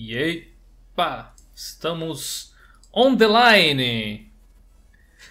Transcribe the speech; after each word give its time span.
E 0.00 0.16
epa, 0.16 1.34
estamos 1.52 2.54
on 2.94 3.16
the 3.16 3.26
line. 3.26 4.30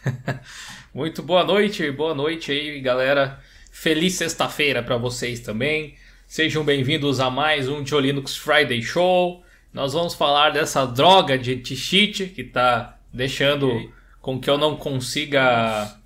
Muito 0.94 1.24
boa 1.24 1.46
noite, 1.46 1.90
boa 1.90 2.14
noite 2.14 2.52
aí, 2.52 2.82
galera. 2.82 3.42
Feliz 3.72 4.16
sexta-feira 4.16 4.84
para 4.84 4.98
vocês 4.98 5.40
também. 5.40 5.96
Sejam 6.28 6.66
bem-vindos 6.66 7.22
a 7.22 7.30
mais 7.30 7.70
um 7.70 7.82
Tio 7.82 7.98
Linux 7.98 8.36
Friday 8.36 8.82
Show. 8.82 9.42
Nós 9.72 9.94
vamos 9.94 10.16
falar 10.16 10.50
dessa 10.50 10.86
droga 10.86 11.38
de 11.38 11.64
cheat 11.74 12.26
que 12.26 12.44
tá 12.44 13.00
deixando 13.14 13.90
com 14.20 14.38
que 14.38 14.50
eu 14.50 14.58
não 14.58 14.76
consiga 14.76 15.98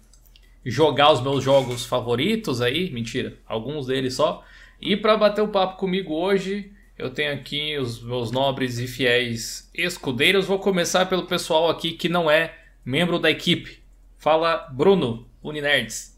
jogar 0.63 1.13
os 1.13 1.21
meus 1.23 1.43
jogos 1.43 1.83
favoritos 1.83 2.61
aí, 2.61 2.91
mentira, 2.91 3.39
alguns 3.47 3.87
deles 3.87 4.13
só. 4.13 4.45
E 4.79 4.95
para 4.95 5.17
bater 5.17 5.41
o 5.41 5.45
um 5.45 5.51
papo 5.51 5.77
comigo 5.77 6.13
hoje, 6.13 6.71
eu 7.01 7.09
tenho 7.09 7.33
aqui 7.33 7.75
os 7.79 7.99
meus 7.99 8.31
nobres 8.31 8.77
e 8.77 8.85
fiéis 8.85 9.67
escudeiros. 9.73 10.45
Vou 10.45 10.59
começar 10.59 11.07
pelo 11.07 11.25
pessoal 11.25 11.67
aqui 11.67 11.93
que 11.93 12.07
não 12.07 12.29
é 12.29 12.55
membro 12.85 13.17
da 13.17 13.31
equipe. 13.31 13.81
Fala, 14.19 14.69
Bruno, 14.71 15.27
Uninerds. 15.41 16.15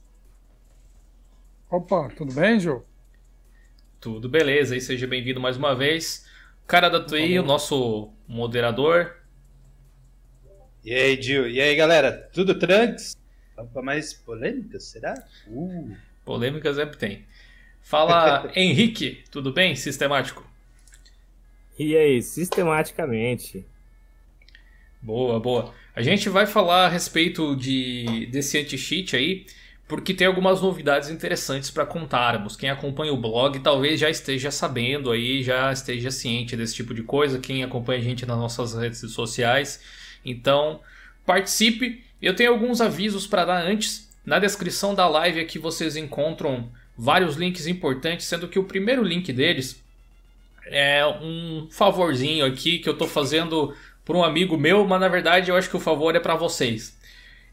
Opa, 1.71 2.09
tudo 2.17 2.33
bem, 2.33 2.59
João? 2.59 2.83
Tudo 4.01 4.27
beleza, 4.27 4.75
e 4.75 4.81
seja 4.81 5.07
bem-vindo 5.07 5.39
mais 5.39 5.55
uma 5.55 5.73
vez. 5.73 6.27
Cara 6.67 6.89
da 6.89 6.99
TUI, 6.99 7.39
o 7.39 7.43
nosso 7.43 8.11
moderador. 8.27 9.15
E 10.83 10.93
aí, 10.93 11.21
Gil? 11.21 11.47
E 11.47 11.61
aí, 11.61 11.73
galera? 11.77 12.29
Tudo 12.33 12.59
tranks? 12.59 13.15
Vamos 13.55 13.71
para 13.71 13.81
mais 13.81 14.13
polêmicas, 14.13 14.83
será? 14.83 15.13
Uh. 15.47 15.95
Polêmicas 16.25 16.75
sempre 16.75 16.97
tem. 16.97 17.25
Fala, 17.81 18.51
Henrique, 18.53 19.23
tudo 19.31 19.53
bem? 19.53 19.77
Sistemático. 19.77 20.51
E 21.77 21.97
aí, 21.97 22.21
sistematicamente. 22.21 23.65
Boa, 25.01 25.39
boa. 25.39 25.73
A 25.95 26.01
gente 26.01 26.29
vai 26.29 26.45
falar 26.45 26.85
a 26.85 26.89
respeito 26.89 27.55
de 27.55 28.27
desse 28.31 28.57
anti-cheat 28.57 29.15
aí, 29.15 29.45
porque 29.87 30.13
tem 30.13 30.27
algumas 30.27 30.61
novidades 30.61 31.09
interessantes 31.09 31.71
para 31.71 31.85
contarmos. 31.85 32.55
Quem 32.55 32.69
acompanha 32.69 33.11
o 33.11 33.17
blog 33.17 33.59
talvez 33.59 33.99
já 33.99 34.09
esteja 34.09 34.49
sabendo 34.49 35.11
aí, 35.11 35.43
já 35.43 35.71
esteja 35.73 36.09
ciente 36.09 36.55
desse 36.55 36.75
tipo 36.75 36.93
de 36.93 37.03
coisa. 37.03 37.39
Quem 37.39 37.63
acompanha 37.63 37.99
a 37.99 38.03
gente 38.03 38.25
nas 38.25 38.37
nossas 38.37 38.75
redes 38.75 38.99
sociais, 39.11 39.81
então 40.23 40.79
participe. 41.25 42.03
Eu 42.21 42.35
tenho 42.35 42.51
alguns 42.51 42.79
avisos 42.79 43.27
para 43.27 43.45
dar 43.45 43.65
antes. 43.65 44.09
Na 44.25 44.39
descrição 44.39 44.95
da 44.95 45.07
live 45.09 45.41
aqui 45.41 45.59
vocês 45.59 45.97
encontram 45.97 46.71
vários 46.97 47.35
links 47.35 47.67
importantes, 47.67 48.25
sendo 48.25 48.47
que 48.47 48.57
o 48.57 48.63
primeiro 48.63 49.03
link 49.03 49.33
deles 49.33 49.82
é 50.67 51.05
um 51.05 51.67
favorzinho 51.71 52.45
aqui 52.45 52.79
que 52.79 52.87
eu 52.87 52.93
estou 52.93 53.07
fazendo 53.07 53.75
por 54.05 54.15
um 54.15 54.23
amigo 54.23 54.57
meu, 54.57 54.85
mas 54.85 54.99
na 54.99 55.07
verdade 55.07 55.49
eu 55.49 55.55
acho 55.55 55.69
que 55.69 55.77
o 55.77 55.79
favor 55.79 56.15
é 56.15 56.19
para 56.19 56.35
vocês. 56.35 56.97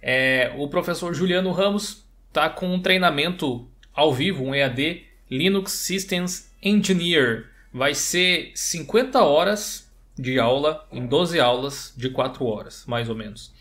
É, 0.02 0.52
o 0.56 0.68
professor 0.68 1.14
Juliano 1.14 1.52
Ramos 1.52 2.04
está 2.28 2.48
com 2.48 2.72
um 2.72 2.80
treinamento 2.80 3.68
ao 3.92 4.12
vivo, 4.12 4.44
um 4.44 4.54
EAD 4.54 5.04
Linux 5.30 5.72
Systems 5.72 6.50
Engineer. 6.62 7.46
Vai 7.72 7.94
ser 7.94 8.50
50 8.54 9.22
horas 9.22 9.88
de 10.18 10.38
aula 10.38 10.86
em 10.90 11.06
12 11.06 11.38
aulas 11.38 11.94
de 11.96 12.10
4 12.10 12.44
horas, 12.44 12.84
mais 12.86 13.08
ou 13.08 13.14
menos. 13.14 13.52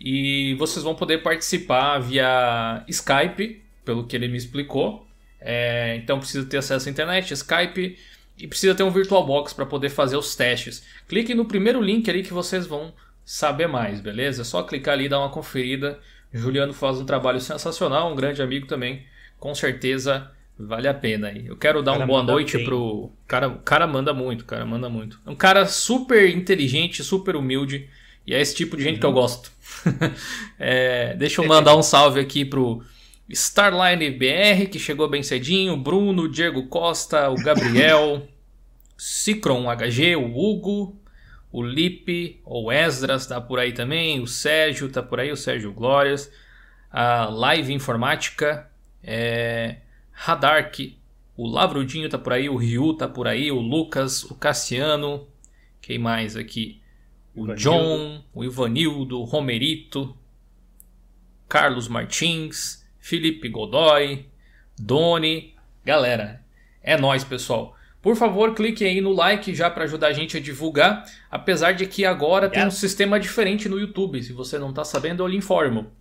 E 0.00 0.54
vocês 0.54 0.82
vão 0.82 0.94
poder 0.94 1.22
participar 1.22 1.98
via 1.98 2.82
Skype, 2.88 3.62
pelo 3.84 4.06
que 4.06 4.16
ele 4.16 4.28
me 4.28 4.38
explicou. 4.38 5.06
É, 5.38 5.96
então 5.96 6.18
precisa 6.18 6.46
ter 6.46 6.58
acesso 6.58 6.88
à 6.88 6.90
internet, 6.90 7.32
Skype 7.32 7.98
e 8.40 8.46
precisa 8.46 8.74
ter 8.74 8.82
um 8.82 8.90
VirtualBox 8.90 9.52
para 9.52 9.66
poder 9.66 9.90
fazer 9.90 10.16
os 10.16 10.34
testes. 10.34 10.82
Clique 11.08 11.34
no 11.34 11.44
primeiro 11.44 11.80
link 11.82 12.08
ali 12.08 12.22
que 12.22 12.32
vocês 12.32 12.66
vão 12.66 12.92
saber 13.24 13.66
mais, 13.66 14.00
beleza? 14.00 14.42
É 14.42 14.44
só 14.44 14.62
clicar 14.62 14.94
ali 14.94 15.04
e 15.04 15.08
dar 15.08 15.20
uma 15.20 15.30
conferida. 15.30 15.98
Juliano 16.32 16.72
faz 16.72 16.98
um 16.98 17.04
trabalho 17.04 17.40
sensacional, 17.40 18.12
um 18.12 18.16
grande 18.16 18.42
amigo 18.42 18.66
também. 18.66 19.04
Com 19.38 19.54
certeza 19.54 20.30
vale 20.58 20.88
a 20.88 20.94
pena. 20.94 21.32
Eu 21.32 21.56
quero 21.56 21.82
dar 21.82 21.92
uma 21.92 22.06
boa 22.06 22.22
noite 22.22 22.56
bem. 22.56 22.66
pro 22.66 23.10
cara. 23.26 23.48
O 23.48 23.58
cara 23.60 23.86
manda 23.86 24.12
muito, 24.12 24.44
cara 24.44 24.64
manda 24.64 24.88
muito. 24.88 25.18
É 25.26 25.30
um 25.30 25.34
cara 25.34 25.66
super 25.66 26.28
inteligente, 26.28 27.02
super 27.02 27.36
humilde. 27.36 27.88
E 28.26 28.34
é 28.34 28.40
esse 28.40 28.54
tipo 28.54 28.76
de 28.76 28.82
gente 28.82 28.94
uhum. 28.94 29.00
que 29.00 29.06
eu 29.06 29.12
gosto. 29.12 29.50
é, 30.58 31.14
deixa 31.16 31.42
eu 31.42 31.48
mandar 31.48 31.76
um 31.76 31.82
salve 31.82 32.20
aqui 32.20 32.44
pro 32.44 32.82
Starline 33.28 34.10
BR, 34.10 34.68
que 34.70 34.78
chegou 34.78 35.08
bem 35.08 35.22
cedinho, 35.22 35.76
Bruno, 35.76 36.28
Diego 36.28 36.66
Costa, 36.66 37.30
o 37.30 37.36
Gabriel, 37.36 38.26
Cicron 39.00 39.64
HG, 39.74 40.14
o 40.14 40.26
Hugo, 40.26 40.94
o 41.50 41.62
Lipe, 41.62 42.38
o 42.44 42.70
Esdras 42.70 43.26
tá 43.26 43.40
por 43.40 43.58
aí 43.58 43.72
também, 43.72 44.20
o 44.20 44.26
Sérgio 44.26 44.90
tá 44.90 45.02
por 45.02 45.18
aí, 45.18 45.32
o 45.32 45.36
Sérgio 45.38 45.72
Glórias, 45.72 46.30
a 46.90 47.24
Live 47.24 47.72
Informática, 47.72 48.70
é, 49.02 49.76
Radark, 50.12 50.98
o 51.34 51.48
Lavrudinho 51.48 52.10
tá 52.10 52.18
por 52.18 52.34
aí, 52.34 52.50
o 52.50 52.56
Ryu 52.56 52.92
tá 52.92 53.08
por 53.08 53.26
aí, 53.26 53.50
o 53.50 53.58
Lucas, 53.58 54.22
o 54.24 54.34
Cassiano, 54.34 55.26
quem 55.80 55.98
mais 55.98 56.36
aqui? 56.36 56.82
O 57.34 57.44
Ivanildo. 57.44 57.62
John, 57.62 58.24
o 58.34 58.44
Ivanildo, 58.44 59.18
o 59.18 59.24
Romerito, 59.24 60.14
Carlos 61.48 61.88
Martins, 61.88 62.86
Felipe 62.98 63.48
Godoy, 63.48 64.26
Doni. 64.78 65.54
Galera, 65.82 66.44
é 66.82 66.98
nós, 66.98 67.24
pessoal. 67.24 67.74
Por 68.02 68.16
favor, 68.16 68.54
clique 68.54 68.84
aí 68.84 69.00
no 69.00 69.12
like 69.12 69.54
já 69.54 69.68
para 69.68 69.84
ajudar 69.84 70.08
a 70.08 70.12
gente 70.12 70.36
a 70.36 70.40
divulgar. 70.40 71.04
Apesar 71.30 71.72
de 71.72 71.86
que 71.86 72.04
agora 72.04 72.46
yeah. 72.46 72.60
tem 72.60 72.66
um 72.66 72.70
sistema 72.70 73.20
diferente 73.20 73.68
no 73.68 73.78
YouTube. 73.78 74.22
Se 74.22 74.32
você 74.32 74.58
não 74.58 74.70
está 74.70 74.84
sabendo, 74.84 75.22
eu 75.22 75.26
lhe 75.26 75.36
informo. 75.36 75.92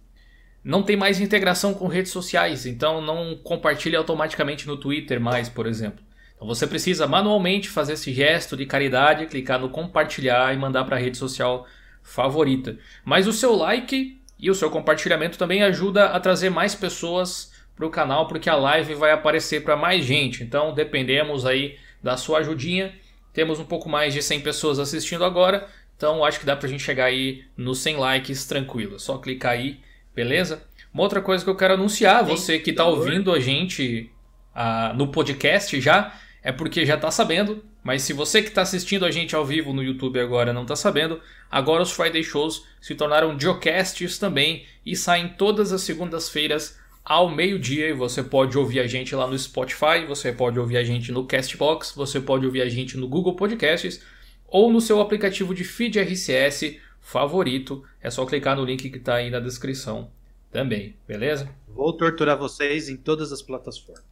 Não 0.63 0.83
tem 0.83 0.95
mais 0.95 1.19
integração 1.19 1.73
com 1.73 1.87
redes 1.87 2.11
sociais, 2.11 2.65
então 2.65 3.01
não 3.01 3.35
compartilhe 3.37 3.95
automaticamente 3.95 4.67
no 4.67 4.77
Twitter 4.77 5.19
mais, 5.19 5.47
por 5.47 5.65
exemplo. 5.65 6.03
Então 6.35 6.47
você 6.47 6.67
precisa 6.67 7.07
manualmente 7.07 7.69
fazer 7.69 7.93
esse 7.93 8.13
gesto 8.13 8.55
de 8.55 8.65
caridade, 8.65 9.25
clicar 9.25 9.59
no 9.59 9.69
compartilhar 9.69 10.53
e 10.53 10.57
mandar 10.57 10.85
para 10.85 10.95
a 10.95 10.99
rede 10.99 11.17
social 11.17 11.65
favorita. 12.01 12.77
Mas 13.03 13.27
o 13.27 13.33
seu 13.33 13.55
like 13.55 14.21
e 14.37 14.49
o 14.49 14.55
seu 14.55 14.69
compartilhamento 14.69 15.37
também 15.37 15.63
ajuda 15.63 16.05
a 16.05 16.19
trazer 16.19 16.49
mais 16.49 16.75
pessoas 16.75 17.51
para 17.75 17.85
o 17.85 17.89
canal, 17.89 18.27
porque 18.27 18.49
a 18.49 18.55
live 18.55 18.93
vai 18.93 19.11
aparecer 19.11 19.63
para 19.63 19.75
mais 19.75 20.05
gente. 20.05 20.43
Então 20.43 20.73
dependemos 20.73 21.45
aí 21.45 21.77
da 22.01 22.17
sua 22.17 22.39
ajudinha. 22.39 22.93
Temos 23.33 23.59
um 23.59 23.65
pouco 23.65 23.89
mais 23.89 24.13
de 24.13 24.21
100 24.21 24.41
pessoas 24.41 24.79
assistindo 24.79 25.23
agora, 25.23 25.67
então 25.95 26.23
acho 26.23 26.39
que 26.39 26.45
dá 26.45 26.55
para 26.55 26.67
a 26.67 26.69
gente 26.69 26.83
chegar 26.83 27.05
aí 27.05 27.43
nos 27.55 27.79
100 27.79 27.97
likes 27.97 28.45
tranquilo. 28.45 28.95
É 28.95 28.99
só 28.99 29.17
clicar 29.17 29.53
aí, 29.53 29.79
beleza? 30.15 30.63
Uma 30.93 31.03
outra 31.03 31.21
coisa 31.21 31.43
que 31.43 31.49
eu 31.49 31.55
quero 31.55 31.75
anunciar, 31.75 32.23
você 32.23 32.57
que 32.57 32.71
está 32.71 32.85
ouvindo 32.85 33.31
a 33.31 33.39
gente 33.39 34.09
uh, 34.55 34.95
no 34.95 35.09
podcast 35.09 35.79
já, 35.79 36.15
é 36.41 36.51
porque 36.51 36.85
já 36.85 36.95
está 36.95 37.11
sabendo, 37.11 37.63
mas 37.83 38.01
se 38.01 38.13
você 38.13 38.41
que 38.41 38.47
está 38.47 38.61
assistindo 38.61 39.05
a 39.05 39.11
gente 39.11 39.35
ao 39.35 39.45
vivo 39.45 39.73
no 39.73 39.83
YouTube 39.83 40.19
agora 40.19 40.53
não 40.53 40.63
está 40.63 40.75
sabendo, 40.75 41.21
agora 41.51 41.83
os 41.83 41.91
Friday 41.91 42.23
Shows 42.23 42.65
se 42.81 42.95
tornaram 42.95 43.39
geocasts 43.39 44.17
também 44.17 44.65
e 44.85 44.95
saem 44.95 45.29
todas 45.29 45.71
as 45.71 45.81
segundas-feiras 45.81 46.78
ao 47.09 47.27
meio-dia 47.27 47.89
e 47.89 47.93
você 47.93 48.21
pode 48.21 48.55
ouvir 48.55 48.79
a 48.79 48.85
gente 48.85 49.15
lá 49.15 49.25
no 49.25 49.37
Spotify, 49.37 50.05
você 50.07 50.31
pode 50.31 50.59
ouvir 50.59 50.77
a 50.77 50.83
gente 50.83 51.11
no 51.11 51.25
Castbox, 51.25 51.91
você 51.95 52.21
pode 52.21 52.45
ouvir 52.45 52.61
a 52.61 52.69
gente 52.69 52.95
no 52.95 53.07
Google 53.07 53.35
Podcasts 53.35 53.99
ou 54.47 54.71
no 54.71 54.79
seu 54.79 55.01
aplicativo 55.01 55.55
de 55.55 55.63
feed 55.63 55.99
RCS 55.99 56.77
favorito. 57.01 57.83
É 57.99 58.11
só 58.11 58.27
clicar 58.27 58.55
no 58.55 58.63
link 58.63 58.87
que 58.91 58.97
está 58.97 59.15
aí 59.15 59.31
na 59.31 59.39
descrição 59.39 60.11
também, 60.51 60.95
beleza? 61.07 61.49
Vou 61.67 61.91
torturar 61.93 62.37
vocês 62.37 62.89
em 62.89 62.95
todas 62.95 63.31
as 63.31 63.41
plataformas. 63.41 64.05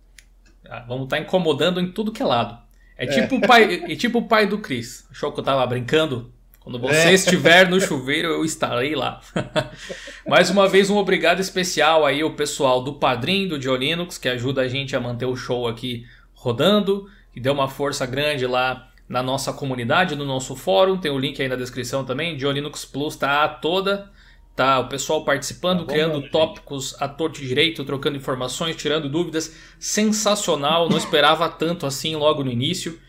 Ah, 0.67 0.83
vamos 0.87 1.03
estar 1.03 1.17
tá 1.17 1.21
incomodando 1.21 1.79
em 1.79 1.91
tudo 1.91 2.11
que 2.11 2.23
é 2.23 2.25
lado. 2.25 2.57
É 2.97 3.05
tipo, 3.05 3.35
é. 3.35 3.37
O, 3.37 3.41
pai, 3.41 3.91
é 3.91 3.95
tipo 3.95 4.17
o 4.17 4.27
pai 4.27 4.47
do 4.47 4.57
Chris. 4.57 5.07
Achou 5.11 5.31
que 5.31 5.39
eu 5.39 5.43
tava 5.43 5.63
brincando? 5.67 6.33
Quando 6.67 6.79
você 6.79 6.97
é. 6.97 7.13
estiver 7.13 7.69
no 7.69 7.79
chuveiro, 7.79 8.27
eu 8.27 8.43
estarei 8.43 8.93
lá. 8.93 9.21
Mais 10.27 10.49
uma 10.49 10.67
vez, 10.67 10.89
um 10.89 10.97
obrigado 10.97 11.39
especial 11.39 12.05
aí 12.05 12.19
ao 12.19 12.31
pessoal 12.31 12.83
do 12.83 12.95
Padrim 12.95 13.47
do 13.47 13.57
Diolinux, 13.57 14.17
que 14.17 14.27
ajuda 14.27 14.63
a 14.63 14.67
gente 14.67 14.93
a 14.93 14.99
manter 14.99 15.25
o 15.25 15.35
show 15.37 15.65
aqui 15.65 16.05
rodando, 16.33 17.09
que 17.31 17.39
deu 17.39 17.53
uma 17.53 17.69
força 17.69 18.05
grande 18.05 18.45
lá 18.45 18.91
na 19.07 19.23
nossa 19.23 19.53
comunidade, 19.53 20.13
no 20.13 20.25
nosso 20.25 20.57
fórum. 20.57 20.97
Tem 20.97 21.09
o 21.09 21.17
link 21.17 21.41
aí 21.41 21.47
na 21.47 21.55
descrição 21.55 22.03
também. 22.03 22.35
Diolinux 22.35 22.83
Plus 22.83 23.15
tá 23.15 23.47
toda. 23.47 24.11
Tá, 24.53 24.79
o 24.79 24.89
pessoal 24.89 25.23
participando, 25.23 25.85
tá 25.85 25.93
criando 25.93 26.29
tópicos 26.29 27.01
à 27.01 27.07
torto 27.07 27.41
e 27.41 27.47
direito, 27.47 27.85
trocando 27.85 28.17
informações, 28.17 28.75
tirando 28.75 29.07
dúvidas. 29.07 29.55
Sensacional, 29.79 30.89
não 30.89 30.97
esperava 30.97 31.47
tanto 31.47 31.85
assim 31.85 32.17
logo 32.17 32.43
no 32.43 32.51
início. 32.51 32.99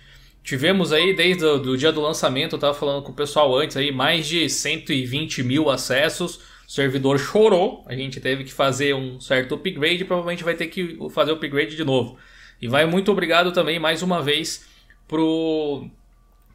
Tivemos 0.49 0.95
aí, 0.95 1.13
desde 1.13 1.45
o 1.45 1.59
do 1.59 1.77
dia 1.77 1.93
do 1.93 2.01
lançamento, 2.01 2.57
eu 2.57 2.59
tava 2.59 2.73
falando 2.73 3.03
com 3.03 3.13
o 3.13 3.15
pessoal 3.15 3.55
antes 3.55 3.77
aí, 3.77 3.93
mais 3.93 4.27
de 4.27 4.49
120 4.49 5.43
mil 5.43 5.69
acessos. 5.69 6.37
O 6.67 6.71
servidor 6.71 7.19
chorou, 7.19 7.85
a 7.87 7.95
gente 7.95 8.19
teve 8.19 8.45
que 8.45 8.53
fazer 8.55 8.95
um 8.95 9.21
certo 9.21 9.57
upgrade, 9.57 10.07
provavelmente 10.07 10.43
vai 10.43 10.55
ter 10.55 10.69
que 10.69 10.97
fazer 11.11 11.33
o 11.33 11.35
upgrade 11.35 11.77
de 11.77 11.85
novo. 11.85 12.17
E 12.63 12.67
vai 12.67 12.87
muito 12.87 13.13
obrigado 13.13 13.53
também 13.53 13.79
mais 13.79 14.01
uma 14.01 14.23
vez 14.23 14.67
pro 15.07 15.87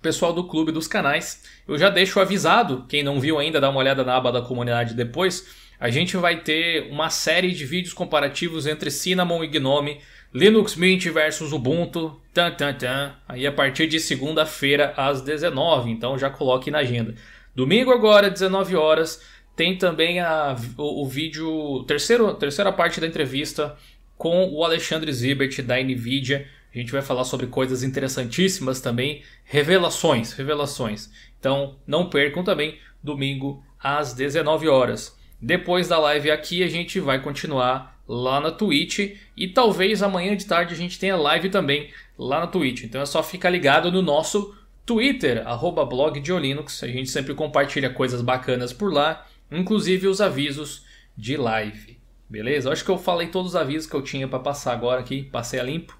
pessoal 0.01 0.33
do 0.33 0.45
clube 0.45 0.71
dos 0.71 0.87
canais. 0.87 1.43
Eu 1.67 1.77
já 1.77 1.91
deixo 1.91 2.19
avisado, 2.19 2.85
quem 2.89 3.03
não 3.03 3.19
viu 3.19 3.37
ainda, 3.37 3.61
dá 3.61 3.69
uma 3.69 3.77
olhada 3.77 4.03
na 4.03 4.15
aba 4.15 4.31
da 4.31 4.41
comunidade 4.41 4.95
depois. 4.95 5.45
A 5.79 5.91
gente 5.91 6.17
vai 6.17 6.41
ter 6.41 6.89
uma 6.89 7.11
série 7.11 7.51
de 7.51 7.63
vídeos 7.63 7.93
comparativos 7.93 8.65
entre 8.65 8.89
Cinnamon 8.89 9.43
e 9.43 9.47
Gnome, 9.47 9.99
Linux 10.33 10.75
Mint 10.75 11.03
versus 11.09 11.51
Ubuntu, 11.53 12.19
tan, 12.33 12.51
tan, 12.51 12.73
tan, 12.73 13.15
aí 13.27 13.45
a 13.45 13.51
partir 13.51 13.85
de 13.85 13.99
segunda-feira 13.99 14.91
às 14.97 15.21
19 15.21 15.91
então 15.91 16.17
já 16.17 16.29
coloque 16.29 16.71
na 16.71 16.79
agenda. 16.79 17.13
Domingo 17.55 17.91
agora, 17.91 18.31
19 18.31 18.75
horas, 18.75 19.21
tem 19.55 19.77
também 19.77 20.19
a, 20.19 20.55
o, 20.75 21.03
o 21.03 21.07
vídeo, 21.07 21.83
terceiro, 21.83 22.33
terceira 22.33 22.71
parte 22.71 22.99
da 22.99 23.05
entrevista 23.05 23.77
com 24.17 24.49
o 24.49 24.63
Alexandre 24.63 25.13
Zibert 25.13 25.61
da 25.61 25.77
Nvidia. 25.79 26.47
A 26.73 26.77
gente 26.79 26.91
vai 26.91 27.03
falar 27.03 27.25
sobre 27.25 27.45
coisas 27.45 27.83
interessantíssimas 27.83 28.81
também, 28.81 29.21
revelações, 29.43 30.33
revelações. 30.33 31.11
Então 31.39 31.77
não 31.85 32.09
percam 32.09 32.43
também 32.43 32.79
domingo 33.03 33.63
às 33.79 34.13
19 34.13 34.67
horas. 34.67 35.15
Depois 35.39 35.87
da 35.87 35.99
live 35.99 36.31
aqui 36.31 36.63
a 36.63 36.67
gente 36.67 36.99
vai 36.99 37.21
continuar 37.21 37.92
lá 38.07 38.39
na 38.39 38.51
Twitch 38.51 39.17
e 39.35 39.47
talvez 39.47 40.03
amanhã 40.03 40.35
de 40.35 40.45
tarde 40.45 40.73
a 40.73 40.77
gente 40.77 40.99
tenha 40.99 41.15
live 41.15 41.49
também 41.49 41.89
lá 42.17 42.41
na 42.41 42.47
Twitch. 42.47 42.83
Então 42.83 43.01
é 43.01 43.05
só 43.05 43.23
ficar 43.23 43.49
ligado 43.49 43.91
no 43.91 44.01
nosso 44.01 44.55
Twitter, 44.85 45.47
arroba 45.47 45.85
blog 45.85 46.19
de 46.19 46.33
Linux. 46.33 46.83
A 46.83 46.87
gente 46.87 47.09
sempre 47.09 47.33
compartilha 47.33 47.89
coisas 47.89 48.21
bacanas 48.21 48.73
por 48.73 48.93
lá, 48.93 49.25
inclusive 49.51 50.07
os 50.07 50.19
avisos 50.19 50.85
de 51.15 51.37
live. 51.37 51.97
Beleza? 52.29 52.71
Acho 52.71 52.83
que 52.83 52.91
eu 52.91 52.97
falei 52.97 53.27
todos 53.27 53.51
os 53.51 53.55
avisos 53.55 53.89
que 53.89 53.95
eu 53.95 54.01
tinha 54.01 54.27
para 54.27 54.39
passar 54.39 54.73
agora 54.73 54.99
aqui. 54.99 55.23
Passei 55.23 55.59
a 55.59 55.63
limpo? 55.63 55.97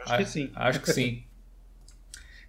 Acho 0.00 0.16
que 0.16 0.24
sim. 0.24 0.50
Acho 0.54 0.80
que 0.80 0.92
sim. 0.92 1.22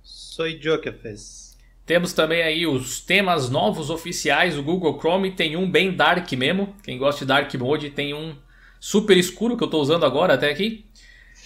Sou 0.02 0.46
eu 0.46 0.80
que 0.80 0.92
fez. 0.92 1.58
Temos 1.84 2.12
também 2.12 2.42
aí 2.42 2.64
os 2.64 3.00
temas 3.00 3.50
novos 3.50 3.90
oficiais. 3.90 4.56
O 4.56 4.62
Google 4.62 4.98
Chrome 4.98 5.32
tem 5.32 5.56
um 5.56 5.68
bem 5.68 5.92
dark 5.92 6.30
mesmo. 6.32 6.74
Quem 6.84 6.96
gosta 6.96 7.24
de 7.24 7.28
dark 7.28 7.52
mode 7.54 7.90
tem 7.90 8.14
um 8.14 8.36
super 8.78 9.16
escuro 9.16 9.56
que 9.56 9.62
eu 9.64 9.66
estou 9.66 9.82
usando 9.82 10.06
agora 10.06 10.34
até 10.34 10.50
aqui. 10.50 10.84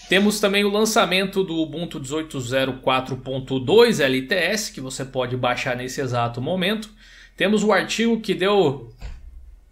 Temos 0.08 0.38
também 0.38 0.64
o 0.64 0.70
lançamento 0.70 1.42
do 1.42 1.56
Ubuntu 1.56 2.00
18.04.2 2.00 3.98
LTS, 3.98 4.70
que 4.70 4.80
você 4.80 5.04
pode 5.04 5.36
baixar 5.36 5.76
nesse 5.76 6.00
exato 6.00 6.40
momento. 6.40 6.88
Temos 7.36 7.64
o 7.64 7.72
artigo 7.72 8.20
que 8.20 8.32
deu. 8.32 8.94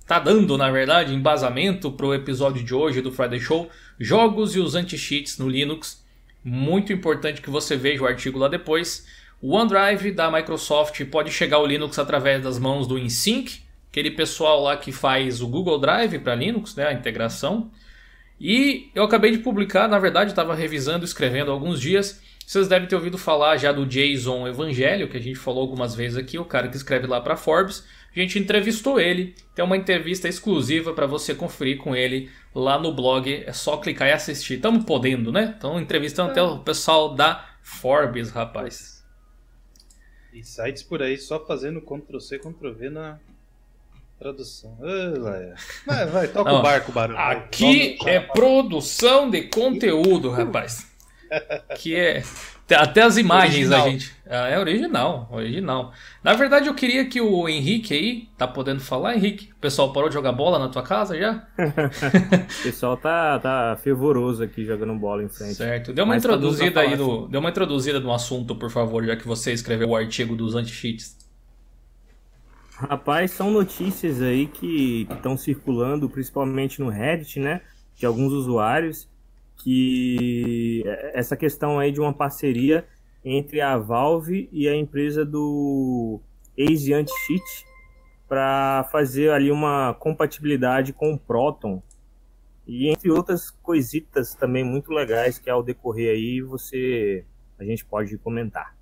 Tá 0.09 0.19
dando, 0.19 0.59
na 0.59 0.71
verdade, 0.73 1.15
embasamento 1.15 1.93
para 1.93 2.07
o 2.07 2.13
episódio 2.13 2.65
de 2.65 2.75
hoje 2.75 3.01
do 3.01 3.13
Friday 3.13 3.39
Show: 3.39 3.71
Jogos 3.99 4.57
e 4.57 4.59
os 4.59 4.75
anti-cheats 4.75 5.39
no 5.39 5.49
Linux. 5.49 6.05
Muito 6.43 6.93
importante 6.93 7.41
que 7.41 7.49
você 7.49 7.77
veja 7.77 8.03
o 8.03 8.07
artigo 8.07 8.37
lá 8.37 8.49
depois. 8.49 9.07
O 9.41 9.53
OneDrive 9.55 10.11
da 10.11 10.31
Microsoft 10.33 11.01
pode 11.05 11.31
chegar 11.31 11.59
ao 11.59 11.67
Linux 11.67 11.97
através 11.99 12.43
das 12.43 12.59
mãos 12.59 12.89
do 12.89 12.99
InSync, 12.99 13.63
aquele 13.89 14.11
pessoal 14.11 14.63
lá 14.63 14.77
que 14.77 14.91
faz 14.91 15.41
o 15.41 15.47
Google 15.47 15.79
Drive 15.79 16.19
para 16.19 16.35
Linux, 16.35 16.75
né, 16.75 16.89
a 16.89 16.93
integração. 16.93 17.71
E 18.41 18.91
eu 18.95 19.05
acabei 19.05 19.31
de 19.31 19.39
publicar, 19.39 19.89
na 19.89 19.99
verdade, 19.99 20.31
estava 20.31 20.55
revisando, 20.55 21.05
escrevendo 21.05 21.51
há 21.51 21.55
alguns 21.55 21.81
dias. 21.81 22.21
Vocês 22.47 22.69
devem 22.69 22.87
ter 22.87 22.95
ouvido 22.95 23.17
falar 23.17 23.57
já 23.57 23.73
do 23.73 23.87
Jason 23.87 24.47
Evangelho, 24.47 25.09
que 25.09 25.17
a 25.17 25.21
gente 25.21 25.39
falou 25.39 25.63
algumas 25.63 25.95
vezes 25.95 26.19
aqui, 26.19 26.39
o 26.39 26.45
cara 26.45 26.69
que 26.69 26.77
escreve 26.77 27.07
lá 27.07 27.21
para 27.21 27.37
Forbes. 27.37 27.85
A 28.15 28.21
gente 28.21 28.39
entrevistou 28.39 29.01
ele, 29.01 29.35
tem 29.55 29.65
uma 29.65 29.77
entrevista 29.77 30.29
exclusiva 30.29 30.93
para 30.93 31.07
você 31.07 31.35
conferir 31.35 31.79
com 31.79 31.97
ele 31.97 32.31
lá 32.55 32.79
no 32.79 32.93
blog. 32.93 33.43
É 33.47 33.53
só 33.53 33.79
clicar 33.79 34.09
e 34.09 34.13
assistir. 34.13 34.55
Estamos 34.55 34.85
podendo, 34.85 35.33
né? 35.33 35.53
Estamos 35.55 35.81
entrevistando 35.81 36.29
é. 36.29 36.33
até 36.33 36.43
o 36.43 36.59
pessoal 36.61 37.15
da 37.15 37.45
Forbes, 37.63 38.31
rapaz. 38.31 39.03
E 40.33 40.45
sites 40.45 40.83
por 40.83 41.03
aí 41.03 41.17
só 41.17 41.45
fazendo 41.45 41.81
Ctrl-C, 41.81 42.39
Ctrl-V 42.39 42.91
na, 42.91 43.19
Tradução. 44.19 44.79
vai, 45.87 46.07
vai, 46.07 46.29
toca 46.29 46.51
Não, 46.51 46.61
o 46.61 46.63
barco, 46.63 46.93
barulho. 46.93 47.19
Aqui 47.19 47.99
é 48.07 48.21
produção 48.21 49.29
de 49.29 49.43
conteúdo, 49.43 50.31
rapaz. 50.31 50.87
que 51.77 51.95
é. 51.95 52.23
Até 52.73 53.03
as 53.03 53.19
imagens 53.19 53.67
original. 53.69 53.87
a 53.87 53.91
gente. 53.91 54.15
Ah, 54.27 54.49
é 54.49 54.59
original, 54.59 55.29
original. 55.31 55.93
Na 56.23 56.33
verdade, 56.33 56.67
eu 56.67 56.75
queria 56.75 57.05
que 57.05 57.21
o 57.21 57.47
Henrique 57.47 57.93
aí. 57.93 58.29
Tá 58.39 58.49
podendo 58.49 58.81
falar, 58.81 59.15
Henrique? 59.15 59.51
O 59.53 59.61
pessoal 59.61 59.93
parou 59.93 60.09
de 60.09 60.15
jogar 60.15 60.33
bola 60.33 60.59
na 60.59 60.69
tua 60.69 60.83
casa 60.83 61.19
já? 61.19 61.47
o 61.59 62.63
pessoal 62.63 62.97
tá, 62.97 63.39
tá 63.39 63.79
fervoroso 63.83 64.43
aqui 64.43 64.65
jogando 64.65 64.95
bola 64.95 65.23
em 65.23 65.29
frente. 65.29 65.57
Certo. 65.57 65.93
Deu 65.93 66.05
uma 66.07 66.15
Mas 66.15 66.25
introduzida 66.25 66.81
aí 66.81 66.97
no. 66.97 67.25
Assim. 67.25 67.31
Deu 67.31 67.41
uma 67.41 67.51
introduzida 67.51 68.01
no 68.01 68.15
assunto, 68.15 68.57
por 68.57 68.71
favor, 68.71 69.05
já 69.05 69.15
que 69.15 69.27
você 69.27 69.53
escreveu 69.53 69.91
o 69.91 69.97
artigo 69.97 70.35
dos 70.35 70.55
anti-cheats. 70.55 71.24
Rapaz, 72.77 73.31
são 73.31 73.53
notícias 73.53 74.21
aí 74.21 74.47
que 74.47 75.07
estão 75.09 75.37
circulando, 75.37 76.11
principalmente 76.11 76.81
no 76.81 76.89
Reddit, 76.89 77.39
né? 77.39 77.61
De 77.95 78.05
alguns 78.05 78.33
usuários, 78.33 79.09
que 79.57 80.83
essa 81.13 81.37
questão 81.37 81.79
aí 81.79 81.93
de 81.93 82.01
uma 82.01 82.13
parceria 82.13 82.85
entre 83.25 83.61
a 83.61 83.79
Valve 83.79 84.49
e 84.53 84.69
a 84.69 84.75
empresa 84.75 85.25
do 85.25 86.21
Ace 86.57 86.93
Anti-Cheat 86.93 87.65
para 88.29 88.89
fazer 88.91 89.31
ali 89.31 89.53
uma 89.53 89.95
compatibilidade 89.95 90.93
com 90.93 91.15
o 91.15 91.19
Proton 91.19 91.81
e 92.67 92.89
entre 92.89 93.11
outras 93.11 93.51
coisitas 93.51 94.35
também 94.35 94.65
muito 94.65 94.93
legais 94.93 95.39
que 95.39 95.49
ao 95.49 95.63
decorrer 95.63 96.11
aí 96.11 96.41
você 96.41 97.25
a 97.59 97.65
gente 97.65 97.85
pode 97.85 98.19
comentar. 98.19 98.77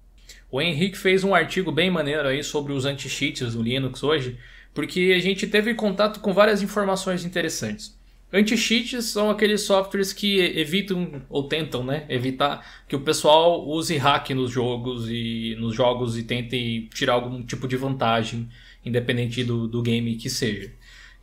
O 0.51 0.61
Henrique 0.61 0.99
fez 0.99 1.25
um 1.25 1.35
artigo 1.35 1.73
bem 1.73 1.91
maneiro 1.91 2.29
aí 2.29 2.43
sobre 2.43 2.73
os 2.73 2.85
anti-cheats 2.85 3.55
do 3.55 3.63
Linux 3.63 4.03
hoje, 4.03 4.37
porque 4.75 5.15
a 5.17 5.21
gente 5.21 5.47
teve 5.47 5.75
contato 5.75 6.21
com 6.21 6.33
várias 6.33 6.63
informações 6.63 7.25
interessantes. 7.25 7.97
Anti-cheats 8.33 9.07
são 9.07 9.29
aqueles 9.29 9.61
softwares 9.61 10.13
que 10.13 10.41
evitam 10.41 11.23
ou 11.29 11.45
tentam, 11.45 11.85
né, 11.85 12.07
evitar 12.09 12.67
que 12.89 12.97
o 12.97 13.01
pessoal 13.01 13.69
use 13.69 13.95
hack 13.99 14.31
nos 14.31 14.51
jogos 14.51 15.07
e 15.11 15.55
nos 15.61 15.75
jogos 15.75 16.17
e 16.17 16.23
tente 16.23 16.89
tirar 16.95 17.13
algum 17.13 17.43
tipo 17.43 17.69
de 17.69 17.77
vantagem, 17.77 18.49
independente 18.83 19.45
do, 19.45 19.69
do 19.69 19.83
game 19.83 20.17
que 20.17 20.31
seja. 20.31 20.73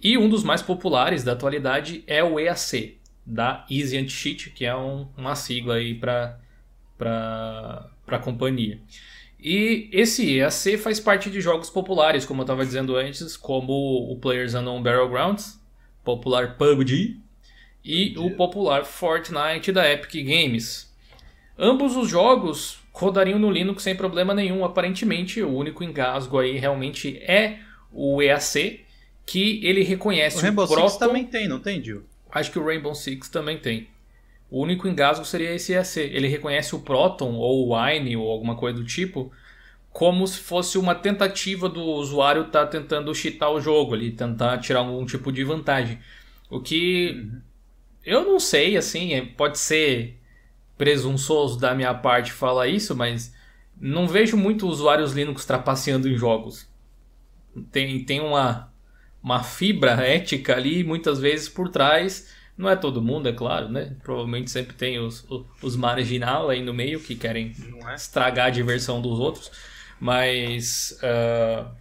E 0.02 0.18
um 0.20 0.30
dos 0.30 0.44
mais 0.44 0.62
populares 0.62 1.24
da 1.24 1.32
atualidade 1.32 2.04
é 2.06 2.24
o 2.24 2.40
EAC, 2.40 3.00
da 3.26 3.66
Easy 3.70 3.98
Anti-Cheat, 3.98 4.52
que 4.52 4.66
é 4.66 4.76
um, 4.76 5.08
uma 5.18 5.36
sigla 5.36 5.76
aí 5.76 5.96
para 5.96 6.40
para 8.10 8.18
a 8.18 8.22
companhia. 8.22 8.82
E 9.40 9.90
esse 9.94 10.38
EAC 10.38 10.78
faz 10.78 11.00
parte 11.00 11.30
de 11.30 11.40
jogos 11.40 11.70
populares, 11.70 12.26
como 12.26 12.42
eu 12.42 12.44
estava 12.44 12.66
dizendo 12.66 12.98
antes, 12.98 13.38
como 13.38 14.12
o 14.12 14.18
Players 14.20 14.54
Unknown 14.54 14.82
Battlegrounds, 14.82 15.58
popular 16.04 16.58
PUBG, 16.58 17.18
e 17.86 18.18
o 18.18 18.32
popular 18.32 18.84
Fortnite 18.84 19.72
da 19.72 19.90
Epic 19.90 20.26
Games. 20.26 20.94
Ambos 21.58 21.96
os 21.96 22.10
jogos 22.10 22.80
rodariam 22.92 23.40
no 23.40 23.50
Linux 23.50 23.84
sem 23.84 23.96
problema 23.96 24.34
nenhum, 24.34 24.66
aparentemente. 24.66 25.42
O 25.42 25.56
único 25.56 25.84
engasgo 25.84 26.38
aí 26.38 26.58
realmente 26.58 27.18
é 27.20 27.60
o 27.94 28.22
EAC, 28.22 28.86
que 29.26 29.66
ele 29.66 29.84
reconhece 29.84 30.38
o, 30.38 30.40
o 30.40 30.44
Rainbow 30.44 30.68
Six 30.68 30.98
também 30.98 31.26
tem, 31.26 31.48
não 31.48 31.60
tem, 31.60 31.82
Gil? 31.82 32.04
Acho 32.30 32.52
que 32.52 32.60
o 32.60 32.66
Rainbow 32.66 32.94
Six 32.94 33.30
também 33.30 33.58
tem. 33.58 33.88
O 34.50 34.62
único 34.62 34.88
engasgo 34.88 35.26
seria 35.26 35.54
esse 35.54 35.74
EAC. 35.74 36.00
Ele 36.00 36.28
reconhece 36.28 36.76
o 36.76 36.80
Proton 36.80 37.34
ou 37.34 37.68
o 37.68 37.76
Wine 37.76 38.18
ou 38.18 38.30
alguma 38.30 38.56
coisa 38.56 38.78
do 38.78 38.86
tipo 38.86 39.32
como 39.92 40.26
se 40.28 40.40
fosse 40.40 40.78
uma 40.78 40.96
tentativa 40.96 41.68
do 41.68 41.82
usuário 41.82 42.44
estar 42.44 42.66
tá 42.66 42.68
tentando 42.68 43.14
cheatar 43.14 43.52
o 43.52 43.60
jogo 43.60 43.94
ali, 43.94 44.12
tentar 44.12 44.58
tirar 44.60 44.80
algum 44.80 45.06
tipo 45.06 45.32
de 45.32 45.44
vantagem. 45.44 46.00
O 46.50 46.62
que 46.62 47.12
uhum. 47.12 47.42
eu 48.06 48.24
não 48.24 48.40
sei, 48.40 48.78
assim, 48.78 49.14
é, 49.14 49.26
pode 49.26 49.58
ser 49.58 50.18
presunçoso 50.78 51.60
da 51.60 51.76
minha 51.76 51.94
parte 51.94 52.32
falar 52.32 52.68
isso, 52.68 52.96
mas 52.96 53.34
não 53.80 54.08
vejo 54.08 54.38
muito 54.38 54.68
usuários 54.68 55.14
Linux 55.14 55.46
trapaceando 55.46 56.08
em 56.08 56.16
jogos. 56.16 56.68
Tem, 57.72 58.04
tem 58.06 58.22
uma, 58.22 58.72
uma 59.22 59.44
fibra 59.44 59.92
ética 60.02 60.56
ali, 60.56 60.84
muitas 60.84 61.20
vezes 61.20 61.50
por 61.50 61.70
trás. 61.70 62.34
Não 62.60 62.70
é 62.70 62.76
todo 62.76 63.02
mundo, 63.02 63.30
é 63.30 63.32
claro, 63.32 63.70
né? 63.70 63.96
Provavelmente 64.04 64.52
sempre 64.52 64.76
tem 64.76 65.00
os, 65.00 65.26
os, 65.62 65.78
marginal 65.78 66.50
aí 66.50 66.62
no 66.62 66.74
meio 66.74 67.00
que 67.00 67.16
querem 67.16 67.56
é? 67.88 67.96
estragar 67.96 68.48
a 68.48 68.50
diversão 68.50 69.02
dos 69.02 69.18
outros. 69.18 69.50
Mas 69.98 71.00
uh, 71.02 71.72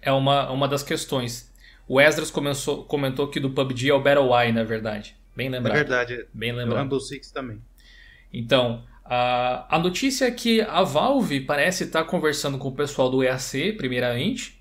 é 0.00 0.10
uma, 0.10 0.50
uma 0.50 0.66
das 0.66 0.82
questões. 0.82 1.52
O 1.86 2.00
Esdras 2.00 2.30
começou, 2.30 2.82
comentou 2.84 3.28
que 3.28 3.38
do 3.38 3.50
PUBG 3.50 3.90
é 3.90 3.92
o 3.92 4.00
Battle 4.00 4.32
Y, 4.32 4.54
na 4.54 4.64
verdade. 4.64 5.14
Bem 5.36 5.50
lembrado. 5.50 5.76
É 5.76 5.78
verdade. 5.80 6.26
Bem 6.32 6.52
lembrado. 6.52 6.78
O 6.78 6.82
Rumble 6.82 7.00
Six 7.02 7.30
também. 7.30 7.60
Então, 8.32 8.82
a, 9.04 9.76
a 9.76 9.78
notícia 9.78 10.24
é 10.24 10.30
que 10.30 10.62
a 10.62 10.82
Valve 10.84 11.40
parece 11.40 11.84
estar 11.84 12.04
conversando 12.04 12.56
com 12.56 12.68
o 12.68 12.74
pessoal 12.74 13.10
do 13.10 13.22
EAC, 13.22 13.74
primeiramente, 13.74 14.58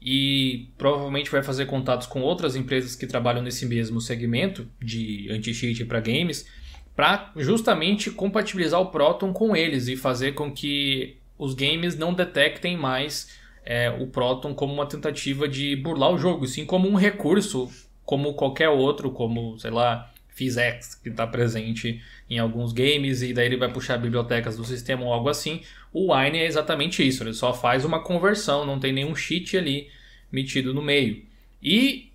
e 0.00 0.68
provavelmente 0.78 1.30
vai 1.30 1.42
fazer 1.42 1.66
contatos 1.66 2.06
com 2.06 2.20
outras 2.22 2.54
empresas 2.54 2.94
que 2.94 3.06
trabalham 3.06 3.42
nesse 3.42 3.66
mesmo 3.66 4.00
segmento 4.00 4.68
de 4.80 5.28
anti-cheat 5.30 5.84
para 5.84 6.00
games, 6.00 6.46
para 6.94 7.32
justamente 7.36 8.10
compatibilizar 8.10 8.80
o 8.80 8.86
Proton 8.86 9.32
com 9.32 9.54
eles 9.54 9.88
e 9.88 9.96
fazer 9.96 10.32
com 10.32 10.52
que 10.52 11.16
os 11.36 11.54
games 11.54 11.96
não 11.96 12.12
detectem 12.12 12.76
mais 12.76 13.38
é, 13.64 13.90
o 13.90 14.06
Proton 14.06 14.54
como 14.54 14.72
uma 14.72 14.86
tentativa 14.86 15.48
de 15.48 15.76
burlar 15.76 16.12
o 16.12 16.18
jogo, 16.18 16.46
sim 16.46 16.64
como 16.64 16.88
um 16.88 16.94
recurso, 16.94 17.70
como 18.04 18.34
qualquer 18.34 18.68
outro, 18.68 19.10
como, 19.10 19.58
sei 19.58 19.70
lá, 19.70 20.10
PhysX, 20.38 20.94
que 20.94 21.08
está 21.08 21.26
presente 21.26 22.00
em 22.30 22.38
alguns 22.38 22.72
games, 22.72 23.22
e 23.22 23.32
daí 23.32 23.46
ele 23.46 23.56
vai 23.56 23.70
puxar 23.70 23.98
bibliotecas 23.98 24.56
do 24.56 24.64
sistema 24.64 25.04
ou 25.04 25.12
algo 25.12 25.28
assim. 25.28 25.62
O 25.92 26.14
Wine 26.14 26.38
é 26.38 26.46
exatamente 26.46 27.06
isso, 27.06 27.22
ele 27.22 27.34
só 27.34 27.52
faz 27.52 27.84
uma 27.84 28.02
conversão, 28.02 28.64
não 28.64 28.78
tem 28.78 28.92
nenhum 28.92 29.14
cheat 29.14 29.56
ali 29.56 29.88
metido 30.30 30.72
no 30.72 30.80
meio. 30.80 31.24
E 31.62 32.12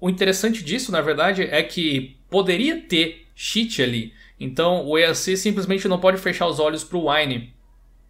o 0.00 0.10
interessante 0.10 0.64
disso, 0.64 0.90
na 0.90 1.00
verdade, 1.00 1.42
é 1.42 1.62
que 1.62 2.16
poderia 2.28 2.80
ter 2.80 3.26
cheat 3.34 3.82
ali. 3.82 4.12
Então 4.40 4.84
o 4.84 4.98
EAC 4.98 5.36
simplesmente 5.36 5.88
não 5.88 6.00
pode 6.00 6.18
fechar 6.18 6.46
os 6.46 6.58
olhos 6.58 6.82
para 6.84 6.98
o 6.98 7.10
Wine 7.10 7.52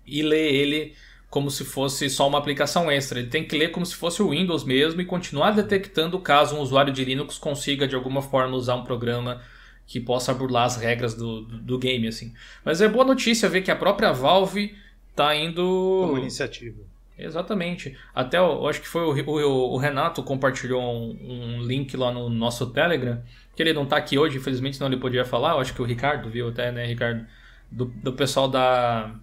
e 0.07 0.23
ler 0.23 0.55
ele 0.55 0.95
como 1.31 1.51
se 1.51 1.65
fosse 1.65 2.09
só 2.09 2.27
uma 2.27 2.39
aplicação 2.39 2.91
extra. 2.91 3.19
Ele 3.19 3.29
tem 3.29 3.45
que 3.45 3.57
ler 3.57 3.71
como 3.71 3.85
se 3.85 3.95
fosse 3.95 4.23
o 4.23 4.31
Windows 4.31 4.65
mesmo 4.65 5.01
e 5.01 5.05
continuar 5.05 5.51
detectando 5.51 6.19
caso 6.19 6.57
um 6.57 6.61
usuário 6.61 6.93
de 6.93 7.05
Linux 7.05 7.39
consiga 7.39 7.87
de 7.87 7.95
alguma 7.95 8.23
forma 8.23 8.57
usar 8.57 8.77
um 8.77 8.85
programa 8.85 9.43
que 9.87 10.01
possa 10.01 10.35
burlar 10.35 10.65
as 10.65 10.77
regras 10.77 11.15
do, 11.15 11.43
do, 11.43 11.59
do 11.59 11.79
game, 11.79 12.07
assim. 12.07 12.35
Mas 12.65 12.81
é 12.81 12.89
boa 12.89 13.05
notícia 13.05 13.49
ver 13.49 13.63
que 13.63 13.71
a 13.71 13.77
própria 13.77 14.13
Valve 14.13 14.75
está 15.11 15.35
indo... 15.35 16.05
Como 16.07 16.19
iniciativa. 16.19 16.81
Exatamente. 17.19 17.97
Até 18.15 18.39
eu 18.39 18.67
acho 18.69 18.81
que 18.81 18.87
foi 18.87 19.03
o, 19.03 19.31
o, 19.31 19.75
o 19.75 19.77
Renato 19.77 20.23
compartilhou 20.23 20.81
um, 20.81 21.57
um, 21.59 21.63
link 21.63 21.97
lá 21.97 22.13
no 22.13 22.29
nosso 22.29 22.67
Telegram, 22.67 23.21
que 23.57 23.63
ele 23.63 23.73
não 23.73 23.83
está 23.83 23.97
aqui 23.97 24.17
hoje, 24.17 24.39
infelizmente 24.39 24.79
não 24.79 24.87
ele 24.87 24.99
podia 24.99 25.25
falar, 25.25 25.53
eu 25.53 25.61
acho 25.61 25.75
que 25.75 25.83
o 25.83 25.85
Ricardo 25.85 26.31
viu 26.31 26.49
até, 26.49 26.71
né, 26.71 26.87
Ricardo? 26.87 27.27
Do, 27.71 27.87
do 27.87 28.13
pessoal 28.13 28.49
da 28.49 29.15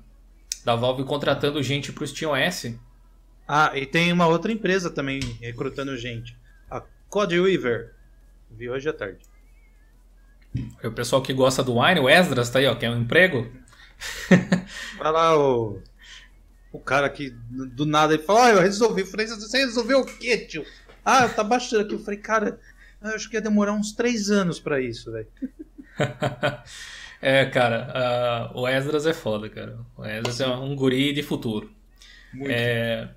da 0.66 0.76
Valve 0.76 1.04
contratando 1.04 1.62
gente 1.62 1.94
para 1.94 2.04
o 2.04 2.08
SteamOS. 2.08 2.74
Ah, 3.48 3.72
e 3.76 3.86
tem 3.86 4.12
uma 4.12 4.28
outra 4.28 4.52
empresa 4.52 4.90
também 4.90 5.20
recrutando 5.40 5.96
gente. 5.96 6.36
A 6.70 6.82
Codeweaver. 7.08 7.94
Vi 8.50 8.68
hoje 8.70 8.90
à 8.90 8.94
tarde. 8.94 9.20
O 10.84 10.92
pessoal 10.92 11.22
que 11.22 11.34
gosta 11.34 11.64
do 11.64 11.80
Wine, 11.80 12.00
o 12.00 12.10
Esdras 12.10 12.50
tá 12.50 12.60
aí, 12.60 12.66
ó, 12.66 12.76
quer 12.76 12.90
um 12.90 13.02
emprego. 13.02 13.48
Vai 14.98 15.12
lá, 15.12 15.38
o. 15.38 15.82
O 16.72 16.80
cara 16.80 17.10
que 17.10 17.30
do 17.30 17.86
nada 17.86 18.14
ele 18.14 18.24
fala, 18.24 18.48
ah, 18.48 18.52
eu 18.52 18.62
resolvi. 18.62 19.02
Eu 19.02 19.08
falei, 19.08 19.28
você 19.28 19.60
resolveu 19.60 20.00
o 20.00 20.06
quê, 20.06 20.40
tio? 20.40 20.66
Ah, 21.06 21.30
tá 21.30 21.44
baixando 21.44 21.84
aqui. 21.84 21.94
Eu 21.94 22.00
falei, 22.00 22.20
cara, 22.20 22.60
eu 23.02 23.12
acho 23.12 23.30
que 23.30 23.38
ia 23.38 23.42
demorar 23.42 23.74
uns 23.74 23.94
três 23.94 24.30
anos 24.30 24.60
para 24.60 24.82
isso, 24.82 25.12
velho. 25.12 25.28
É, 27.22 27.46
cara, 27.46 28.52
uh, 28.54 28.60
o 28.60 28.68
Esdras 28.68 29.06
é 29.06 29.14
foda, 29.14 29.50
cara. 29.50 29.78
O 29.98 30.06
Esdras 30.06 30.42
é 30.42 30.48
um 30.48 30.76
guri 30.76 31.14
de 31.14 31.24
futuro. 31.24 31.72
Muito. 32.34 32.52
É, 32.52 33.08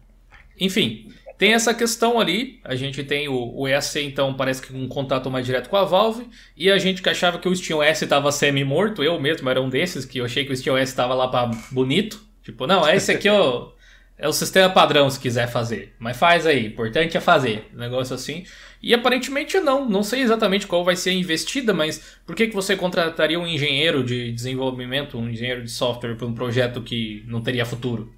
enfim, 0.61 1.13
tem 1.39 1.55
essa 1.55 1.73
questão 1.73 2.19
ali. 2.19 2.61
A 2.65 2.75
gente 2.75 3.05
tem 3.05 3.29
o, 3.29 3.55
o 3.55 3.69
EAC, 3.69 4.01
então, 4.03 4.35
parece 4.35 4.61
que 4.61 4.75
um 4.75 4.89
contato 4.89 5.31
mais 5.31 5.47
direto 5.47 5.69
com 5.69 5.77
a 5.77 5.85
Valve. 5.85 6.29
E 6.57 6.71
a 6.71 6.79
gente 6.79 7.01
que 7.01 7.09
achava 7.09 7.39
que 7.39 7.49
o 7.49 7.55
SteamOS 7.55 8.03
estava 8.03 8.33
semi-morto, 8.33 9.05
eu 9.05 9.21
mesmo 9.21 9.49
era 9.49 9.63
um 9.63 9.69
desses, 9.69 10.05
que 10.05 10.19
eu 10.19 10.25
achei 10.25 10.45
que 10.45 10.53
o 10.53 10.57
SteamOS 10.57 10.89
estava 10.89 11.15
lá 11.15 11.29
para 11.29 11.51
bonito. 11.71 12.21
Tipo, 12.43 12.67
não, 12.67 12.89
esse 12.89 13.13
aqui 13.13 13.29
é 13.29 13.33
o, 13.33 13.73
é 14.19 14.27
o 14.27 14.33
sistema 14.33 14.69
padrão 14.69 15.09
se 15.09 15.21
quiser 15.21 15.47
fazer. 15.47 15.95
Mas 15.99 16.17
faz 16.17 16.45
aí, 16.45 16.67
importante 16.67 17.17
é 17.17 17.21
fazer. 17.21 17.71
negócio 17.73 18.15
assim. 18.15 18.45
E 18.83 18.95
aparentemente 18.95 19.59
não, 19.59 19.89
não 19.89 20.03
sei 20.03 20.21
exatamente 20.21 20.67
qual 20.67 20.85
vai 20.85 20.95
ser 20.95 21.11
a 21.11 21.15
investida, 21.15 21.75
mas 21.75 22.17
por 22.25 22.37
que, 22.37 22.47
que 22.47 22.55
você 22.55 22.77
contrataria 22.77 23.39
um 23.39 23.47
engenheiro 23.47 24.05
de 24.05 24.31
desenvolvimento, 24.33 25.19
um 25.19 25.29
engenheiro 25.29 25.65
de 25.65 25.71
software 25.71 26.15
para 26.15 26.27
um 26.27 26.35
projeto 26.35 26.81
que 26.83 27.25
não 27.27 27.41
teria 27.41 27.67
futuro? 27.67 28.13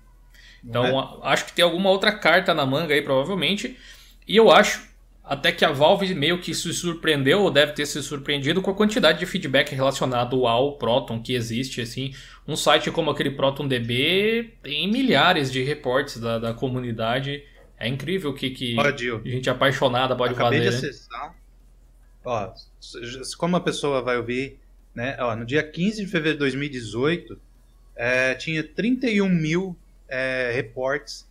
Então 0.63 0.85
é. 0.85 1.19
acho 1.23 1.47
que 1.47 1.53
tem 1.53 1.65
alguma 1.65 1.91
outra 1.91 2.13
carta 2.13 2.53
na 2.53 2.67
manga 2.67 2.93
aí, 2.93 3.01
provavelmente. 3.01 3.77
E 4.29 4.37
eu 4.37 4.51
acho 4.51 4.91
até 5.31 5.53
que 5.53 5.65
a 5.65 5.71
Valve 5.71 6.13
meio 6.13 6.41
que 6.41 6.53
se 6.53 6.75
surpreendeu, 6.75 7.43
ou 7.43 7.51
deve 7.51 7.73
ter 7.73 7.87
se 7.87 8.03
surpreendido 8.03 8.61
com 8.61 8.71
a 8.71 8.75
quantidade 8.75 9.21
de 9.21 9.27
feedback 9.27 9.73
relacionado 9.75 10.47
ao 10.47 10.73
Proton 10.73 11.23
que 11.23 11.35
existe. 11.35 11.81
assim 11.81 12.13
Um 12.47 12.57
site 12.57 12.91
como 12.91 13.11
aquele 13.11 13.31
ProtonDB 13.31 14.55
tem 14.63 14.91
milhares 14.91 15.53
de 15.53 15.63
reportes 15.63 16.19
da, 16.19 16.39
da 16.39 16.53
comunidade 16.53 17.45
é 17.81 17.89
incrível 17.89 18.31
o 18.31 18.35
que, 18.35 18.51
que 18.51 18.77
gente 19.25 19.49
apaixonada 19.49 20.15
pode 20.15 20.35
Acabei 20.35 20.59
fazer. 20.61 20.77
De 20.77 20.83
né? 20.83 20.91
acessar. 20.91 21.31
Né? 21.31 21.35
Ó, 22.23 22.53
como 23.39 23.57
a 23.57 23.61
pessoa 23.61 24.03
vai 24.03 24.19
ouvir, 24.19 24.59
né? 24.95 25.17
Ó, 25.19 25.35
no 25.35 25.47
dia 25.47 25.63
15 25.63 26.05
de 26.05 26.11
fevereiro 26.11 26.37
de 26.37 26.41
2018, 26.41 27.41
é, 27.97 28.35
tinha 28.35 28.63
31 28.63 29.31
mil 29.31 29.75
é, 30.07 30.53
reportes 30.55 31.27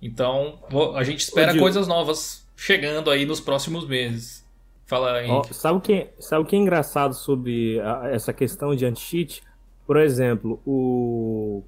Então, 0.03 0.61
a 0.95 1.03
gente 1.05 1.21
espera 1.21 1.55
Ô, 1.55 1.59
coisas 1.59 1.89
novas 1.89 2.47
chegando 2.57 3.11
aí 3.11 3.25
nos 3.25 3.41
próximos 3.41 3.87
meses. 3.87 4.45
Fala 4.87 5.15
aí. 5.15 5.29
sabe, 5.53 5.79
o 5.79 5.81
que, 5.81 6.09
sabe 6.19 6.43
o 6.43 6.47
que 6.47 6.57
é 6.57 6.59
engraçado 6.59 7.15
sobre 7.15 7.81
a, 7.81 8.09
essa 8.11 8.33
questão 8.33 8.75
de 8.75 8.85
anti-cheat? 8.85 9.43
por 9.87 9.97
exemplo, 9.97 10.61
o 10.67 11.63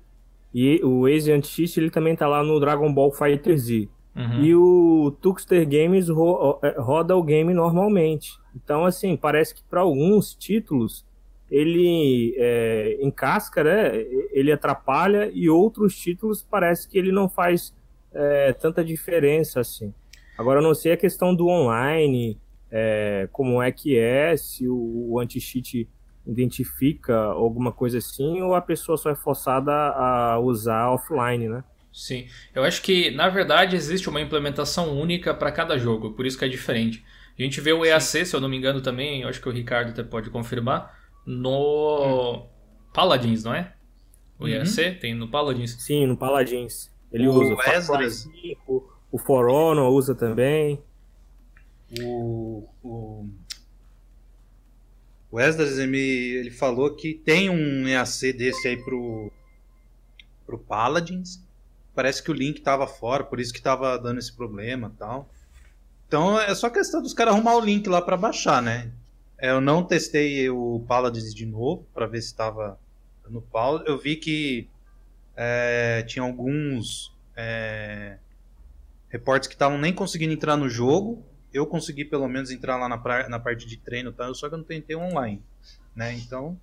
o 0.83 1.07
Ace 1.07 1.31
Anti-Cheat 1.31 1.79
ele 1.79 1.91
também 1.91 2.17
tá 2.17 2.27
lá 2.27 2.43
no 2.43 2.59
Dragon 2.59 2.93
Ball 2.93 3.13
Fighter 3.13 3.57
Z. 3.59 3.89
Uhum. 4.15 4.43
E 4.43 4.55
o 4.55 5.11
Tuxter 5.21 5.69
Games 5.69 6.09
ro 6.09 6.59
é, 6.63 6.75
roda 6.79 7.15
o 7.15 7.23
game 7.23 7.53
normalmente. 7.53 8.33
Então, 8.55 8.87
assim, 8.87 9.15
parece 9.15 9.55
que 9.55 9.63
para 9.69 9.83
alguns 9.83 10.35
títulos 10.35 11.05
ele 11.51 12.35
é, 12.39 12.99
encasca, 13.03 13.63
né? 13.63 13.93
Ele 14.33 14.51
atrapalha 14.51 15.31
e 15.33 15.51
outros 15.51 15.97
títulos 15.97 16.43
parece 16.43 16.89
que 16.89 16.99
ele 16.99 17.13
não 17.13 17.29
faz 17.29 17.75
é, 18.15 18.53
tanta 18.55 18.83
diferença 18.83 19.61
assim. 19.61 19.93
Agora, 20.39 20.61
eu 20.61 20.63
não 20.65 20.75
sei 20.75 20.93
a 20.93 20.97
questão 20.97 21.35
do 21.35 21.49
online, 21.49 22.39
é, 22.71 23.29
como 23.31 23.63
é 23.63 23.71
que 23.71 23.99
é, 23.99 24.37
se 24.37 24.67
o, 24.67 25.11
o 25.11 25.21
anti-cheat 25.21 25.89
identifica 26.27 27.17
alguma 27.17 27.73
coisa 27.73 27.99
assim, 27.99 28.41
ou 28.43 28.55
a 28.55 28.61
pessoa 28.61 28.99
só 28.99 29.11
é 29.11 29.15
forçada 29.15 29.73
a 29.73 30.39
usar 30.39 30.91
offline, 30.91 31.49
né? 31.49 31.65
Sim, 31.93 32.27
eu 32.55 32.63
acho 32.63 32.83
que 32.83 33.11
na 33.13 33.29
verdade 33.29 33.75
existe 33.75 34.09
uma 34.09 34.21
implementação 34.21 34.99
única 34.99 35.33
para 35.33 35.51
cada 35.51 35.79
jogo, 35.79 36.13
por 36.13 36.27
isso 36.27 36.39
que 36.39 36.45
é 36.45 36.49
diferente. 36.49 37.05
A 37.39 37.43
gente 37.43 37.61
vê 37.61 37.73
o 37.73 37.85
EAC, 37.85 38.03
Sim. 38.03 38.25
se 38.25 38.37
eu 38.37 38.41
não 38.41 38.49
me 38.49 38.57
engano 38.57 38.81
também, 38.81 39.23
eu 39.23 39.29
acho 39.29 39.41
que 39.41 39.49
o 39.49 39.53
Ricardo 39.53 39.91
até 39.91 40.03
pode 40.03 40.31
confirmar, 40.31 40.95
no 41.25 42.35
hum. 42.35 42.47
Paladins, 42.93 43.45
não 43.45 43.55
é? 43.55 43.73
O 44.39 44.45
uhum. 44.45 44.51
EAC 44.51 44.99
tem 45.01 45.15
no 45.15 45.29
Paladins. 45.29 45.77
Sim, 45.79 46.07
no 46.07 46.17
Paladins. 46.17 46.91
Ele 47.11 47.29
o 47.29 47.33
usa 47.33 47.55
o 47.55 47.63
Esdras. 47.63 48.29
o 49.11 49.19
For 49.19 49.49
Honor 49.49 49.91
usa 49.91 50.15
também. 50.15 50.83
O, 52.01 52.69
o, 52.83 53.29
o 55.31 55.41
Esdras 55.41 55.79
ele, 55.79 55.99
ele 55.99 56.51
falou 56.51 56.95
que 56.95 57.15
tem 57.15 57.51
um 57.51 57.87
EAC 57.87 58.33
desse 58.33 58.69
aí 58.69 58.77
pro, 58.77 59.33
pro 60.47 60.59
Paladins 60.59 61.45
parece 61.97 62.23
que 62.23 62.31
o 62.31 62.35
link 62.35 62.61
tava 62.61 62.87
fora, 62.87 63.25
por 63.25 63.41
isso 63.41 63.53
que 63.53 63.61
tava 63.61 63.99
dando 63.99 64.19
esse 64.19 64.33
problema 64.33 64.93
tal. 64.99 65.29
Então 66.07 66.39
é 66.39 66.55
só 66.55 66.69
questão 66.69 67.03
dos 67.03 67.15
caras 67.15 67.35
arrumar 67.35 67.57
o 67.57 67.61
link 67.61 67.89
lá 67.89 68.03
para 68.03 68.19
baixar, 68.19 68.61
né? 68.61 68.93
É, 69.39 69.51
eu 69.51 69.61
não 69.61 69.83
testei 69.83 70.49
o 70.51 70.85
Paladins 70.87 71.35
de 71.35 71.47
novo 71.47 71.87
para 71.95 72.07
ver 72.07 72.21
se 72.21 72.29
estava 72.29 72.79
no 73.29 73.41
pau. 73.41 73.83
Eu 73.85 73.99
vi 73.99 74.17
que 74.17 74.69
é, 75.35 76.05
tinha 76.07 76.23
alguns 76.23 77.13
é, 77.35 78.19
reportes 79.09 79.49
que 79.49 79.55
estavam 79.55 79.79
nem 79.79 79.93
conseguindo 79.93 80.35
entrar 80.35 80.57
no 80.57 80.69
jogo. 80.69 81.25
Eu 81.57 81.67
consegui 81.67 82.05
pelo 82.05 82.29
menos 82.29 82.51
entrar 82.51 82.77
lá 82.77 82.89
na, 82.89 82.99
pra, 82.99 83.29
na 83.29 83.39
parte 83.39 83.67
de 83.67 83.77
treino, 83.77 84.13
tá? 84.13 84.33
só 84.35 84.49
que 84.49 84.55
eu 84.55 84.59
não 84.59 84.65
tentei 84.65 84.97
online, 84.97 85.43
né? 85.95 86.15
Então 86.15 86.59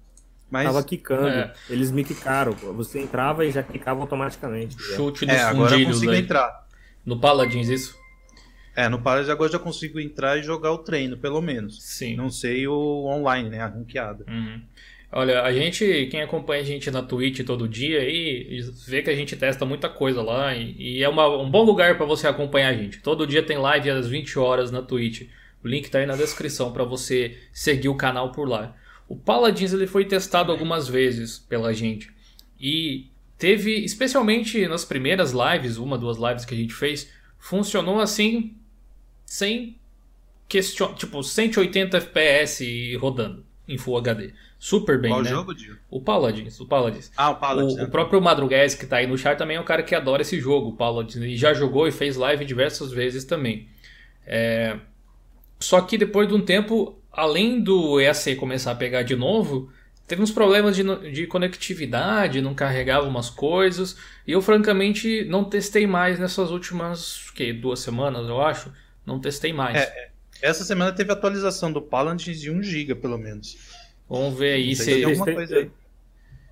mas... 0.54 0.66
Tava 0.66 0.84
quicando. 0.84 1.30
É. 1.30 1.52
Eles 1.68 1.90
me 1.90 2.04
quicaram. 2.04 2.52
Você 2.52 3.00
entrava 3.00 3.44
e 3.44 3.50
já 3.50 3.64
quicava 3.64 4.02
automaticamente. 4.02 4.80
Chute 4.80 5.26
dos 5.26 5.36
é, 5.36 5.42
agora 5.42 5.80
eu 5.80 5.88
consigo 5.88 6.12
aí. 6.12 6.20
entrar. 6.20 6.68
No 7.04 7.20
Paladins, 7.20 7.70
isso? 7.70 7.98
É, 8.76 8.88
no 8.88 9.02
Paladins 9.02 9.32
agora 9.32 9.52
já 9.52 9.58
consigo 9.58 10.00
entrar 10.00 10.38
e 10.38 10.44
jogar 10.44 10.72
o 10.72 10.78
treino, 10.78 11.18
pelo 11.18 11.42
menos. 11.42 11.82
Sim. 11.82 12.16
Não 12.16 12.30
sei 12.30 12.68
o 12.68 13.06
online, 13.08 13.50
né? 13.50 13.62
A 13.62 13.68
ranqueada. 13.68 14.24
Uhum. 14.28 14.62
Olha, 15.16 15.44
a 15.44 15.54
gente, 15.54 16.08
quem 16.10 16.24
acompanha 16.24 16.64
a 16.64 16.66
gente 16.66 16.90
na 16.90 17.04
Twitch 17.04 17.46
todo 17.46 17.68
dia 17.68 18.00
aí, 18.00 18.60
vê 18.88 19.04
que 19.04 19.12
a 19.12 19.16
gente 19.16 19.36
testa 19.36 19.64
muita 19.64 19.88
coisa 19.88 20.24
lá 20.24 20.56
e, 20.56 20.76
e 20.76 21.04
é 21.04 21.08
uma, 21.08 21.28
um 21.38 21.48
bom 21.48 21.64
lugar 21.64 21.96
para 21.98 22.06
você 22.06 22.28
acompanhar 22.28 22.70
a 22.70 22.74
gente. 22.74 23.00
Todo 23.00 23.28
dia 23.28 23.44
tem 23.44 23.60
live 23.60 23.92
às 23.92 24.08
20 24.08 24.40
horas 24.40 24.72
na 24.72 24.82
Twitch. 24.82 25.30
O 25.64 25.68
link 25.68 25.88
tá 25.92 26.00
aí 26.00 26.08
na 26.08 26.16
descrição 26.16 26.74
para 26.74 26.84
você 26.84 27.38
seguir 27.52 27.90
o 27.90 27.96
canal 27.96 28.32
por 28.32 28.50
lá. 28.50 28.76
O 29.08 29.16
Paladins 29.16 29.72
ele 29.72 29.86
foi 29.86 30.04
testado 30.04 30.52
algumas 30.52 30.88
vezes 30.88 31.38
pela 31.38 31.72
gente 31.76 32.10
e 32.60 33.06
teve, 33.38 33.86
especialmente 33.86 34.68
nas 34.68 34.84
primeiras 34.84 35.32
lives, 35.32 35.78
uma, 35.78 35.96
duas 35.96 36.18
lives 36.18 36.44
que 36.44 36.56
a 36.56 36.58
gente 36.58 36.74
fez, 36.74 37.08
funcionou 37.38 38.00
assim 38.00 38.56
sem 39.28 39.78
question... 40.50 40.96
tipo 40.96 41.22
180 41.22 41.98
FPS 41.98 42.96
rodando 42.96 43.46
em 43.68 43.78
Full 43.78 43.98
HD. 43.98 44.34
Super 44.64 44.98
bem, 44.98 45.12
Qual 45.12 45.22
né? 45.22 45.30
jogo, 45.30 45.54
Dio? 45.54 45.78
O 45.90 46.00
Paladins, 46.00 46.58
o 46.58 46.66
Paladins. 46.66 47.12
Ah, 47.18 47.32
o 47.32 47.36
Paladins. 47.36 47.74
O, 47.74 47.80
é. 47.82 47.84
o 47.84 47.90
próprio 47.90 48.22
Madrugás 48.22 48.74
que 48.74 48.86
tá 48.86 48.96
aí 48.96 49.06
no 49.06 49.18
chat 49.18 49.38
também 49.38 49.58
é 49.58 49.60
um 49.60 49.66
cara 49.66 49.84
que 49.84 49.94
adora 49.94 50.22
esse 50.22 50.40
jogo, 50.40 50.70
o 50.70 50.74
Paladins. 50.78 51.18
E 51.18 51.36
já 51.36 51.54
jogou 51.54 51.86
e 51.86 51.92
fez 51.92 52.16
live 52.16 52.46
diversas 52.46 52.90
vezes 52.90 53.26
também. 53.26 53.68
É... 54.26 54.78
Só 55.60 55.82
que 55.82 55.98
depois 55.98 56.30
de 56.30 56.34
um 56.34 56.40
tempo 56.40 56.98
além 57.12 57.60
do 57.60 58.00
EAC 58.00 58.38
começar 58.38 58.72
a 58.72 58.76
pegar 58.76 59.04
de 59.04 59.18
novo, 59.18 59.70
teve 60.08 60.22
uns 60.22 60.32
problemas 60.32 60.78
de, 60.78 61.12
de 61.12 61.28
conectividade, 61.28 62.40
não 62.40 62.54
carregava 62.54 63.06
umas 63.06 63.30
coisas. 63.30 63.98
E 64.26 64.32
eu, 64.32 64.42
francamente, 64.42 65.26
não 65.26 65.44
testei 65.44 65.86
mais 65.86 66.18
nessas 66.18 66.52
últimas 66.52 67.30
que, 67.32 67.52
duas 67.52 67.82
semanas, 67.82 68.30
eu 68.30 68.42
acho. 68.42 68.72
Não 69.06 69.20
testei 69.20 69.52
mais. 69.52 69.76
É, 69.76 69.84
é. 69.84 70.12
essa 70.42 70.64
semana 70.64 70.94
teve 70.94 71.12
atualização 71.12 71.70
do 71.70 71.82
Palantir 71.82 72.34
de 72.34 72.50
1 72.50 72.64
GB, 72.64 72.96
pelo 72.96 73.18
menos. 73.18 73.83
Vamos 74.14 74.38
ver 74.38 74.54
aí 74.54 74.76
se. 74.76 74.86
Tem 74.86 75.04
alguma 75.06 75.26
coisa 75.26 75.58
aí. 75.58 75.72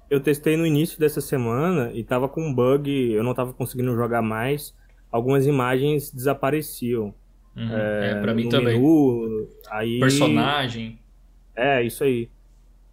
Eu 0.10 0.20
testei 0.20 0.58
no 0.58 0.66
início 0.66 1.00
dessa 1.00 1.22
semana 1.22 1.92
e 1.94 2.04
tava 2.04 2.28
com 2.28 2.42
um 2.42 2.52
bug, 2.52 2.90
eu 2.90 3.24
não 3.24 3.36
tava 3.36 3.54
conseguindo 3.54 3.96
jogar 3.96 4.24
mais. 4.24 4.76
Algumas 5.12 5.46
imagens 5.46 6.12
desapareciam. 6.12 7.14
Uhum. 7.56 7.72
É, 7.72 8.12
é, 8.14 8.22
pra 8.22 8.34
mim 8.34 8.50
também. 8.50 8.80
Menu, 8.80 9.48
aí... 9.70 10.00
Personagem. 10.00 10.98
É, 11.56 11.84
isso 11.84 12.04
aí. 12.04 12.30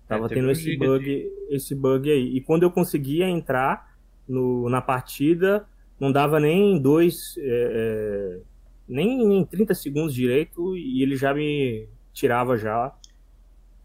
Tava 0.07 0.26
é, 0.26 0.28
tendo 0.28 0.50
esse 0.50 0.76
bug, 0.76 1.26
esse 1.48 1.74
bug 1.74 2.11
aí. 2.11 2.37
E 2.37 2.40
quando 2.42 2.64
eu 2.64 2.70
conseguia 2.70 3.26
entrar 3.26 3.96
no, 4.28 4.68
na 4.68 4.83
partida, 4.83 5.66
não 5.98 6.12
dava 6.12 6.38
nem 6.38 6.78
dois. 6.78 7.35
É, 7.38 8.38
é 8.38 8.40
nem, 8.87 9.26
nem 9.26 9.44
30 9.46 9.74
segundos 9.74 10.14
direito 10.14 10.76
e 10.76 11.02
ele 11.02 11.16
já 11.16 11.33
me 11.33 11.88
tirava 12.12 12.59
já. 12.59 12.94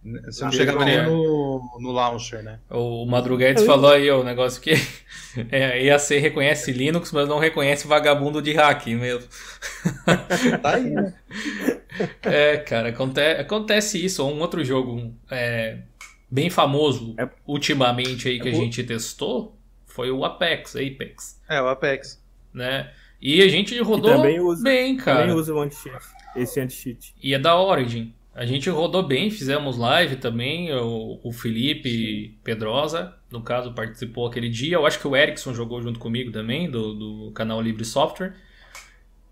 Você 0.04 0.42
não 0.42 0.50
ah, 0.50 0.52
chegava 0.52 0.86
nem 0.86 1.02
no, 1.06 1.78
no 1.80 1.92
launcher, 1.92 2.44
né? 2.44 2.60
O 2.70 3.06
Madruguedes 3.06 3.66
falou 3.66 3.92
aí 3.92 4.12
o 4.12 4.24
negócio 4.24 4.62
que 4.62 4.74
é, 5.50 5.86
IAC 5.86 6.18
reconhece 6.18 6.74
Linux, 6.74 7.12
mas 7.14 7.28
não 7.28 7.40
reconhece 7.40 7.88
vagabundo 7.88 8.42
de 8.42 8.52
hack 8.52 8.88
mesmo. 8.88 9.30
Tá 10.62 10.76
aí, 10.76 10.90
né? 10.90 11.14
É, 12.24 12.58
cara, 12.58 12.90
acontece, 12.90 13.42
acontece 13.42 14.04
isso. 14.04 14.26
Um 14.26 14.40
outro 14.40 14.66
jogo 14.66 15.14
é, 15.30 15.78
bem 16.30 16.50
famoso 16.50 17.14
é, 17.20 17.30
ultimamente 17.46 18.28
aí 18.28 18.40
que 18.40 18.50
é, 18.50 18.52
a 18.52 18.56
gente 18.56 18.84
testou 18.84 19.56
foi 19.86 20.10
o 20.10 20.26
Apex, 20.26 20.76
Apex. 20.76 21.40
É, 21.48 21.62
o 21.62 21.68
Apex. 21.68 22.20
Né? 22.52 22.92
E 23.22 23.44
a 23.44 23.48
gente 23.48 23.80
rodou 23.80 24.26
usa, 24.42 24.64
bem, 24.64 24.98
cara. 24.98 25.22
Também 25.22 25.36
usa 25.36 25.54
o 25.54 25.60
anti-cheat, 25.62 26.04
esse 26.36 26.60
anti-cheat. 26.60 27.14
E 27.22 27.34
é 27.36 27.40
da 27.40 27.56
Origin. 27.60 28.12
A 28.36 28.46
gente 28.46 28.70
rodou 28.70 29.04
bem, 29.04 29.30
fizemos 29.30 29.78
live 29.78 30.16
também. 30.16 30.74
O, 30.74 31.20
o 31.24 31.32
Felipe 31.32 31.90
Sim. 31.90 32.38
Pedrosa, 32.44 33.14
no 33.30 33.42
caso, 33.42 33.74
participou 33.74 34.26
aquele 34.26 34.50
dia. 34.50 34.76
Eu 34.76 34.86
acho 34.86 35.00
que 35.00 35.08
o 35.08 35.16
Erickson 35.16 35.54
jogou 35.54 35.82
junto 35.82 36.00
comigo 36.00 36.32
também, 36.32 36.70
do, 36.70 36.94
do 36.94 37.32
canal 37.32 37.62
Livre 37.62 37.86
Software. 37.86 38.34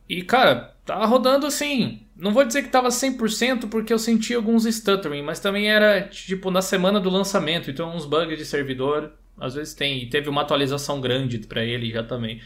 E, 0.08 0.22
cara, 0.22 0.76
tava 0.86 1.06
rodando 1.06 1.48
assim. 1.48 2.06
Não 2.16 2.32
vou 2.32 2.44
dizer 2.44 2.62
que 2.62 2.70
tava 2.70 2.90
100% 2.90 3.70
porque 3.70 3.92
eu 3.92 3.98
senti 3.98 4.36
alguns 4.36 4.66
stuttering, 4.66 5.24
mas 5.24 5.40
também 5.40 5.72
era 5.72 6.02
tipo 6.02 6.52
na 6.52 6.62
semana 6.62 7.00
do 7.00 7.10
lançamento, 7.10 7.72
então 7.72 7.96
uns 7.96 8.06
bugs 8.06 8.38
de 8.38 8.46
servidor 8.46 9.14
às 9.40 9.56
vezes 9.56 9.74
tem. 9.74 10.04
E 10.04 10.06
teve 10.08 10.30
uma 10.30 10.42
atualização 10.42 11.02
grande 11.02 11.40
para 11.40 11.64
ele 11.64 11.90
já 11.90 12.04
também. 12.04 12.40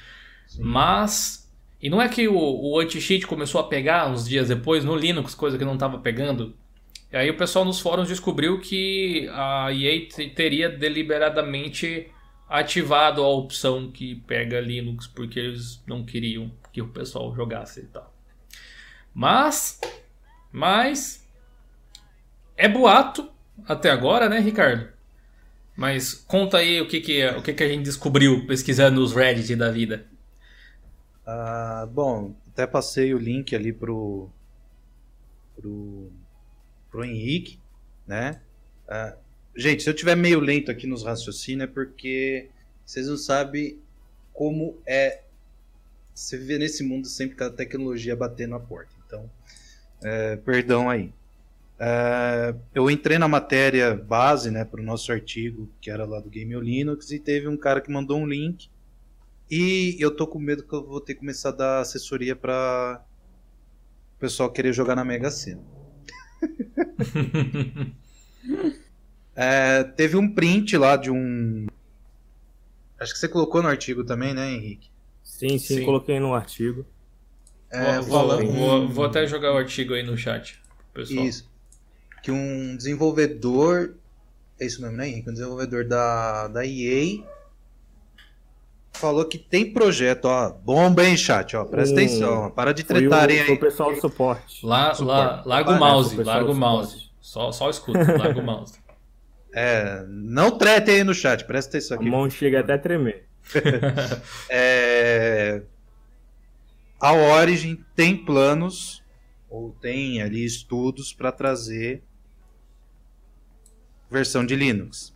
Sim. 0.47 0.61
Mas 0.63 1.44
e 1.81 1.89
não 1.89 2.01
é 2.01 2.07
que 2.07 2.27
o, 2.27 2.35
o 2.35 2.79
anti-cheat 2.79 3.27
começou 3.27 3.61
a 3.61 3.67
pegar 3.67 4.09
uns 4.09 4.27
dias 4.27 4.47
depois 4.47 4.83
no 4.83 4.95
Linux, 4.95 5.35
coisa 5.35 5.57
que 5.57 5.65
não 5.65 5.73
estava 5.73 5.99
pegando. 5.99 6.55
E 7.11 7.17
aí 7.17 7.29
o 7.29 7.37
pessoal 7.37 7.63
nos 7.63 7.79
fóruns 7.79 8.07
descobriu 8.07 8.59
que 8.59 9.29
a 9.31 9.71
EA 9.71 10.07
teria 10.33 10.69
deliberadamente 10.69 12.09
ativado 12.49 13.23
a 13.23 13.27
opção 13.27 13.91
que 13.91 14.15
pega 14.27 14.59
Linux 14.59 15.07
porque 15.07 15.39
eles 15.39 15.83
não 15.87 16.03
queriam 16.03 16.51
que 16.71 16.81
o 16.81 16.87
pessoal 16.87 17.33
jogasse 17.35 17.81
e 17.81 17.85
tal. 17.85 18.13
Mas, 19.13 19.79
mas 20.51 21.25
é 22.57 22.67
boato 22.67 23.29
até 23.67 23.89
agora, 23.89 24.27
né, 24.27 24.39
Ricardo? 24.39 24.89
Mas 25.75 26.13
conta 26.13 26.57
aí 26.57 26.81
o 26.81 26.87
que 26.87 27.01
que, 27.01 27.25
o 27.27 27.41
que, 27.41 27.53
que 27.53 27.63
a 27.63 27.67
gente 27.67 27.83
descobriu 27.83 28.45
pesquisando 28.45 29.01
os 29.01 29.13
Reddit 29.13 29.55
da 29.55 29.71
vida. 29.71 30.05
Ah, 31.25 31.87
bom, 31.91 32.35
até 32.51 32.67
passei 32.67 33.13
o 33.13 33.17
link 33.17 33.55
ali 33.55 33.73
pro, 33.73 34.29
pro, 35.55 36.11
pro 36.91 37.03
Henrique, 37.03 37.59
né? 38.05 38.41
Ah, 38.87 39.15
gente, 39.55 39.83
se 39.83 39.89
eu 39.89 39.93
tiver 39.93 40.15
meio 40.15 40.39
lento 40.39 40.69
aqui 40.69 40.85
nos 40.85 41.03
raciocínios 41.03 41.69
é 41.69 41.71
porque 41.71 42.49
vocês 42.85 43.07
não 43.07 43.17
sabem 43.17 43.79
como 44.33 44.77
é 44.85 45.21
você 46.13 46.37
viver 46.37 46.59
nesse 46.59 46.83
mundo 46.83 47.07
sempre 47.07 47.35
com 47.35 47.43
a 47.43 47.49
tecnologia 47.49 48.15
batendo 48.15 48.51
na 48.51 48.59
porta. 48.59 48.93
Então, 49.05 49.29
é, 50.03 50.37
perdão 50.37 50.89
aí. 50.89 51.11
É, 51.77 52.55
eu 52.73 52.89
entrei 52.89 53.17
na 53.17 53.27
matéria 53.27 53.93
base, 53.93 54.49
né, 54.49 54.63
para 54.63 54.79
o 54.79 54.83
nosso 54.83 55.11
artigo, 55.11 55.69
que 55.81 55.91
era 55.91 56.05
lá 56.05 56.19
do 56.19 56.29
Game 56.29 56.53
Linux, 56.55 57.11
e 57.11 57.19
teve 57.19 57.47
um 57.47 57.57
cara 57.57 57.81
que 57.81 57.91
mandou 57.91 58.17
um 58.17 58.27
link. 58.27 58.69
E 59.49 59.95
eu 59.99 60.15
tô 60.15 60.25
com 60.25 60.39
medo 60.39 60.63
que 60.63 60.73
eu 60.73 60.83
vou 60.83 60.99
ter 60.99 61.13
que 61.13 61.19
começar 61.19 61.49
a 61.49 61.53
dar 61.53 61.79
assessoria 61.81 62.35
para 62.35 63.03
o 64.15 64.19
pessoal 64.19 64.51
querer 64.51 64.73
jogar 64.73 64.95
na 64.95 65.05
Mega 65.05 65.29
Sena. 65.29 65.61
é, 69.35 69.83
teve 69.83 70.17
um 70.17 70.33
print 70.33 70.75
lá 70.77 70.97
de 70.97 71.11
um. 71.11 71.67
Acho 72.99 73.13
que 73.13 73.19
você 73.19 73.27
colocou 73.27 73.61
no 73.61 73.67
artigo 73.67 74.03
também, 74.03 74.33
né, 74.33 74.51
Henrique? 74.51 74.89
Sim, 75.23 75.59
sim, 75.59 75.77
sim. 75.77 75.85
coloquei 75.85 76.19
no 76.19 76.33
artigo. 76.33 76.85
É, 77.69 77.99
vou, 77.99 78.27
vou, 78.27 78.51
vou, 78.51 78.87
vou, 78.87 79.05
até 79.05 79.27
jogar 79.27 79.53
o 79.53 79.57
artigo 79.57 79.93
aí 79.93 80.01
no 80.01 80.17
chat, 80.17 80.61
pessoal. 80.93 81.25
Isso. 81.25 81.49
Que 82.23 82.31
um 82.31 82.75
desenvolvedor. 82.75 83.95
É 84.59 84.65
isso 84.65 84.81
mesmo, 84.81 84.97
né, 84.97 85.07
Henrique? 85.07 85.29
Um 85.29 85.33
desenvolvedor 85.33 85.85
da, 85.85 86.47
da 86.47 86.65
EA 86.65 87.23
falou 88.95 89.25
que 89.25 89.37
tem 89.37 89.71
projeto, 89.71 90.25
ó. 90.25 90.49
Bomba, 90.49 91.05
hein, 91.05 91.15
chat, 91.15 91.55
ó. 91.55 91.65
Presta 91.65 91.93
um, 91.93 91.97
atenção, 91.97 92.51
para 92.51 92.73
de 92.73 92.83
tretarem 92.83 93.41
aí. 93.41 93.51
o 93.51 93.59
pessoal 93.59 93.93
do 93.93 94.01
suporte. 94.01 94.65
Lá, 94.65 94.93
suporte. 94.93 95.03
lá, 95.03 95.43
larga 95.45 95.71
o 95.71 95.79
mouse, 95.79 96.23
larga 96.23 96.51
o 96.51 96.55
mouse. 96.55 97.11
Só, 97.21 97.51
só 97.51 97.69
escuta, 97.69 97.99
larga 98.17 98.39
o 98.39 98.43
mouse. 98.43 98.79
É, 99.53 100.03
não 100.07 100.57
tretem 100.57 100.95
aí 100.95 101.03
no 101.03 101.13
chat, 101.13 101.45
presta 101.45 101.77
atenção 101.77 101.97
aqui. 101.97 102.07
A 102.07 102.11
mão 102.11 102.29
chega 102.29 102.59
até 102.59 102.73
a 102.73 102.77
tremer. 102.77 103.27
é... 104.49 105.61
A 106.99 107.13
Origin 107.13 107.83
tem 107.95 108.17
planos, 108.17 109.03
ou 109.49 109.71
tem 109.81 110.21
ali 110.21 110.43
estudos 110.43 111.13
para 111.13 111.31
trazer 111.31 112.03
versão 114.09 114.45
de 114.45 114.55
Linux, 114.55 115.15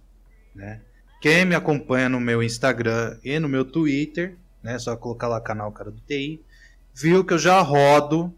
né? 0.54 0.82
Quem 1.20 1.46
me 1.46 1.56
acompanha 1.56 2.08
no 2.08 2.20
meu 2.20 2.42
Instagram 2.42 3.18
e 3.24 3.38
no 3.40 3.50
meu 3.50 3.66
Twitter, 3.66 4.36
né, 4.64 4.80
só 4.80 4.96
colocar 4.96 5.28
lá 5.28 5.42
canal 5.42 5.72
Cara 5.72 5.92
do 5.92 6.00
TI, 6.08 6.42
viu 6.94 7.24
que 7.24 7.34
eu 7.34 7.40
já 7.40 7.60
rodo 7.62 8.34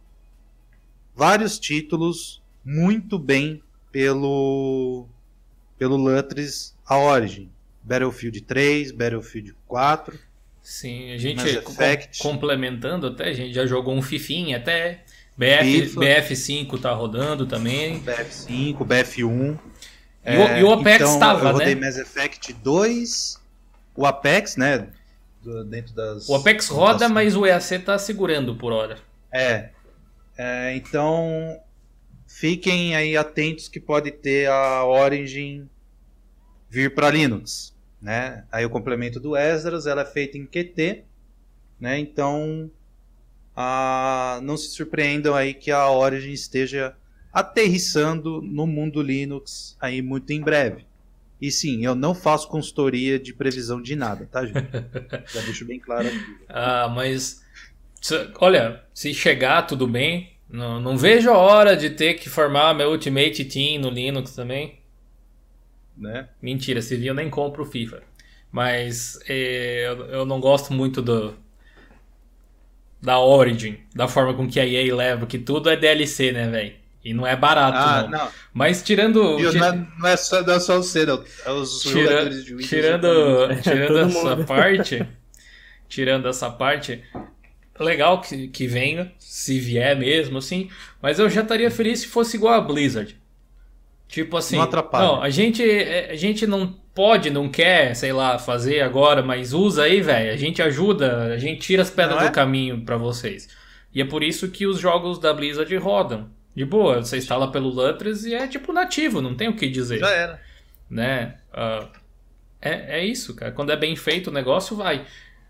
vários 1.15 1.59
títulos 1.59 2.41
muito 2.63 3.19
bem 3.19 3.61
pelo 3.91 5.07
pelo 5.77 5.95
Lutris 5.95 6.75
a 6.85 6.97
Origin. 6.97 7.49
Battlefield 7.83 8.41
3, 8.41 8.91
Battlefield 8.91 9.55
4. 9.67 10.19
Sim, 10.61 11.11
a 11.11 11.17
gente 11.17 11.43
complementando 12.21 13.07
até, 13.07 13.29
a 13.29 13.33
gente 13.33 13.53
já 13.53 13.65
jogou 13.65 13.95
um 13.95 14.01
Fifinha 14.01 14.57
até. 14.57 15.03
BF, 15.35 15.95
BF5 15.95 16.79
tá 16.79 16.93
rodando 16.93 17.47
também. 17.47 17.99
BF5, 18.03 18.77
BF1. 18.85 19.57
E, 20.25 20.37
o, 20.37 20.57
e 20.57 20.63
o 20.63 20.73
Apex 20.73 21.09
estava, 21.09 21.39
então, 21.39 21.49
eu 21.49 21.57
rodei 21.57 21.75
né? 21.75 21.87
Mass 21.87 21.97
Effect 21.97 22.53
2, 22.53 23.41
o 23.95 24.05
Apex, 24.05 24.55
né? 24.55 24.87
Dentro 25.67 25.95
das. 25.95 26.29
O 26.29 26.35
Apex 26.35 26.67
roda, 26.67 27.09
mas 27.09 27.35
o 27.35 27.45
EAC 27.45 27.79
tá 27.79 27.97
segurando 27.97 28.55
por 28.55 28.71
hora. 28.71 28.99
É. 29.33 29.69
é. 30.37 30.75
Então, 30.75 31.59
fiquem 32.27 32.95
aí 32.95 33.17
atentos 33.17 33.67
que 33.67 33.79
pode 33.79 34.11
ter 34.11 34.47
a 34.47 34.85
Origin 34.85 35.67
vir 36.69 36.93
para 36.93 37.09
Linux, 37.09 37.75
né? 37.99 38.45
Aí 38.51 38.63
o 38.63 38.69
complemento 38.69 39.19
do 39.19 39.35
Esdras, 39.35 39.87
ela 39.87 40.03
é 40.03 40.05
feita 40.05 40.37
em 40.37 40.45
Qt, 40.45 41.03
né? 41.79 41.97
Então, 41.97 42.69
a... 43.55 44.39
não 44.43 44.55
se 44.55 44.69
surpreendam 44.69 45.33
aí 45.33 45.55
que 45.55 45.71
a 45.71 45.89
Origin 45.89 46.31
esteja 46.31 46.95
aterrissando 47.33 48.41
no 48.41 48.67
mundo 48.67 49.01
Linux 49.01 49.77
aí 49.79 50.01
muito 50.01 50.31
em 50.31 50.41
breve. 50.41 50.85
E 51.41 51.51
sim, 51.51 51.83
eu 51.83 51.95
não 51.95 52.13
faço 52.13 52.47
consultoria 52.47 53.17
de 53.17 53.33
previsão 53.33 53.81
de 53.81 53.95
nada, 53.95 54.27
tá, 54.31 54.45
gente? 54.45 54.69
Já 55.33 55.41
deixo 55.41 55.65
bem 55.65 55.79
claro 55.79 56.07
aqui. 56.07 56.37
Ah, 56.47 56.87
mas. 56.87 57.41
Olha, 58.39 58.83
se 58.93 59.13
chegar, 59.13 59.63
tudo 59.63 59.87
bem. 59.87 60.33
Não, 60.47 60.79
não 60.79 60.97
vejo 60.97 61.31
a 61.31 61.37
hora 61.37 61.75
de 61.75 61.89
ter 61.89 62.15
que 62.15 62.29
formar 62.29 62.75
meu 62.75 62.91
Ultimate 62.91 63.45
Team 63.45 63.81
no 63.81 63.89
Linux 63.89 64.35
também. 64.35 64.79
Né? 65.97 66.27
Mentira, 66.41 66.81
se 66.81 66.95
vir 66.95 67.07
eu 67.07 67.13
nem 67.13 67.29
compro 67.29 67.63
o 67.63 67.65
FIFA. 67.65 68.03
Mas 68.51 69.19
é, 69.27 69.87
eu, 69.87 70.05
eu 70.07 70.25
não 70.25 70.41
gosto 70.41 70.73
muito 70.73 71.01
do, 71.01 71.33
da 73.01 73.19
Origin, 73.19 73.79
da 73.95 74.07
forma 74.07 74.33
com 74.33 74.47
que 74.47 74.59
a 74.59 74.65
EA 74.65 74.93
leva, 74.95 75.25
que 75.25 75.39
tudo 75.39 75.69
é 75.69 75.77
DLC, 75.77 76.31
né, 76.31 76.49
velho? 76.49 76.80
E 77.03 77.13
não 77.13 77.25
é 77.25 77.35
barato, 77.35 77.77
ah, 77.77 78.03
não. 78.03 78.19
não. 78.19 78.31
Mas 78.53 78.83
tirando. 78.83 79.39
Não, 79.39 79.65
é, 79.65 79.87
não, 79.99 80.07
é 80.07 80.15
só, 80.15 80.43
não 80.43 80.53
é 80.53 80.59
só 80.59 80.77
você, 80.77 81.05
não. 81.05 81.23
É 81.45 81.51
os 81.51 81.81
Tira, 81.81 82.01
jogadores 82.01 82.45
de 82.45 82.51
Windows. 82.51 82.69
Tirando, 82.69 83.61
tirando 83.63 83.97
essa 83.97 84.35
mundo. 84.35 84.45
parte. 84.45 85.07
tirando 85.89 86.27
essa 86.27 86.49
parte. 86.51 87.03
Legal 87.79 88.21
que, 88.21 88.47
que 88.49 88.67
venha, 88.67 89.11
se 89.17 89.59
vier 89.59 89.97
mesmo, 89.97 90.37
assim. 90.37 90.69
Mas 91.01 91.17
eu 91.17 91.27
já 91.27 91.41
estaria 91.41 91.71
feliz 91.71 92.01
se 92.01 92.07
fosse 92.07 92.37
igual 92.37 92.53
a 92.53 92.61
Blizzard. 92.61 93.17
Tipo 94.07 94.37
assim. 94.37 94.57
Não 94.57 94.63
atrapalha. 94.63 95.07
Não, 95.07 95.23
a 95.23 95.29
gente, 95.31 95.63
a 95.63 96.15
gente 96.15 96.45
não 96.45 96.79
pode, 96.93 97.31
não 97.31 97.49
quer, 97.49 97.95
sei 97.95 98.13
lá, 98.13 98.37
fazer 98.37 98.81
agora, 98.81 99.23
mas 99.23 99.53
usa 99.53 99.83
aí, 99.83 100.01
velho. 100.01 100.31
A 100.31 100.37
gente 100.37 100.61
ajuda, 100.61 101.33
a 101.33 101.37
gente 101.37 101.61
tira 101.61 101.81
as 101.81 101.89
pedras 101.89 102.21
é? 102.21 102.27
do 102.27 102.31
caminho 102.31 102.81
para 102.81 102.97
vocês. 102.97 103.49
E 103.93 104.01
é 104.01 104.05
por 104.05 104.21
isso 104.21 104.49
que 104.49 104.67
os 104.67 104.79
jogos 104.79 105.17
da 105.17 105.33
Blizzard 105.33 105.75
rodam. 105.77 106.29
De 106.55 106.65
boa, 106.65 107.03
você 107.03 107.17
instala 107.17 107.51
pelo 107.51 107.69
Lutris 107.69 108.25
e 108.25 108.33
é 108.33 108.47
tipo 108.47 108.73
nativo, 108.73 109.21
não 109.21 109.35
tem 109.35 109.47
o 109.47 109.55
que 109.55 109.69
dizer. 109.69 109.99
Já 109.99 110.09
era. 110.09 110.41
Né? 110.89 111.37
Uh, 111.53 111.87
é, 112.61 112.99
é 112.99 113.05
isso, 113.05 113.33
cara. 113.35 113.51
Quando 113.51 113.71
é 113.71 113.77
bem 113.77 113.95
feito 113.95 114.29
o 114.29 114.33
negócio, 114.33 114.75
vai. 114.75 115.05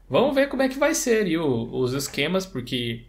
Vamos 0.09 0.35
ver 0.35 0.47
como 0.47 0.61
é 0.61 0.69
que 0.69 0.77
vai 0.77 0.93
ser 0.93 1.25
aí 1.25 1.37
o, 1.37 1.73
os 1.73 1.93
esquemas, 1.93 2.45
porque 2.45 3.05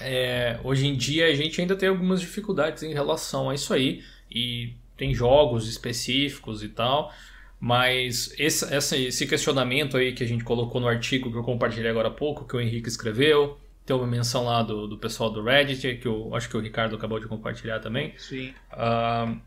é, 0.00 0.58
hoje 0.64 0.86
em 0.86 0.96
dia 0.96 1.26
a 1.26 1.34
gente 1.34 1.60
ainda 1.60 1.76
tem 1.76 1.88
algumas 1.88 2.20
dificuldades 2.20 2.82
em 2.82 2.92
relação 2.92 3.48
a 3.48 3.54
isso 3.54 3.72
aí. 3.72 4.02
E 4.30 4.74
tem 4.96 5.14
jogos 5.14 5.68
específicos 5.68 6.62
e 6.62 6.68
tal. 6.68 7.12
Mas 7.60 8.34
esse, 8.38 8.64
esse 8.74 9.26
questionamento 9.26 9.96
aí 9.96 10.12
que 10.12 10.22
a 10.22 10.26
gente 10.26 10.44
colocou 10.44 10.80
no 10.80 10.88
artigo 10.88 11.30
que 11.30 11.38
eu 11.38 11.42
compartilhei 11.42 11.90
agora 11.90 12.08
há 12.08 12.10
pouco, 12.10 12.46
que 12.46 12.56
o 12.56 12.60
Henrique 12.60 12.88
escreveu, 12.88 13.58
tem 13.84 13.94
uma 13.94 14.06
menção 14.06 14.44
lá 14.44 14.62
do, 14.62 14.86
do 14.86 14.96
pessoal 14.96 15.30
do 15.30 15.42
Reddit, 15.42 15.96
que 15.96 16.08
eu 16.08 16.34
acho 16.34 16.48
que 16.48 16.56
o 16.56 16.60
Ricardo 16.60 16.96
acabou 16.96 17.20
de 17.20 17.26
compartilhar 17.26 17.80
também. 17.80 18.14
Sim. 18.16 18.54
Uh, 18.72 19.38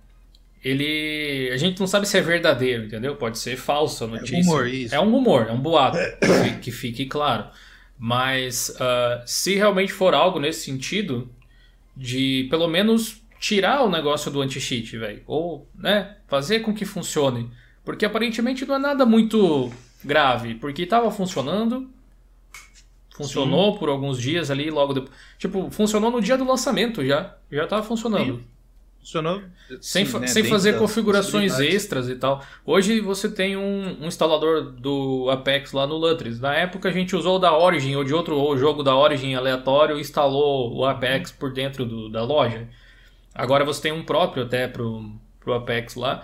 ele. 0.63 1.49
A 1.51 1.57
gente 1.57 1.79
não 1.79 1.87
sabe 1.87 2.07
se 2.07 2.17
é 2.17 2.21
verdadeiro, 2.21 2.85
entendeu? 2.85 3.15
Pode 3.15 3.39
ser 3.39 3.57
falsa 3.57 4.05
a 4.05 4.07
notícia. 4.07 4.35
É 4.35 4.39
um 4.39 4.43
rumor, 4.43 4.67
isso. 4.67 4.95
É 4.95 4.99
um 4.99 5.11
rumor, 5.11 5.47
é 5.49 5.51
um 5.51 5.59
boato, 5.59 5.97
que, 6.19 6.59
que 6.59 6.71
fique 6.71 7.05
claro. 7.05 7.45
Mas 7.97 8.69
uh, 8.69 9.23
se 9.25 9.55
realmente 9.55 9.91
for 9.91 10.13
algo 10.13 10.39
nesse 10.39 10.61
sentido, 10.61 11.29
de 11.95 12.47
pelo 12.49 12.67
menos 12.67 13.21
tirar 13.39 13.83
o 13.83 13.89
negócio 13.89 14.29
do 14.29 14.41
anti-cheat, 14.41 14.97
velho. 14.97 15.23
Ou, 15.25 15.67
né, 15.75 16.17
fazer 16.27 16.59
com 16.59 16.73
que 16.73 16.85
funcione. 16.85 17.49
Porque 17.83 18.05
aparentemente 18.05 18.65
não 18.65 18.75
é 18.75 18.79
nada 18.79 19.05
muito 19.05 19.71
grave, 20.03 20.55
porque 20.55 20.83
estava 20.83 21.09
funcionando, 21.09 21.89
Funcionou 23.17 23.73
Sim. 23.73 23.79
por 23.79 23.89
alguns 23.89 24.21
dias 24.21 24.51
ali, 24.51 24.69
logo 24.69 24.93
depois. 24.93 25.11
Tipo, 25.39 25.71
funcionou 25.71 26.11
no 26.11 26.21
dia 26.21 26.37
do 26.37 26.45
lançamento 26.45 27.03
já. 27.03 27.35
Já 27.51 27.65
tava 27.65 27.81
funcionando. 27.81 28.35
Sim. 28.35 28.43
Funcionou. 28.99 29.41
Sem, 29.81 30.05
Sim, 30.05 30.19
né? 30.19 30.27
sem 30.27 30.43
fazer 30.43 30.77
configurações 30.77 31.59
extras 31.59 32.09
e 32.09 32.15
tal. 32.15 32.43
Hoje 32.63 33.01
você 33.01 33.27
tem 33.27 33.57
um, 33.57 34.03
um, 34.03 34.07
instalador 34.07 34.71
do 34.71 35.29
Apex 35.31 35.71
lá 35.71 35.87
no 35.87 35.95
Lutris. 35.95 36.39
Na 36.39 36.53
época 36.53 36.89
a 36.89 36.91
gente 36.91 37.15
usou 37.15 37.37
o 37.37 37.39
da 37.39 37.57
Origin 37.57 37.95
ou 37.95 38.03
de 38.03 38.13
outro 38.13 38.37
ou 38.37 38.55
jogo 38.55 38.83
da 38.83 38.95
Origin 38.95 39.33
aleatório 39.33 39.97
e 39.97 40.01
instalou 40.01 40.75
o 40.75 40.85
Apex 40.85 41.31
por 41.31 41.51
dentro 41.51 41.85
do, 41.85 42.07
da 42.07 42.23
loja. 42.23 42.67
Agora 43.33 43.65
você 43.65 43.81
tem 43.81 43.91
um 43.91 44.03
próprio 44.03 44.43
até 44.43 44.67
pro, 44.67 45.11
pro 45.39 45.53
Apex 45.53 45.95
lá. 45.95 46.23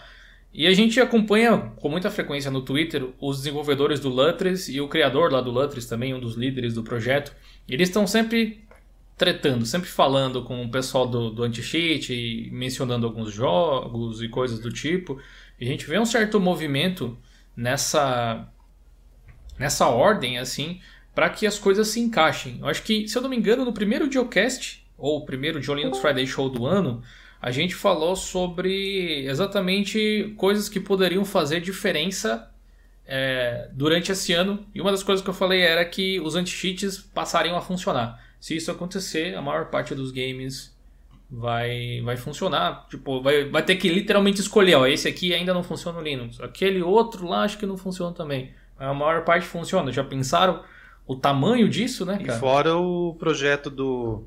E 0.53 0.67
a 0.67 0.73
gente 0.73 0.99
acompanha 0.99 1.73
com 1.77 1.89
muita 1.89 2.11
frequência 2.11 2.51
no 2.51 2.61
Twitter 2.61 3.09
os 3.19 3.37
desenvolvedores 3.37 3.99
do 3.99 4.09
Lutris 4.09 4.69
e 4.69 4.79
o 4.79 4.87
criador 4.87 5.31
lá 5.31 5.41
do 5.41 5.49
Lutris 5.49 5.87
também, 5.87 6.13
um 6.13 6.19
dos 6.19 6.35
líderes 6.35 6.75
do 6.75 6.83
projeto. 6.83 7.35
Eles 7.67 7.89
estão 7.89 8.05
sempre 8.05 8.63
tretando, 9.17 9.65
sempre 9.65 9.89
falando 9.89 10.43
com 10.43 10.63
o 10.63 10.69
pessoal 10.69 11.07
do, 11.07 11.31
do 11.31 11.43
anti-cheat 11.43 12.49
mencionando 12.51 13.07
alguns 13.07 13.33
jogos 13.33 14.21
e 14.21 14.29
coisas 14.29 14.59
do 14.59 14.71
tipo. 14.71 15.19
E 15.59 15.65
a 15.65 15.67
gente 15.67 15.87
vê 15.87 15.97
um 15.97 16.05
certo 16.05 16.39
movimento 16.39 17.17
nessa 17.55 18.47
nessa 19.57 19.87
ordem 19.87 20.37
assim, 20.39 20.79
para 21.13 21.29
que 21.29 21.45
as 21.45 21.59
coisas 21.59 21.87
se 21.87 21.99
encaixem. 21.99 22.57
Eu 22.59 22.67
acho 22.67 22.83
que, 22.83 23.07
se 23.07 23.17
eu 23.17 23.21
não 23.21 23.29
me 23.29 23.37
engano, 23.37 23.63
no 23.63 23.73
primeiro 23.73 24.11
Geocast 24.11 24.83
ou 24.97 25.25
primeiro 25.25 25.59
John 25.59 25.75
Linux 25.75 25.99
Friday 25.99 26.25
Show 26.25 26.49
do 26.49 26.65
ano, 26.65 27.01
a 27.43 27.51
gente 27.51 27.75
falou 27.75 28.15
sobre 28.15 29.25
exatamente 29.25 30.33
coisas 30.37 30.69
que 30.69 30.79
poderiam 30.79 31.25
fazer 31.25 31.59
diferença 31.59 32.49
é, 33.05 33.69
durante 33.73 34.13
esse 34.13 34.31
ano. 34.31 34.65
E 34.73 34.79
uma 34.79 34.91
das 34.91 35.03
coisas 35.03 35.21
que 35.21 35.29
eu 35.29 35.33
falei 35.33 35.59
era 35.59 35.83
que 35.83 36.21
os 36.21 36.37
anti-cheats 36.37 36.99
passariam 36.99 37.57
a 37.57 37.61
funcionar. 37.61 38.17
Se 38.39 38.55
isso 38.55 38.71
acontecer, 38.71 39.35
a 39.35 39.41
maior 39.41 39.65
parte 39.65 39.93
dos 39.93 40.09
games 40.09 40.73
vai, 41.29 42.01
vai 42.05 42.15
funcionar. 42.15 42.87
Tipo, 42.89 43.21
vai, 43.21 43.43
vai 43.49 43.61
ter 43.61 43.75
que 43.75 43.89
literalmente 43.89 44.39
escolher, 44.39 44.75
ó, 44.75 44.87
esse 44.87 45.09
aqui 45.09 45.33
ainda 45.33 45.53
não 45.53 45.63
funciona 45.63 45.99
no 45.99 46.03
Linux. 46.05 46.39
Aquele 46.39 46.81
outro 46.81 47.27
lá 47.27 47.43
acho 47.43 47.57
que 47.57 47.65
não 47.65 47.75
funciona 47.75 48.15
também. 48.15 48.53
A 48.79 48.93
maior 48.93 49.25
parte 49.25 49.45
funciona. 49.45 49.91
Já 49.91 50.05
pensaram 50.05 50.63
o 51.05 51.13
tamanho 51.17 51.67
disso, 51.67 52.05
né, 52.05 52.17
cara? 52.19 52.37
E 52.37 52.39
fora 52.39 52.77
o 52.77 53.15
projeto 53.19 53.69
do. 53.69 54.23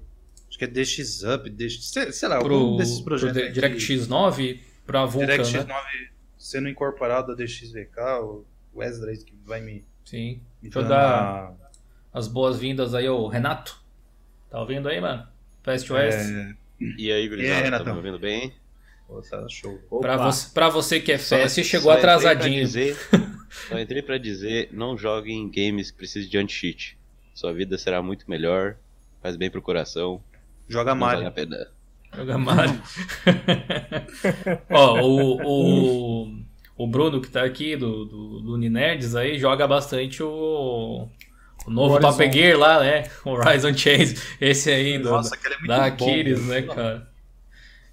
Acho 0.56 0.58
que 0.58 0.64
é 0.64 0.68
DXUp, 0.68 1.50
DX, 1.50 1.92
sei 2.16 2.28
lá, 2.28 2.38
Pro, 2.38 2.54
algum 2.54 2.76
desses 2.78 3.00
projetos. 3.00 3.42
pro 3.42 3.52
DirectX 3.52 4.08
9 4.08 4.62
pra 4.86 5.04
Vulkan, 5.04 5.26
DirectX 5.26 5.52
né? 5.52 5.64
9 5.74 6.10
sendo 6.38 6.68
incorporado 6.68 7.32
a 7.32 7.34
DXVK, 7.34 8.00
o 8.22 8.44
Wesley 8.74 9.18
que 9.18 9.34
vai 9.44 9.60
me. 9.60 9.84
Sim. 10.04 10.40
me 10.62 10.70
Deixa 10.70 10.78
eu 10.78 10.88
dar 10.88 11.04
a- 11.04 11.52
as 12.14 12.26
boas-vindas 12.26 12.94
aí 12.94 13.06
ao 13.06 13.26
Renato. 13.28 13.78
Tá 14.48 14.58
ouvindo 14.60 14.88
aí, 14.88 14.98
mano? 15.00 15.26
Fast 15.62 15.92
West. 15.92 16.16
É, 16.30 16.54
E 16.80 16.84
aí, 16.86 16.94
E 16.98 17.12
aí, 17.12 17.28
gurizada, 17.28 17.58
tá 17.58 17.64
Renatão? 17.64 17.92
me 17.92 17.98
ouvindo 17.98 18.18
bem? 18.18 18.52
pô, 19.06 19.20
tá 19.22 19.46
show. 19.50 19.76
Pra 20.00 20.16
você, 20.16 20.50
pra 20.54 20.68
você 20.70 21.00
que 21.00 21.12
é 21.12 21.18
fast, 21.18 21.62
chegou 21.64 21.92
só 21.92 21.98
atrasadinho. 21.98 22.64
dizer- 22.64 22.96
só 23.68 23.78
entrei 23.78 24.00
pra 24.02 24.16
dizer, 24.18 24.70
não 24.72 24.96
jogue 24.96 25.32
em 25.32 25.50
games 25.50 25.90
que 25.90 25.98
precisem 25.98 26.30
de 26.30 26.38
anti-cheat. 26.38 26.96
Sua 27.34 27.52
vida 27.52 27.76
será 27.76 28.00
muito 28.02 28.28
melhor, 28.30 28.76
faz 29.22 29.36
bem 29.36 29.50
pro 29.50 29.60
coração, 29.62 30.22
Joga 30.68 30.94
não 30.94 31.00
vale 31.00 31.24
Mario. 31.24 31.28
a 31.28 31.30
pena. 31.30 31.66
Joga 32.14 32.38
Mario. 32.38 32.82
Ó, 34.70 35.00
o, 35.00 35.42
o, 36.24 36.38
o 36.76 36.86
Bruno 36.86 37.20
que 37.20 37.28
tá 37.30 37.44
aqui 37.44 37.76
do, 37.76 38.04
do, 38.04 38.40
do 38.40 38.54
Uninerds 38.54 39.14
aí 39.14 39.38
joga 39.38 39.66
bastante 39.66 40.22
o, 40.22 41.08
o 41.66 41.70
novo. 41.70 42.00
Top 42.00 42.30
Gear 42.30 42.58
lá, 42.58 42.80
né? 42.80 43.04
Horizon 43.24 43.74
Chase. 43.76 44.20
Esse 44.40 44.70
aí 44.70 44.98
do, 44.98 45.10
Nossa, 45.10 45.36
é 45.36 45.48
muito 45.48 45.66
da 45.66 45.78
bom. 45.78 45.84
Aquiles, 45.84 46.40
né, 46.46 46.54
velho. 46.60 46.74
cara? 46.74 47.08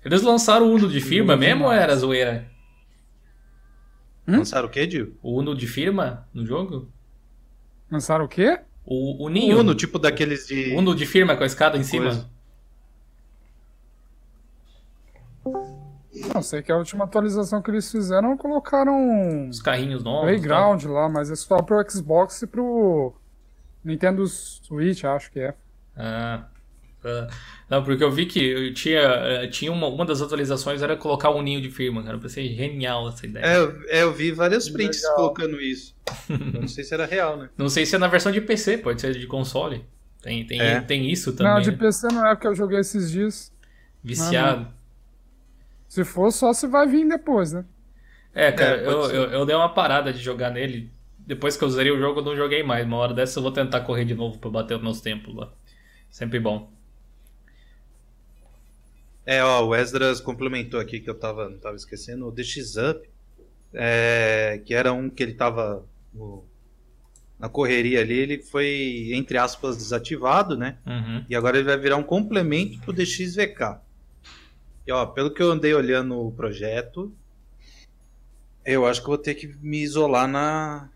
Eles 0.03 0.21
lançaram 0.21 0.67
o 0.67 0.73
Uno 0.73 0.89
de 0.89 0.99
firma 0.99 1.33
Bom 1.35 1.39
mesmo 1.39 1.65
ou 1.65 1.71
era 1.71 1.95
zoeira? 1.95 2.51
Lançaram 4.27 4.67
o 4.67 4.71
quê, 4.71 4.87
Dio? 4.87 5.17
O 5.21 5.37
Uno 5.39 5.55
de 5.55 5.67
firma 5.67 6.27
no 6.33 6.45
jogo? 6.45 6.89
Lançaram 7.91 8.25
o 8.25 8.27
quê? 8.27 8.59
O, 8.85 9.25
o 9.25 9.29
Ninho. 9.29 9.59
Uno, 9.59 9.75
tipo 9.75 9.97
daqueles 9.99 10.47
de. 10.47 10.73
Uno 10.75 10.95
de 10.95 11.05
firma 11.05 11.35
com 11.37 11.43
a 11.43 11.45
escada 11.45 11.77
em 11.77 11.83
cima? 11.83 12.05
Coisa. 12.05 12.32
Não, 16.33 16.41
sei 16.41 16.61
que 16.61 16.71
a 16.71 16.77
última 16.77 17.03
atualização 17.05 17.61
que 17.61 17.69
eles 17.69 17.91
fizeram 17.91 18.35
colocaram 18.37 19.49
Os 19.49 19.61
carrinhos 19.61 20.03
novos. 20.03 20.23
Playground 20.29 20.83
lá, 20.85 21.07
mas 21.09 21.29
é 21.29 21.35
só 21.35 21.61
pro 21.61 21.83
Xbox 21.89 22.41
e 22.41 22.47
pro 22.47 23.13
Nintendo 23.83 24.25
Switch, 24.27 25.03
acho 25.03 25.31
que 25.31 25.39
é. 25.39 25.53
Ah, 25.95 26.45
ah. 27.05 27.27
Não, 27.69 27.83
porque 27.83 28.03
eu 28.03 28.09
vi 28.11 28.25
que 28.25 28.39
eu 28.43 28.73
tinha, 28.73 28.99
eh, 28.99 29.47
tinha 29.47 29.71
uma, 29.71 29.87
uma 29.87 30.05
das 30.05 30.21
atualizações 30.21 30.81
era 30.81 30.95
colocar 30.95 31.29
um 31.31 31.41
ninho 31.41 31.61
de 31.61 31.69
firma, 31.69 32.01
cara. 32.01 32.15
Eu 32.15 32.19
pensei 32.21 32.55
genial 32.55 33.09
essa 33.09 33.25
ideia. 33.25 33.45
É, 33.45 33.57
eu- 33.57 33.81
é, 33.87 34.03
eu 34.03 34.13
vi 34.13 34.31
vários 34.31 34.69
prints 34.69 35.01
Legal. 35.01 35.15
colocando 35.17 35.59
isso. 35.61 35.93
Não 36.29 36.67
sei 36.67 36.83
se 36.83 36.93
era 36.93 37.05
real, 37.05 37.37
né? 37.37 37.49
Não 37.57 37.69
sei 37.69 37.85
se 37.85 37.95
é 37.95 37.99
na 37.99 38.07
versão 38.07 38.31
de 38.31 38.41
PC, 38.41 38.77
pode 38.79 39.01
ser 39.01 39.13
de 39.17 39.27
console. 39.27 39.85
Tem, 40.21 40.45
tem, 40.47 40.61
É. 40.61 40.79
tem 40.81 41.11
isso 41.11 41.31
Não, 41.31 41.37
também. 41.37 41.61
de 41.63 41.71
né? 41.71 41.77
PC 41.77 42.07
não 42.07 42.25
é 42.25 42.33
porque 42.33 42.47
eu 42.47 42.55
joguei 42.55 42.79
esses 42.79 43.11
dias. 43.11 43.51
Viciado. 44.01 44.67
Se 45.93 46.03
for, 46.03 46.31
só 46.31 46.53
se 46.53 46.65
vai 46.65 46.87
vir 46.87 47.07
depois, 47.07 47.53
né? 47.53 47.65
É, 48.33 48.51
cara, 48.51 48.77
É, 48.81 48.87
eu, 48.87 49.11
eu, 49.11 49.23
eu 49.31 49.45
dei 49.45 49.55
uma 49.55 49.71
parada 49.73 50.11
de 50.11 50.19
jogar 50.19 50.49
nele. 50.49 50.91
Depois 51.19 51.55
que 51.55 51.63
eu 51.63 51.69
zerei 51.69 51.91
o 51.91 51.99
jogo, 51.99 52.19
eu 52.19 52.25
não 52.25 52.35
joguei 52.35 52.63
mais. 52.63 52.83
Uma 52.83 52.97
hora 52.97 53.13
dessa 53.13 53.37
eu 53.37 53.43
vou 53.43 53.51
tentar 53.51 53.81
correr 53.81 54.03
de 54.03 54.15
novo 54.15 54.39
pra 54.39 54.49
bater 54.49 54.75
os 54.75 54.81
meus 54.81 55.01
tempos 55.01 55.35
lá. 55.35 55.53
Sempre 56.09 56.39
bom. 56.39 56.71
É, 59.23 59.43
ó, 59.43 59.63
o 59.67 59.75
Esdras 59.75 60.19
complementou 60.19 60.79
aqui 60.79 60.99
que 60.99 61.09
eu 61.09 61.15
tava, 61.15 61.47
não 61.47 61.59
tava 61.59 61.75
esquecendo, 61.75 62.27
o 62.27 62.31
DXUp, 62.31 63.07
é, 63.73 64.61
que 64.65 64.73
era 64.73 64.91
um 64.91 65.09
que 65.11 65.21
ele 65.23 65.33
tava 65.35 65.85
no- 66.13 66.43
na 67.39 67.49
correria 67.49 68.01
ali, 68.01 68.17
ele 68.17 68.39
foi, 68.41 69.11
entre 69.13 69.37
aspas, 69.37 69.77
desativado, 69.77 70.57
né? 70.57 70.77
Uhum. 70.87 71.23
E 71.29 71.35
agora 71.35 71.57
ele 71.57 71.65
vai 71.67 71.77
virar 71.77 71.97
um 71.97 72.03
complemento 72.03 72.79
pro 72.81 72.93
DXVK. 72.93 73.79
E 74.85 74.91
ó, 74.91 75.05
pelo 75.05 75.31
que 75.33 75.41
eu 75.41 75.51
andei 75.51 75.73
olhando 75.73 76.19
o 76.19 76.31
projeto, 76.31 77.11
eu 78.65 78.85
acho 78.85 79.01
que 79.01 79.07
vou 79.07 79.17
ter 79.17 79.35
que 79.35 79.47
me 79.61 79.81
isolar 79.81 80.27
na, 80.27 80.89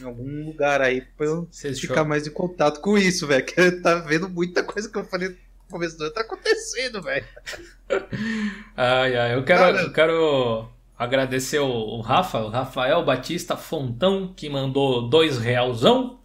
em 0.00 0.04
algum 0.04 0.44
lugar 0.46 0.80
aí 0.80 1.00
pra 1.16 1.26
eu 1.26 1.48
ficar 1.80 1.94
jogam- 1.94 2.08
mais 2.08 2.26
em 2.26 2.30
contato 2.30 2.80
com 2.80 2.96
isso, 2.98 3.26
velho. 3.26 3.44
Que 3.44 3.70
tá 3.72 3.96
vendo 3.96 4.28
muita 4.28 4.62
coisa 4.62 4.88
que 4.88 4.96
eu 4.96 5.04
falei 5.04 5.28
no 5.30 5.36
começo 5.70 5.96
do 5.98 6.04
ano, 6.04 6.12
tá 6.12 6.20
acontecendo, 6.20 7.02
velho. 7.02 7.26
Ai, 8.76 9.16
ai, 9.16 9.34
eu 9.34 9.44
quero, 9.44 9.76
eu 9.78 9.92
quero 9.92 10.68
agradecer 10.98 11.58
o, 11.58 11.66
o 11.68 12.00
Rafa, 12.00 12.38
o 12.40 12.48
Rafael 12.48 13.04
Batista 13.04 13.56
Fontão, 13.56 14.32
que 14.34 14.48
mandou 14.48 15.08
dois 15.08 15.38
realzão 15.38 16.20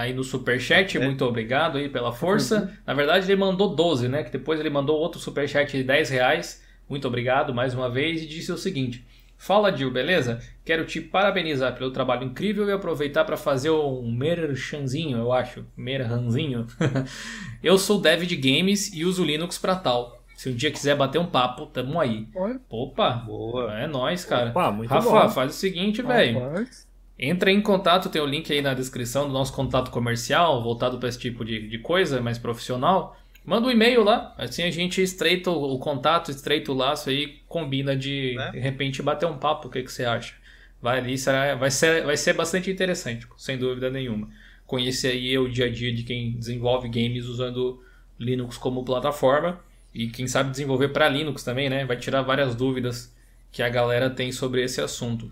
aí 0.00 0.14
no 0.14 0.24
superchat. 0.24 0.96
É. 0.96 1.04
Muito 1.04 1.24
obrigado 1.24 1.78
aí 1.78 1.88
pela 1.88 2.12
força. 2.12 2.74
Na 2.86 2.94
verdade, 2.94 3.26
ele 3.26 3.40
mandou 3.40 3.74
12, 3.74 4.08
né? 4.08 4.22
Que 4.22 4.32
depois 4.32 4.58
ele 4.58 4.70
mandou 4.70 4.98
outro 4.98 5.20
superchat 5.20 5.76
de 5.76 5.84
10 5.84 6.10
reais. 6.10 6.62
Muito 6.88 7.06
obrigado 7.06 7.54
mais 7.54 7.74
uma 7.74 7.88
vez 7.88 8.22
e 8.22 8.26
disse 8.26 8.50
o 8.50 8.56
seguinte. 8.56 9.04
Fala, 9.36 9.74
Gil, 9.74 9.90
beleza? 9.90 10.38
Quero 10.64 10.84
te 10.84 11.00
parabenizar 11.00 11.74
pelo 11.74 11.90
trabalho 11.90 12.24
incrível 12.24 12.68
e 12.68 12.72
aproveitar 12.72 13.24
para 13.24 13.38
fazer 13.38 13.70
um 13.70 14.10
merchanzinho, 14.12 15.16
eu 15.16 15.32
acho. 15.32 15.64
Merchanzinho. 15.76 16.66
eu 17.62 17.78
sou 17.78 18.00
dev 18.00 18.24
de 18.24 18.36
games 18.36 18.92
e 18.92 19.04
uso 19.04 19.24
Linux 19.24 19.56
para 19.56 19.76
tal. 19.76 20.22
Se 20.36 20.50
um 20.50 20.54
dia 20.54 20.70
quiser 20.70 20.96
bater 20.96 21.18
um 21.18 21.26
papo, 21.26 21.66
tamo 21.66 22.00
aí. 22.00 22.26
Olha, 22.34 22.60
Opa, 22.68 23.10
Boa. 23.12 23.78
é 23.78 23.86
nóis, 23.86 24.24
cara. 24.24 24.50
Opa, 24.50 24.70
muito 24.70 24.90
Rafa, 24.90 25.10
bom. 25.10 25.28
faz 25.30 25.52
o 25.52 25.58
seguinte, 25.58 26.02
velho. 26.02 26.40
Entra 27.22 27.52
em 27.52 27.60
contato, 27.60 28.08
tem 28.08 28.22
o 28.22 28.24
link 28.24 28.50
aí 28.50 28.62
na 28.62 28.72
descrição 28.72 29.26
do 29.26 29.32
nosso 29.34 29.52
contato 29.52 29.90
comercial, 29.90 30.62
voltado 30.62 30.98
para 30.98 31.06
esse 31.10 31.18
tipo 31.18 31.44
de, 31.44 31.68
de 31.68 31.78
coisa, 31.78 32.18
mais 32.22 32.38
profissional. 32.38 33.14
Manda 33.44 33.68
um 33.68 33.70
e-mail 33.70 34.02
lá, 34.02 34.34
assim 34.38 34.62
a 34.62 34.70
gente 34.70 35.02
estreita 35.02 35.50
o, 35.50 35.74
o 35.74 35.78
contato, 35.78 36.30
estreita 36.30 36.72
o 36.72 36.74
laço 36.74 37.10
aí, 37.10 37.40
combina 37.46 37.94
de, 37.94 38.36
Né? 38.36 38.52
de 38.52 38.58
repente, 38.58 39.02
bater 39.02 39.26
um 39.26 39.36
papo, 39.36 39.68
o 39.68 39.70
que, 39.70 39.82
que 39.82 39.92
você 39.92 40.06
acha? 40.06 40.34
Vai 40.80 40.96
ali, 40.96 41.18
será, 41.18 41.54
vai, 41.56 41.70
ser, 41.70 42.06
vai 42.06 42.16
ser 42.16 42.32
bastante 42.32 42.70
interessante, 42.70 43.26
sem 43.36 43.58
dúvida 43.58 43.90
nenhuma. 43.90 44.30
Conhecer 44.66 45.08
aí 45.08 45.36
o 45.36 45.46
dia 45.46 45.66
a 45.66 45.70
dia 45.70 45.92
de 45.92 46.04
quem 46.04 46.32
desenvolve 46.32 46.88
games 46.88 47.26
usando 47.26 47.84
Linux 48.18 48.56
como 48.56 48.82
plataforma 48.82 49.60
e 49.92 50.08
quem 50.08 50.26
sabe 50.26 50.50
desenvolver 50.52 50.88
para 50.88 51.06
Linux 51.06 51.42
também, 51.44 51.68
né? 51.68 51.84
Vai 51.84 51.98
tirar 51.98 52.22
várias 52.22 52.54
dúvidas 52.54 53.14
que 53.52 53.62
a 53.62 53.68
galera 53.68 54.08
tem 54.08 54.32
sobre 54.32 54.62
esse 54.62 54.80
assunto. 54.80 55.30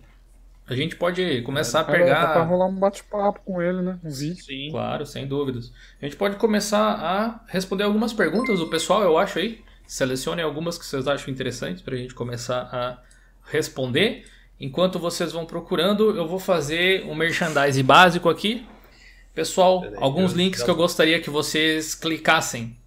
A 0.69 0.75
gente 0.75 0.97
pode 0.97 1.41
começar 1.43 1.81
a 1.81 1.85
Cara, 1.85 1.99
pegar. 1.99 2.27
Dá 2.27 2.33
pra 2.35 2.43
rolar 2.43 2.67
um 2.67 2.75
bate-papo 2.75 3.41
com 3.45 3.63
ele, 3.63 3.81
né? 3.81 3.99
Um 4.05 4.11
vídeo. 4.11 4.45
Sim. 4.45 4.69
Claro, 4.71 5.07
sem 5.07 5.27
dúvidas. 5.27 5.73
A 6.01 6.05
gente 6.05 6.17
pode 6.17 6.37
começar 6.37 6.93
a 6.93 7.41
responder 7.49 7.85
algumas 7.85 8.13
perguntas 8.13 8.59
do 8.59 8.69
pessoal, 8.69 9.03
eu 9.03 9.17
acho 9.17 9.39
aí. 9.39 9.63
Selecione 9.87 10.43
algumas 10.43 10.77
que 10.77 10.85
vocês 10.85 11.09
acham 11.09 11.33
interessantes 11.33 11.81
para 11.81 11.95
a 11.95 11.97
gente 11.97 12.15
começar 12.15 12.69
a 12.71 13.03
responder. 13.51 14.27
Enquanto 14.61 14.99
vocês 14.99 15.33
vão 15.33 15.47
procurando, 15.47 16.15
eu 16.15 16.29
vou 16.29 16.39
fazer 16.39 17.07
um 17.07 17.15
merchandise 17.15 17.83
básico 17.83 18.29
aqui. 18.29 18.67
Pessoal, 19.35 19.85
alguns 19.97 20.33
links 20.33 20.63
que 20.63 20.69
eu 20.69 20.77
gostaria 20.77 21.21
que 21.21 21.31
vocês 21.31 21.95
clicassem. 21.95 22.78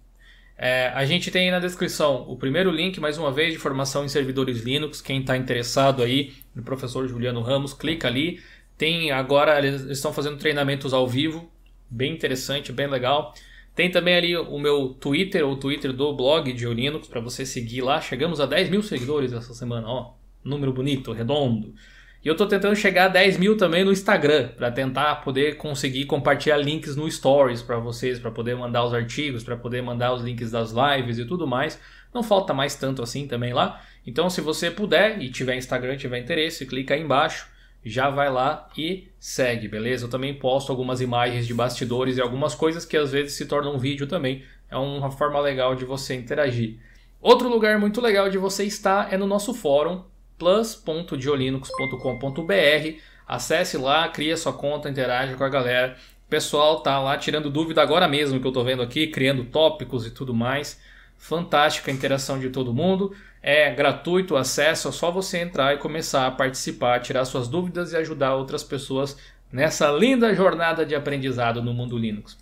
É, 0.64 0.92
a 0.94 1.04
gente 1.04 1.28
tem 1.28 1.46
aí 1.46 1.50
na 1.50 1.58
descrição 1.58 2.24
o 2.28 2.36
primeiro 2.36 2.70
link, 2.70 3.00
mais 3.00 3.18
uma 3.18 3.32
vez, 3.32 3.52
de 3.52 3.58
formação 3.58 4.04
em 4.04 4.08
servidores 4.08 4.62
Linux. 4.62 5.00
Quem 5.00 5.18
está 5.18 5.36
interessado 5.36 6.04
aí 6.04 6.34
no 6.54 6.62
professor 6.62 7.08
Juliano 7.08 7.40
Ramos, 7.40 7.74
clica 7.74 8.06
ali. 8.06 8.40
Tem 8.78 9.10
agora, 9.10 9.58
eles 9.58 9.82
estão 9.86 10.12
fazendo 10.12 10.36
treinamentos 10.38 10.94
ao 10.94 11.04
vivo, 11.04 11.50
bem 11.90 12.12
interessante, 12.12 12.70
bem 12.70 12.86
legal. 12.86 13.34
Tem 13.74 13.90
também 13.90 14.14
ali 14.14 14.36
o 14.36 14.56
meu 14.56 14.90
Twitter, 14.90 15.44
o 15.44 15.56
Twitter 15.56 15.92
do 15.92 16.12
blog 16.14 16.52
de 16.52 16.64
Linux, 16.68 17.08
para 17.08 17.20
você 17.20 17.44
seguir 17.44 17.80
lá. 17.80 18.00
Chegamos 18.00 18.40
a 18.40 18.46
10 18.46 18.70
mil 18.70 18.84
seguidores 18.84 19.32
essa 19.32 19.54
semana, 19.54 19.88
ó. 19.88 20.12
Número 20.44 20.72
bonito, 20.72 21.10
redondo. 21.10 21.74
E 22.24 22.28
eu 22.28 22.36
tô 22.36 22.46
tentando 22.46 22.76
chegar 22.76 23.06
a 23.06 23.08
10 23.08 23.36
mil 23.36 23.56
também 23.56 23.84
no 23.84 23.90
Instagram, 23.90 24.50
para 24.56 24.70
tentar 24.70 25.16
poder 25.16 25.56
conseguir 25.56 26.04
compartilhar 26.04 26.56
links 26.56 26.94
no 26.94 27.10
Stories 27.10 27.62
para 27.62 27.80
vocês, 27.80 28.20
para 28.20 28.30
poder 28.30 28.54
mandar 28.54 28.84
os 28.84 28.94
artigos, 28.94 29.42
para 29.42 29.56
poder 29.56 29.82
mandar 29.82 30.14
os 30.14 30.22
links 30.22 30.52
das 30.52 30.72
lives 30.72 31.18
e 31.18 31.24
tudo 31.24 31.48
mais. 31.48 31.80
Não 32.14 32.22
falta 32.22 32.54
mais 32.54 32.76
tanto 32.76 33.02
assim 33.02 33.26
também 33.26 33.52
lá. 33.52 33.82
Então, 34.06 34.30
se 34.30 34.40
você 34.40 34.70
puder 34.70 35.20
e 35.20 35.30
tiver 35.30 35.56
Instagram, 35.56 35.96
tiver 35.96 36.20
interesse, 36.20 36.64
clica 36.64 36.94
aí 36.94 37.02
embaixo, 37.02 37.48
já 37.84 38.08
vai 38.08 38.30
lá 38.30 38.68
e 38.78 39.08
segue, 39.18 39.66
beleza? 39.66 40.04
Eu 40.04 40.10
também 40.10 40.32
posto 40.32 40.70
algumas 40.70 41.00
imagens 41.00 41.44
de 41.44 41.52
bastidores 41.52 42.18
e 42.18 42.20
algumas 42.20 42.54
coisas 42.54 42.84
que 42.84 42.96
às 42.96 43.10
vezes 43.10 43.32
se 43.32 43.46
tornam 43.46 43.80
vídeo 43.80 44.06
também. 44.06 44.44
É 44.70 44.76
uma 44.76 45.10
forma 45.10 45.40
legal 45.40 45.74
de 45.74 45.84
você 45.84 46.14
interagir. 46.14 46.78
Outro 47.20 47.48
lugar 47.48 47.80
muito 47.80 48.00
legal 48.00 48.30
de 48.30 48.38
você 48.38 48.64
estar 48.64 49.12
é 49.12 49.16
no 49.16 49.26
nosso 49.26 49.52
fórum 49.52 50.04
plus.diolinux.com.br. 50.42 52.98
Acesse 53.28 53.78
lá, 53.78 54.08
cria 54.08 54.36
sua 54.36 54.52
conta, 54.52 54.90
interage 54.90 55.36
com 55.36 55.44
a 55.44 55.48
galera. 55.48 55.96
O 56.26 56.28
pessoal 56.28 56.80
tá 56.80 56.98
lá 56.98 57.16
tirando 57.16 57.48
dúvida 57.48 57.80
agora 57.80 58.08
mesmo 58.08 58.40
que 58.40 58.46
eu 58.46 58.52
tô 58.52 58.64
vendo 58.64 58.82
aqui, 58.82 59.06
criando 59.06 59.44
tópicos 59.44 60.04
e 60.04 60.10
tudo 60.10 60.34
mais. 60.34 60.80
Fantástica 61.16 61.92
a 61.92 61.94
interação 61.94 62.40
de 62.40 62.50
todo 62.50 62.74
mundo. 62.74 63.14
É 63.40 63.72
gratuito 63.72 64.34
o 64.34 64.36
acesso, 64.36 64.88
é 64.88 64.92
só 64.92 65.12
você 65.12 65.38
entrar 65.38 65.74
e 65.74 65.78
começar 65.78 66.26
a 66.26 66.30
participar, 66.30 67.00
tirar 67.00 67.24
suas 67.24 67.46
dúvidas 67.46 67.92
e 67.92 67.96
ajudar 67.96 68.34
outras 68.34 68.64
pessoas 68.64 69.16
nessa 69.52 69.92
linda 69.92 70.34
jornada 70.34 70.84
de 70.84 70.96
aprendizado 70.96 71.62
no 71.62 71.72
mundo 71.72 71.96
Linux. 71.96 72.36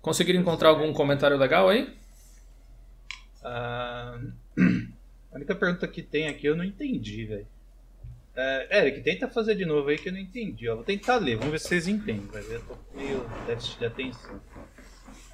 Conseguiram 0.00 0.40
encontrar 0.40 0.70
algum 0.70 0.92
comentário 0.92 1.36
legal 1.36 1.68
aí? 1.68 1.94
Ah, 3.44 4.18
a 5.32 5.36
única 5.36 5.54
pergunta 5.54 5.88
que 5.88 6.02
tem 6.02 6.28
aqui 6.28 6.46
eu 6.46 6.56
não 6.56 6.64
entendi, 6.64 7.24
velho. 7.24 7.46
É, 8.34 8.78
Eric, 8.80 9.02
tenta 9.02 9.28
fazer 9.28 9.54
de 9.54 9.64
novo 9.66 9.88
aí 9.88 9.98
que 9.98 10.08
eu 10.08 10.12
não 10.12 10.18
entendi. 10.20 10.68
Ó. 10.68 10.76
Vou 10.76 10.84
tentar 10.84 11.16
ler, 11.16 11.36
vamos 11.36 11.52
ver 11.52 11.58
se 11.60 11.68
vocês 11.68 11.86
entendem. 11.88 12.26
Vai 12.28 12.42
ver, 12.42 12.56
eu 12.56 12.64
tô 12.64 12.76
meio 12.96 13.24
déficit 13.46 13.78
de 13.78 13.84
atenção. 13.86 14.40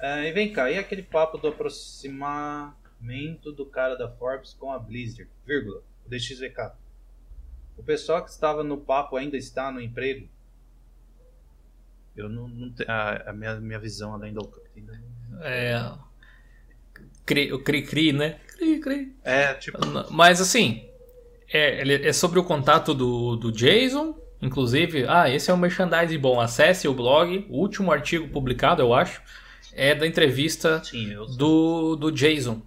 É, 0.01 0.27
e 0.27 0.31
vem 0.31 0.51
cá, 0.51 0.69
e 0.71 0.77
aquele 0.77 1.03
papo 1.03 1.37
do 1.37 1.47
aproximamento 1.47 3.51
do 3.51 3.65
cara 3.65 3.95
da 3.95 4.09
Forbes 4.09 4.53
com 4.53 4.71
a 4.71 4.79
Blizzard, 4.79 5.29
vírgula, 5.45 5.81
o 6.05 6.09
DXVK. 6.09 6.71
O 7.77 7.83
pessoal 7.83 8.23
que 8.23 8.31
estava 8.31 8.63
no 8.63 8.77
papo 8.77 9.15
ainda 9.15 9.37
está 9.37 9.71
no 9.71 9.79
emprego? 9.81 10.27
Eu 12.15 12.27
não, 12.27 12.47
não 12.49 12.69
tenho. 12.71 12.89
A, 12.91 13.29
a 13.29 13.33
minha, 13.33 13.55
minha 13.61 13.79
visão 13.79 14.13
além 14.13 14.33
do. 14.33 14.51
ainda 14.75 15.01
não- 15.29 15.43
É. 15.43 15.97
Cri, 17.25 17.53
o 17.53 17.63
Cri-Cri, 17.63 18.11
né? 18.11 18.41
Cri-Cri. 18.59 19.13
É, 19.23 19.53
tipo. 19.53 19.79
Mas 20.11 20.41
assim, 20.41 20.85
é, 21.51 22.07
é 22.07 22.13
sobre 22.13 22.39
o 22.39 22.43
contato 22.43 22.93
do, 22.93 23.35
do 23.35 23.51
Jason. 23.51 24.17
Inclusive, 24.41 25.05
ah, 25.07 25.29
esse 25.29 25.51
é 25.51 25.53
um 25.53 25.57
merchandising 25.57 26.17
bom. 26.17 26.39
Acesse 26.39 26.87
o 26.87 26.93
blog, 26.93 27.45
o 27.49 27.57
último 27.57 27.91
artigo 27.91 28.27
publicado, 28.29 28.81
eu 28.81 28.93
acho, 28.93 29.21
é 29.73 29.93
da 29.93 30.07
entrevista 30.07 30.81
Sim, 30.83 31.13
do, 31.37 31.95
do 31.97 32.09
Jason 32.09 32.61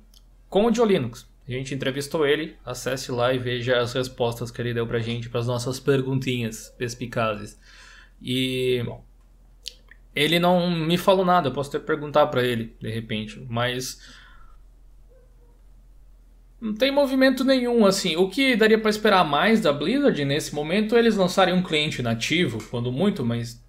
com 0.51 0.67
o 0.67 0.75
Joe 0.75 0.87
Linux. 0.87 1.27
A 1.49 1.51
gente 1.51 1.75
entrevistou 1.75 2.27
ele, 2.27 2.57
acesse 2.65 3.11
lá 3.11 3.33
e 3.33 3.39
veja 3.39 3.79
as 3.79 3.95
respostas 3.95 4.51
que 4.51 4.61
ele 4.61 4.75
deu 4.75 4.87
pra 4.87 4.99
gente 4.99 5.29
para 5.29 5.41
as 5.41 5.47
nossas 5.47 5.81
perguntinhas 5.81 6.73
perspicazes. 6.77 7.59
E 8.21 8.85
ele 10.15 10.39
não 10.39 10.71
me 10.71 10.99
falou 10.99 11.25
nada, 11.25 11.49
eu 11.49 11.53
posso 11.53 11.75
até 11.75 11.85
perguntar 11.85 12.27
pra 12.27 12.45
ele 12.45 12.77
de 12.79 12.91
repente, 12.91 13.45
mas 13.49 13.99
não 16.63 16.73
tem 16.75 16.93
movimento 16.93 17.43
nenhum 17.45 17.85
assim. 17.85 18.15
O 18.17 18.29
que 18.29 18.55
daria 18.55 18.79
pra 18.79 18.89
esperar 18.89 19.25
mais 19.25 19.61
da 19.61 19.73
Blizzard 19.73 20.25
nesse 20.25 20.55
momento 20.55 20.95
é 20.95 21.01
eles 21.01 21.17
lançarem 21.17 21.53
um 21.53 21.63
cliente 21.63 22.01
nativo, 22.03 22.63
quando 22.71 22.93
muito, 22.93 23.25
mas 23.25 23.61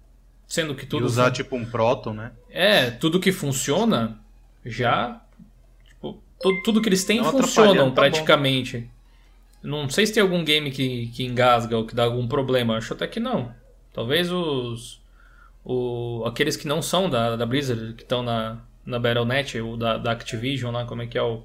sendo 0.46 0.74
que 0.76 0.84
E 0.84 0.86
tudo 0.86 1.04
usar 1.04 1.32
tipo 1.32 1.56
um 1.56 1.64
Proton, 1.64 2.12
né? 2.14 2.30
é, 2.48 2.90
tudo 2.92 3.18
que 3.18 3.32
funciona 3.32 4.18
já. 4.64 5.20
Tipo, 5.88 6.22
tudo, 6.40 6.62
tudo 6.62 6.80
que 6.80 6.88
eles 6.88 7.04
têm 7.04 7.20
Não 7.20 7.32
funcionam 7.32 7.74
tá 7.74 7.84
bom. 7.86 7.90
praticamente. 7.90 8.88
Não 9.62 9.88
sei 9.88 10.06
se 10.06 10.12
tem 10.14 10.22
algum 10.22 10.44
game 10.44 10.70
que, 10.70 11.08
que 11.08 11.24
engasga 11.24 11.76
ou 11.76 11.84
que 11.86 11.94
dá 11.94 12.04
algum 12.04 12.28
problema. 12.28 12.76
Acho 12.76 12.92
até 12.92 13.06
que 13.08 13.18
não. 13.18 13.52
Talvez 13.92 14.30
os. 14.30 15.02
O, 15.64 16.22
aqueles 16.26 16.56
que 16.56 16.68
não 16.68 16.82
são 16.82 17.08
da, 17.10 17.34
da 17.36 17.46
Blizzard, 17.46 17.94
que 17.94 18.02
estão 18.02 18.22
na, 18.22 18.58
na 18.84 18.98
Battle.net, 18.98 19.58
ou 19.60 19.76
da, 19.76 19.96
da 19.96 20.12
Activision 20.12 20.70
lá, 20.72 20.84
como 20.84 21.02
é 21.02 21.06
que 21.06 21.16
é 21.18 21.22
o. 21.22 21.42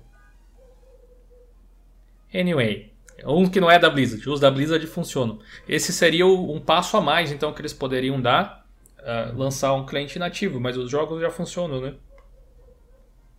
Anyway. 2.34 2.92
Um 3.26 3.50
que 3.50 3.60
não 3.60 3.70
é 3.70 3.78
da 3.78 3.89
Blizzard. 3.89 4.30
Os 4.30 4.39
da 4.39 4.50
Blizzard 4.50 4.86
funcionam. 4.88 5.39
Esse 5.68 5.92
seria 5.92 6.26
o- 6.26 6.54
um 6.56 6.60
passo 6.62 6.96
a 6.96 7.02
mais, 7.02 7.32
então, 7.32 7.52
que 7.54 7.62
eles 7.62 7.74
poderiam 7.74 8.20
dar 8.22 8.65
ah, 9.02 9.32
lançar 9.36 9.74
um 9.74 9.86
cliente 9.86 10.18
nativo, 10.20 10.60
mas 10.60 10.78
os 10.78 10.89
jogos 10.89 11.20
já 11.22 11.30
funcionam, 11.30 11.82
né? 11.82 11.96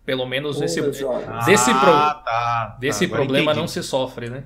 Pelo 0.05 0.27
menos 0.27 0.59
Pô, 0.59 0.65
esse. 0.65 0.81
Desse 0.83 1.71
pro- 1.75 1.91
Ah, 1.93 2.15
tá, 2.25 2.77
desse 2.81 3.07
tá, 3.07 3.15
problema 3.15 3.55
não 3.55 3.69
se 3.69 3.83
sofre, 3.83 4.29
né? 4.31 4.45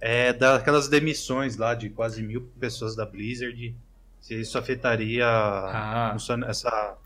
É 0.00 0.32
daquelas 0.32 0.88
demissões 0.88 1.56
lá 1.56 1.74
de 1.74 1.88
quase 1.90 2.22
mil 2.22 2.42
pessoas 2.60 2.96
da 2.96 3.04
Blizzard. 3.06 3.74
Se 4.20 4.34
isso 4.40 4.58
afetaria 4.58 5.26
Ah. 5.26 6.14
essa, 6.48 6.96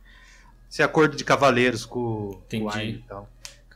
esse 0.71 0.83
acordo 0.83 1.17
de 1.17 1.25
cavaleiros 1.25 1.85
com 1.85 1.99
o 2.01 2.43
Entendi. 2.47 2.65
Wine 2.79 2.93
e 2.93 2.99
tal. 3.09 3.29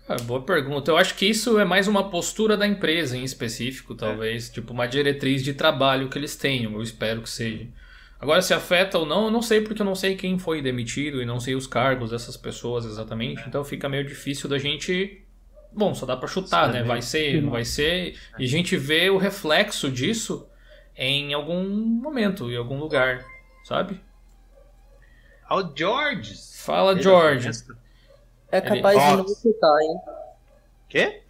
Cara, 0.07 0.23
boa 0.23 0.43
pergunta. 0.43 0.91
Eu 0.91 0.99
acho 0.99 1.15
que 1.15 1.25
isso 1.25 1.59
é 1.59 1.65
mais 1.65 1.89
uma 1.89 2.11
postura 2.11 2.57
da 2.57 2.67
empresa 2.67 3.17
em 3.17 3.25
específico, 3.25 3.95
talvez. 3.95 4.51
Tipo, 4.51 4.73
uma 4.73 4.87
diretriz 4.87 5.43
de 5.43 5.55
trabalho 5.55 6.09
que 6.09 6.19
eles 6.19 6.37
tenham. 6.37 6.75
Eu 6.75 6.83
espero 6.83 7.23
que 7.23 7.31
seja. 7.31 7.67
Agora, 8.21 8.43
se 8.43 8.53
afeta 8.53 8.99
ou 8.99 9.07
não, 9.07 9.27
eu 9.27 9.31
não 9.31 9.41
sei 9.41 9.63
porque 9.63 9.81
eu 9.81 9.87
não 9.87 9.95
sei 9.95 10.15
quem 10.15 10.39
foi 10.39 10.61
demitido 10.61 11.23
e 11.23 11.27
não 11.27 11.41
sei 11.41 11.55
os 11.55 11.67
cargos 11.67 12.11
dessas 12.11 12.37
pessoas 12.37 12.85
exatamente. 12.85 13.43
Então 13.47 13.65
fica 13.65 13.89
meio 13.89 14.07
difícil 14.07 14.49
da 14.49 14.59
gente. 14.59 15.23
Bom, 15.73 15.95
só 15.95 16.05
dá 16.05 16.17
pra 16.17 16.29
chutar, 16.29 16.71
né? 16.73 16.83
Vai 16.83 17.01
ser, 17.03 17.43
não 17.43 17.51
vai 17.51 17.65
ser. 17.65 18.17
E 18.39 18.45
a 18.45 18.49
gente 18.49 18.77
vê 18.77 19.09
o 19.09 19.17
reflexo 19.17 19.91
disso 19.91 20.47
em 20.97 21.33
algum 21.33 21.67
momento, 21.67 22.51
em 22.51 22.57
algum 22.57 22.79
lugar, 22.79 23.25
sabe? 23.65 24.01
Ao 25.49 25.75
George! 25.77 26.35
Fala, 26.57 26.93
Ele 26.93 27.03
George. 27.03 27.51
É 28.55 28.61
capaz 28.61 28.97
de 28.97 29.17
não 29.17 29.33
afetar, 29.33 29.81
hein? 29.81 30.01
Quê? 30.89 31.23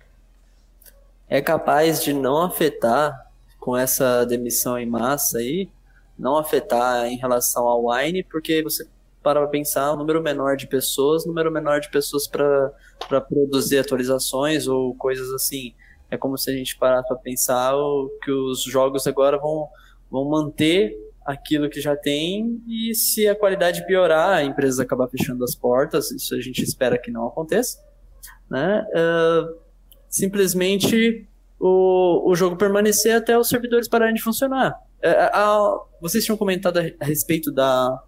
É 1.26 1.40
capaz 1.40 2.02
de 2.02 2.12
não 2.12 2.42
afetar 2.42 3.30
com 3.58 3.74
essa 3.74 4.26
demissão 4.26 4.78
em 4.78 4.84
massa 4.84 5.38
aí, 5.38 5.70
não 6.18 6.36
afetar 6.36 7.06
em 7.06 7.16
relação 7.16 7.66
ao 7.66 7.86
Wine, 7.86 8.22
porque 8.24 8.62
você 8.62 8.86
para 9.22 9.40
pra 9.40 9.48
pensar, 9.48 9.94
um 9.94 9.96
número 9.96 10.22
menor 10.22 10.54
de 10.54 10.66
pessoas, 10.66 11.24
número 11.24 11.50
menor 11.50 11.80
de 11.80 11.90
pessoas 11.90 12.26
para 12.28 13.20
produzir 13.22 13.78
atualizações 13.78 14.68
ou 14.68 14.94
coisas 14.94 15.30
assim. 15.30 15.74
É 16.10 16.18
como 16.18 16.36
se 16.36 16.50
a 16.50 16.54
gente 16.54 16.76
parasse 16.76 17.08
para 17.08 17.16
pensar 17.16 17.74
o, 17.74 18.10
que 18.22 18.30
os 18.30 18.62
jogos 18.64 19.06
agora 19.06 19.38
vão, 19.38 19.66
vão 20.10 20.26
manter 20.26 20.94
aquilo 21.24 21.70
que 21.70 21.80
já 21.80 21.96
tem 21.96 22.62
e 22.68 22.94
se 22.94 23.26
a 23.26 23.34
qualidade 23.34 23.86
piorar, 23.86 24.36
a 24.36 24.44
empresa 24.44 24.82
acabar 24.82 25.08
fechando 25.08 25.42
as 25.44 25.54
portas, 25.54 26.10
isso 26.10 26.34
a 26.34 26.40
gente 26.40 26.62
espera 26.62 26.98
que 26.98 27.10
não 27.10 27.26
aconteça, 27.26 27.78
né? 28.50 28.84
Ah, 28.94 29.48
simplesmente 30.08 31.26
o, 31.58 32.30
o 32.30 32.34
jogo 32.34 32.56
permanecer 32.56 33.14
até 33.16 33.38
os 33.38 33.48
servidores 33.48 33.88
pararem 33.88 34.14
de 34.14 34.22
funcionar. 34.22 34.74
É, 35.02 35.10
a- 35.32 35.78
vocês 36.00 36.24
tinham 36.24 36.36
comentado 36.36 36.78
a, 36.78 36.82
a 37.00 37.04
respeito 37.04 37.50
da, 37.50 38.00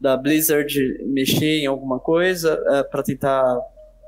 da 0.00 0.16
Blizzard 0.16 0.74
mexer 1.06 1.60
em 1.60 1.66
alguma 1.66 1.98
coisa 2.00 2.56
para 2.90 3.02
tentar 3.02 3.58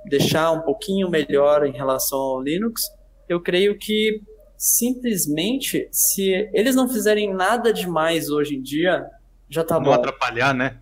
deixar 0.08 0.50
um 0.52 0.60
pouquinho 0.62 1.08
melhor 1.08 1.64
em 1.66 1.72
relação 1.72 2.18
ao 2.18 2.42
Linux. 2.42 2.82
Eu 3.28 3.40
creio 3.40 3.78
que 3.78 4.20
simplesmente, 4.62 5.88
se 5.90 6.48
eles 6.52 6.76
não 6.76 6.88
fizerem 6.88 7.34
nada 7.34 7.72
demais 7.72 8.30
hoje 8.30 8.54
em 8.54 8.62
dia, 8.62 9.04
já 9.50 9.64
tá 9.64 9.74
não 9.74 9.86
bom. 9.86 9.92
atrapalhar, 9.92 10.54
né? 10.54 10.76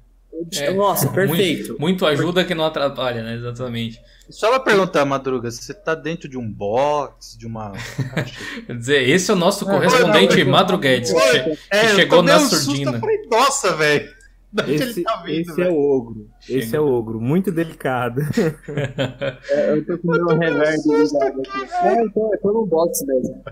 É, 0.59 0.71
Nossa, 0.71 1.09
perfeito. 1.09 1.69
Muito, 1.71 1.81
muito 1.81 2.07
ajuda 2.07 2.45
que 2.45 2.55
não 2.55 2.67
atrapalha, 2.67 3.23
né? 3.23 3.35
Exatamente. 3.37 3.99
Só 4.29 4.51
pra 4.51 4.61
perguntar, 4.61 5.05
Madruga, 5.07 5.51
você 5.51 5.73
tá 5.73 5.95
dentro 5.95 6.29
de 6.29 6.37
um 6.37 6.47
box, 6.53 7.39
de 7.39 7.47
uma. 7.47 7.73
Quer 8.67 8.77
dizer, 8.77 9.09
esse 9.09 9.31
é 9.31 9.35
o 9.35 9.37
nosso 9.37 9.65
É, 9.69 9.73
correspondente 9.73 10.37
não, 10.39 10.45
não, 10.45 10.53
Madruguedes. 10.53 11.13
Que 11.13 11.59
É, 11.71 11.91
eu 11.91 11.95
chegou 11.97 12.23
na 12.23 12.37
um 12.37 12.41
susto, 12.41 12.65
surdina. 12.67 12.93
eu 12.93 13.01
falei, 13.01 13.17
nossa, 13.31 13.75
velho. 13.77 14.20
Esse, 14.67 14.83
ele 14.83 15.03
tá 15.05 15.23
vindo, 15.25 15.51
esse 15.51 15.63
é 15.63 15.69
o 15.69 15.79
ogro. 15.79 16.29
Esse 16.49 16.75
é 16.77 16.81
o 16.81 16.87
ogro. 16.89 17.21
Muito 17.21 17.53
delicado. 17.53 18.21
Eu 19.49 19.87
tô 19.87 19.97
com 19.99 20.09
o 20.09 20.13
meu 20.13 20.27
reverb 20.39 20.77
ligado 20.89 21.41
aqui. 21.41 21.51
Não, 21.85 22.01
eu 22.01 22.11
tô, 22.13 22.35
eu 22.35 22.41
tô 22.41 22.53
no 22.53 22.67
box 22.67 23.05
mesmo. 23.07 23.45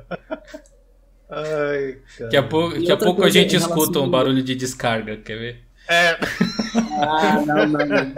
Ai, 1.30 1.98
cara. 2.16 2.24
Daqui 2.24 2.36
a 2.36 2.42
pouco, 2.42 2.74
daqui 2.74 2.92
a, 2.92 2.96
pouco 2.96 3.22
a 3.22 3.30
gente 3.30 3.54
escuta 3.54 4.00
um 4.00 4.10
barulho 4.10 4.42
de 4.42 4.54
descarga, 4.56 5.16
quer 5.18 5.38
ver? 5.38 5.60
É, 5.88 6.18
Ah, 7.00 7.40
não, 7.46 7.66
não, 7.66 7.86
não. 7.86 8.12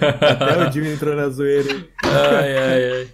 Até 0.00 0.68
o 0.68 0.72
Jimmy 0.72 0.92
entrou 0.92 1.16
na 1.16 1.28
zoeira. 1.28 1.68
Ai, 2.04 2.56
ai, 2.58 2.92
ai. 2.92 3.08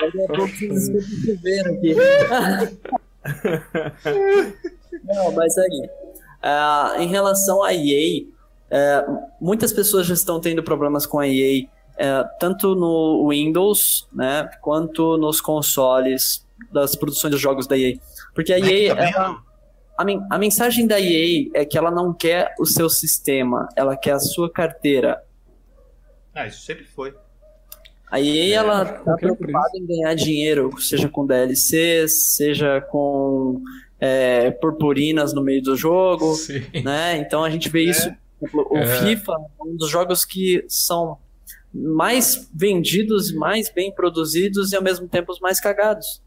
Daqui 0.00 0.22
a 0.22 0.26
pouco 0.26 0.48
vocês 0.48 0.88
escutam 0.88 1.74
aqui. 1.74 1.94
Não, 5.04 5.32
mas 5.32 5.56
aí. 5.58 5.88
Ah, 6.42 6.94
em 6.98 7.06
relação 7.08 7.62
à 7.62 7.72
EA, 7.74 8.24
eh, 8.70 9.06
muitas 9.40 9.72
pessoas 9.72 10.06
já 10.06 10.14
estão 10.14 10.40
tendo 10.40 10.62
problemas 10.62 11.04
com 11.06 11.18
a 11.18 11.26
EA, 11.28 11.66
eh, 11.98 12.24
tanto 12.38 12.74
no 12.74 13.28
Windows, 13.28 14.08
né, 14.12 14.48
quanto 14.62 15.16
nos 15.18 15.40
consoles 15.40 16.46
das 16.72 16.94
produções 16.94 17.30
dos 17.32 17.40
jogos 17.40 17.66
da 17.66 17.76
EA. 17.76 17.98
Porque 18.34 18.52
a 18.52 18.58
Mac 18.58 18.68
EA, 18.70 18.92
ela- 18.92 19.42
a, 19.98 20.04
men- 20.04 20.26
a 20.30 20.38
mensagem 20.38 20.86
da 20.86 20.98
EA 21.00 21.50
é 21.54 21.64
que 21.64 21.76
ela 21.76 21.90
não 21.90 22.12
quer 22.14 22.54
o 22.58 22.64
seu 22.66 22.88
sistema, 22.88 23.68
ela 23.76 23.96
quer 23.96 24.12
a 24.12 24.18
sua 24.20 24.50
carteira. 24.50 25.22
Ah, 26.34 26.46
isso 26.46 26.60
sempre 26.64 26.84
foi. 26.84 27.14
A 28.10 28.20
EA 28.20 28.56
ela 28.56 28.84
tá 28.86 29.14
preocupada 29.16 29.70
em 29.76 29.86
ganhar 29.86 30.14
dinheiro, 30.14 30.70
seja 30.80 31.08
com 31.08 31.26
DLCs, 31.26 32.34
seja 32.36 32.80
com 32.80 33.62
é, 34.00 34.50
purpurinas 34.50 35.32
no 35.34 35.42
meio 35.42 35.62
do 35.62 35.76
jogo, 35.76 36.34
Sim. 36.34 36.62
né? 36.82 37.18
Então 37.18 37.44
a 37.44 37.50
gente 37.50 37.68
vê 37.68 37.82
isso. 37.84 38.10
por 38.38 38.48
exemplo, 38.48 38.66
O 38.70 38.78
É. 38.78 38.86
FIFA 39.00 39.32
é 39.32 39.62
um 39.64 39.76
dos 39.76 39.90
jogos 39.90 40.24
que 40.24 40.64
são 40.68 41.18
mais 41.72 42.50
vendidos, 42.54 43.32
mais 43.32 43.70
bem 43.72 43.92
produzidos 43.94 44.72
e 44.72 44.76
ao 44.76 44.82
mesmo 44.82 45.06
tempo 45.06 45.30
os 45.32 45.38
mais 45.40 45.60
cagados. 45.60 46.20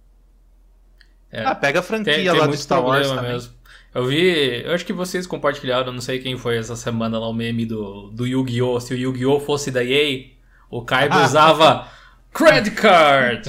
É. 1.32 1.43
Ah, 1.43 1.55
pega 1.55 1.80
a 1.80 1.84
franquia 1.84 2.13
Tem, 2.13 2.24
tem 2.30 2.39
lá 2.39 2.45
do 2.45 2.55
Star 2.55 2.84
Wars 2.86 3.07
também. 3.09 3.32
mesmo. 3.32 3.53
Eu 3.93 4.05
vi, 4.05 4.63
eu 4.63 4.71
acho 4.74 4.86
que 4.86 4.93
vocês 4.93 5.28
compartilharam, 5.28 5.91
não 5.91 6.01
sei 6.01 6.17
quem 6.19 6.38
foi 6.38 6.57
essa 6.57 6.76
semana 6.76 7.19
lá, 7.19 7.28
o 7.28 7.34
meme 7.34 7.65
do, 7.65 8.09
do 8.09 8.26
Yu-Gi-Oh! 8.26 8.80
Se 8.80 8.93
o 8.93 8.97
Yu-Gi-Oh! 8.97 9.39
fosse 9.39 9.69
da 9.69 9.84
EA, 9.84 10.26
o 10.69 10.84
Kaiba 10.84 11.15
Ah. 11.15 11.26
usava 11.26 11.88
Credit 12.34 12.71
Card! 12.71 13.47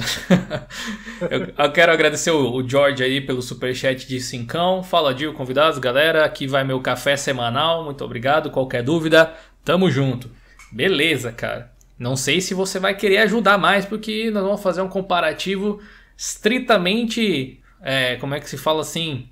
eu, 1.31 1.53
eu 1.57 1.71
quero 1.71 1.91
agradecer 1.91 2.29
o, 2.29 2.53
o 2.53 2.69
George 2.69 3.03
aí 3.03 3.19
pelo 3.19 3.41
superchat 3.41 4.07
de 4.07 4.19
cincão. 4.19 4.83
Fala, 4.83 5.11
Dio, 5.11 5.33
convidados, 5.33 5.79
galera. 5.79 6.23
Aqui 6.23 6.45
vai 6.45 6.63
meu 6.63 6.79
café 6.79 7.17
semanal. 7.17 7.83
Muito 7.83 8.05
obrigado. 8.05 8.51
Qualquer 8.51 8.83
dúvida, 8.83 9.33
tamo 9.63 9.89
junto. 9.89 10.29
Beleza, 10.71 11.31
cara. 11.31 11.71
Não 11.97 12.15
sei 12.15 12.39
se 12.39 12.53
você 12.53 12.77
vai 12.77 12.93
querer 12.93 13.17
ajudar 13.19 13.57
mais, 13.57 13.85
porque 13.85 14.29
nós 14.29 14.43
vamos 14.43 14.61
fazer 14.61 14.83
um 14.83 14.89
comparativo 14.89 15.81
estritamente. 16.15 17.59
é, 17.81 18.17
como 18.17 18.35
é 18.35 18.39
que 18.39 18.47
se 18.47 18.57
fala 18.57 18.81
assim? 18.81 19.27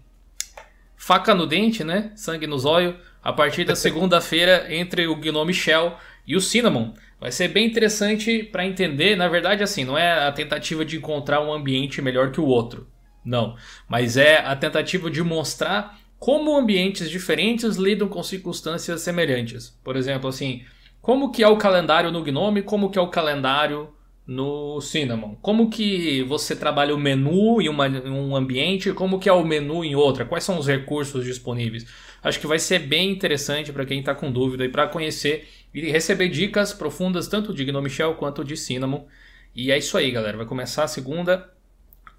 Faca 0.97 1.35
no 1.35 1.45
dente, 1.45 1.83
né? 1.83 2.11
Sangue 2.15 2.47
nos 2.47 2.65
olhos. 2.65 2.95
A 3.21 3.31
partir 3.31 3.65
da 3.65 3.75
segunda-feira, 3.77 4.73
entre 4.73 5.05
o 5.05 5.15
Gnome 5.15 5.53
Shell 5.53 5.95
e 6.25 6.35
o 6.35 6.41
Cinnamon. 6.41 6.93
Vai 7.24 7.32
ser 7.32 7.47
bem 7.47 7.65
interessante 7.65 8.43
para 8.43 8.65
entender. 8.65 9.15
Na 9.15 9.30
verdade, 9.30 9.63
assim, 9.63 9.86
não 9.86 9.97
é 9.97 10.28
a 10.28 10.32
tentativa 10.34 10.84
de 10.84 10.97
encontrar 10.97 11.39
um 11.39 11.53
ambiente 11.53 12.01
melhor 12.01 12.34
que 12.34 12.41
o 12.41 12.45
outro. 12.45 12.86
Não. 13.24 13.55
Mas 13.88 14.17
é 14.17 14.39
a 14.39 14.53
tentativa 14.57 15.09
de 15.09 15.24
mostrar 15.24 15.97
como 16.19 16.53
ambientes 16.53 17.09
diferentes 17.09 17.78
lidam 17.78 18.09
com 18.09 18.21
circunstâncias 18.21 18.99
semelhantes. 18.99 19.69
Por 19.82 19.95
exemplo, 19.95 20.28
assim, 20.28 20.63
como 21.01 21.32
que 21.32 21.41
é 21.41 21.47
o 21.47 21.55
calendário 21.55 22.11
no 22.11 22.21
Gnome, 22.21 22.61
como 22.61 22.89
que 22.89 22.99
é 22.99 23.01
o 23.01 23.07
calendário 23.07 23.93
no 24.28 24.82
Cinnamon. 24.82 25.36
Como 25.41 25.69
que 25.69 26.24
você 26.24 26.57
trabalha 26.57 26.93
o 26.93 26.99
menu 26.99 27.61
em, 27.61 27.69
uma, 27.69 27.88
em 27.88 28.09
um 28.09 28.36
ambiente, 28.36 28.91
como 28.91 29.17
que 29.17 29.30
é 29.30 29.34
o 29.34 29.45
menu 29.45 29.86
em 29.86 29.95
outra, 29.95 30.26
quais 30.26 30.43
são 30.43 30.59
os 30.59 30.67
recursos 30.67 31.24
disponíveis. 31.24 31.86
Acho 32.21 32.39
que 32.39 32.47
vai 32.47 32.59
ser 32.59 32.80
bem 32.80 33.11
interessante 33.11 33.71
para 33.71 33.86
quem 33.86 33.99
está 33.99 34.13
com 34.13 34.30
dúvida 34.30 34.65
e 34.65 34.69
para 34.69 34.88
conhecer 34.88 35.47
e 35.74 35.89
receber 35.89 36.30
dicas 36.30 36.74
profundas 36.74 37.28
tanto 37.28 37.53
de 37.53 37.65
Gnome 37.65 37.89
Shell 37.89 38.15
quanto 38.15 38.43
de 38.43 38.55
Cinnamon. 38.55 39.05
E 39.55 39.71
é 39.71 39.78
isso 39.78 39.97
aí, 39.97 40.11
galera. 40.11 40.38
Vai 40.38 40.45
começar 40.45 40.84
a 40.84 40.88
segunda 40.88 41.49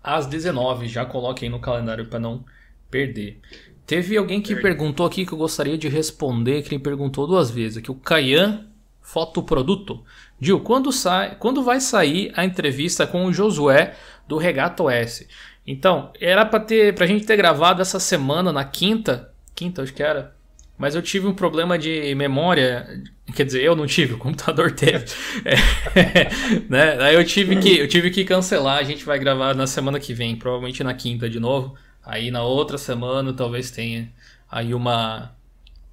às 0.02 0.26
19. 0.26 0.88
Já 0.88 1.04
coloquem 1.04 1.48
no 1.48 1.60
calendário 1.60 2.06
para 2.06 2.18
não 2.18 2.44
perder. 2.90 3.40
Teve 3.86 4.16
alguém 4.16 4.40
que 4.40 4.56
perguntou 4.56 5.04
aqui 5.04 5.26
que 5.26 5.32
eu 5.32 5.38
gostaria 5.38 5.76
de 5.76 5.88
responder, 5.88 6.62
que 6.62 6.74
ele 6.74 6.82
perguntou 6.82 7.26
duas 7.26 7.50
vezes 7.50 7.76
aqui, 7.76 7.90
o 7.90 7.94
Caian 7.94 8.66
Fotoproduto. 9.02 10.02
Gil, 10.40 10.60
quando, 10.60 10.90
sai, 10.90 11.36
quando 11.38 11.62
vai 11.62 11.80
sair 11.80 12.32
a 12.34 12.44
entrevista 12.44 13.06
com 13.06 13.26
o 13.26 13.32
Josué 13.32 13.94
do 14.26 14.38
Regata 14.38 14.82
OS? 14.82 15.26
Então, 15.66 16.10
era 16.18 16.46
para 16.46 16.60
ter 16.60 16.94
pra 16.94 17.06
gente 17.06 17.26
ter 17.26 17.36
gravado 17.36 17.82
essa 17.82 18.00
semana 18.00 18.52
na 18.52 18.64
quinta, 18.64 19.32
quinta 19.54 19.82
acho 19.82 19.92
que 19.92 20.02
era, 20.02 20.33
mas 20.76 20.94
eu 20.94 21.02
tive 21.02 21.26
um 21.26 21.34
problema 21.34 21.78
de 21.78 22.14
memória, 22.14 23.02
quer 23.34 23.44
dizer, 23.44 23.62
eu 23.62 23.76
não 23.76 23.86
tive, 23.86 24.14
o 24.14 24.18
computador 24.18 24.70
teve. 24.74 25.06
É, 25.44 26.28
né? 26.68 27.00
Aí 27.00 27.14
eu 27.14 27.24
tive 27.24 27.56
que 27.56 27.78
eu 27.78 27.88
tive 27.88 28.10
que 28.10 28.24
cancelar, 28.24 28.78
a 28.78 28.82
gente 28.82 29.04
vai 29.04 29.18
gravar 29.18 29.54
na 29.54 29.66
semana 29.66 30.00
que 30.00 30.12
vem, 30.12 30.36
provavelmente 30.36 30.82
na 30.82 30.94
quinta 30.94 31.28
de 31.28 31.38
novo. 31.38 31.74
Aí 32.04 32.30
na 32.30 32.42
outra 32.42 32.76
semana 32.76 33.32
talvez 33.32 33.70
tenha 33.70 34.12
aí 34.50 34.74
uma 34.74 35.34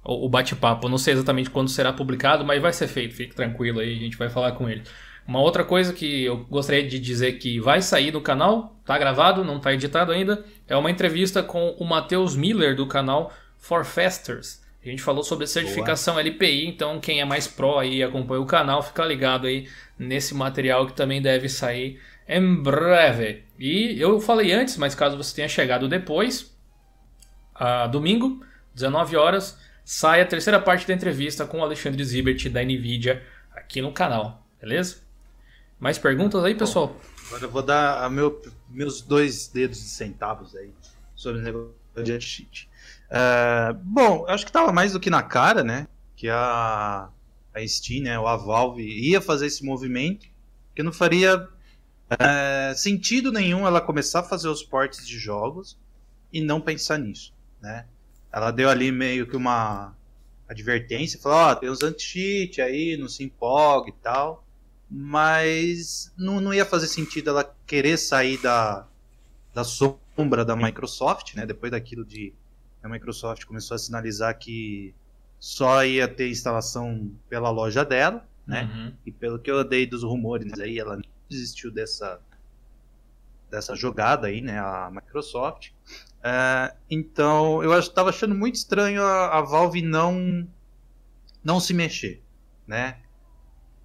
o 0.04 0.28
bate-papo. 0.28 0.88
Não 0.88 0.98
sei 0.98 1.14
exatamente 1.14 1.50
quando 1.50 1.68
será 1.68 1.92
publicado, 1.92 2.44
mas 2.44 2.60
vai 2.60 2.72
ser 2.72 2.88
feito. 2.88 3.14
Fique 3.14 3.34
tranquilo 3.34 3.80
aí, 3.80 3.96
a 3.96 4.00
gente 4.00 4.16
vai 4.16 4.28
falar 4.28 4.52
com 4.52 4.68
ele. 4.68 4.82
Uma 5.26 5.40
outra 5.40 5.64
coisa 5.64 5.92
que 5.92 6.24
eu 6.24 6.38
gostaria 6.50 6.86
de 6.86 6.98
dizer 6.98 7.34
que 7.34 7.60
vai 7.60 7.80
sair 7.80 8.12
no 8.12 8.20
canal, 8.20 8.76
tá 8.84 8.98
gravado, 8.98 9.44
não 9.44 9.60
tá 9.60 9.72
editado 9.72 10.10
ainda, 10.10 10.44
é 10.66 10.76
uma 10.76 10.90
entrevista 10.90 11.42
com 11.42 11.70
o 11.78 11.84
Matheus 11.84 12.34
Miller 12.34 12.74
do 12.74 12.86
canal 12.86 13.32
For 13.56 13.84
Fasters. 13.84 14.61
A 14.84 14.88
gente 14.88 15.02
falou 15.02 15.22
sobre 15.22 15.46
certificação 15.46 16.18
LPI, 16.18 16.66
então 16.66 17.00
quem 17.00 17.20
é 17.20 17.24
mais 17.24 17.46
pró 17.46 17.78
aí 17.78 17.98
e 17.98 18.02
acompanha 18.02 18.40
o 18.40 18.46
canal, 18.46 18.82
fica 18.82 19.04
ligado 19.04 19.46
aí 19.46 19.68
nesse 19.96 20.34
material 20.34 20.86
que 20.86 20.92
também 20.92 21.22
deve 21.22 21.48
sair 21.48 22.00
em 22.28 22.62
breve. 22.62 23.44
E 23.56 24.00
eu 24.00 24.20
falei 24.20 24.52
antes, 24.52 24.76
mas 24.76 24.94
caso 24.94 25.16
você 25.16 25.36
tenha 25.36 25.48
chegado 25.48 25.88
depois, 25.88 26.52
a 27.54 27.86
domingo, 27.86 28.44
19 28.74 29.16
horas, 29.16 29.56
sai 29.84 30.20
a 30.20 30.26
terceira 30.26 30.58
parte 30.58 30.86
da 30.86 30.94
entrevista 30.94 31.46
com 31.46 31.60
o 31.60 31.62
Alexandre 31.62 32.02
Zibert 32.04 32.48
da 32.48 32.60
Nvidia 32.62 33.24
aqui 33.54 33.80
no 33.80 33.92
canal, 33.92 34.44
beleza? 34.60 34.96
Mais 35.78 35.96
perguntas 35.96 36.42
aí, 36.42 36.56
pessoal? 36.56 36.96
Agora 37.28 37.44
eu 37.44 37.50
vou 37.50 37.62
dar 37.62 38.10
meu, 38.10 38.42
meus 38.68 39.00
dois 39.00 39.46
dedos 39.46 39.78
de 39.78 39.88
centavos 39.88 40.56
aí 40.56 40.70
sobre 41.14 41.40
o 41.40 41.44
negócio 41.44 41.72
de 42.02 42.12
anti-cheat. 42.12 42.68
É, 43.14 43.74
bom, 43.74 44.24
acho 44.26 44.46
que 44.46 44.50
tava 44.50 44.72
mais 44.72 44.92
do 44.92 45.00
que 45.00 45.10
na 45.10 45.22
cara, 45.22 45.62
né? 45.62 45.86
Que 46.16 46.30
a, 46.30 47.10
a 47.54 47.66
Steam, 47.68 48.04
né? 48.04 48.18
Ou 48.18 48.26
a 48.26 48.38
Valve 48.38 48.82
ia 48.82 49.20
fazer 49.20 49.46
esse 49.46 49.62
movimento, 49.62 50.26
que 50.74 50.82
não 50.82 50.92
faria 50.92 51.46
é, 52.18 52.72
sentido 52.74 53.30
nenhum 53.30 53.66
ela 53.66 53.82
começar 53.82 54.20
a 54.20 54.24
fazer 54.24 54.48
os 54.48 54.62
portes 54.62 55.06
de 55.06 55.18
jogos 55.18 55.78
e 56.32 56.40
não 56.40 56.58
pensar 56.58 56.96
nisso, 56.96 57.34
né? 57.60 57.84
Ela 58.32 58.50
deu 58.50 58.70
ali 58.70 58.90
meio 58.90 59.26
que 59.26 59.36
uma 59.36 59.94
advertência, 60.48 61.20
falou, 61.20 61.38
ó, 61.38 61.54
tem 61.54 61.68
uns 61.68 61.82
anti-cheat 61.82 62.62
aí, 62.62 62.96
não 62.96 63.10
se 63.10 63.22
empolgue 63.22 63.90
e 63.90 64.02
tal, 64.02 64.42
mas 64.90 66.10
não, 66.16 66.40
não 66.40 66.54
ia 66.54 66.64
fazer 66.64 66.86
sentido 66.86 67.28
ela 67.28 67.54
querer 67.66 67.98
sair 67.98 68.38
da, 68.38 68.86
da 69.52 69.64
sombra 69.64 70.46
da 70.46 70.56
Microsoft, 70.56 71.34
né? 71.34 71.44
Depois 71.44 71.72
daquilo 71.72 72.06
de 72.06 72.32
a 72.82 72.88
Microsoft 72.88 73.44
começou 73.44 73.74
a 73.74 73.78
sinalizar 73.78 74.36
que 74.38 74.94
só 75.38 75.84
ia 75.84 76.06
ter 76.06 76.30
instalação 76.30 77.10
pela 77.28 77.50
loja 77.50 77.84
dela, 77.84 78.26
né? 78.46 78.64
Uhum. 78.64 78.92
E 79.06 79.12
pelo 79.12 79.38
que 79.38 79.50
eu 79.50 79.62
dei 79.64 79.86
dos 79.86 80.02
rumores 80.02 80.58
aí, 80.58 80.78
ela 80.78 81.00
desistiu 81.28 81.70
dessa 81.70 82.20
dessa 83.50 83.76
jogada 83.76 84.28
aí, 84.28 84.40
né? 84.40 84.58
A 84.58 84.90
Microsoft. 84.90 85.70
É, 86.22 86.74
então, 86.88 87.62
eu 87.62 87.76
estava 87.78 88.08
achando 88.08 88.34
muito 88.34 88.54
estranho 88.54 89.02
a, 89.02 89.38
a 89.38 89.42
Valve 89.42 89.82
não 89.82 90.48
não 91.44 91.60
se 91.60 91.74
mexer, 91.74 92.22
né? 92.66 93.00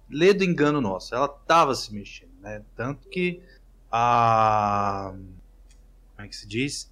Lê 0.08 0.32
do 0.32 0.44
engano 0.44 0.80
nosso, 0.80 1.14
ela 1.14 1.26
estava 1.26 1.74
se 1.74 1.92
mexendo, 1.92 2.32
né? 2.40 2.62
Tanto 2.74 3.08
que 3.08 3.42
a 3.90 5.12
como 6.14 6.26
é 6.26 6.28
que 6.28 6.36
se 6.36 6.46
diz? 6.46 6.90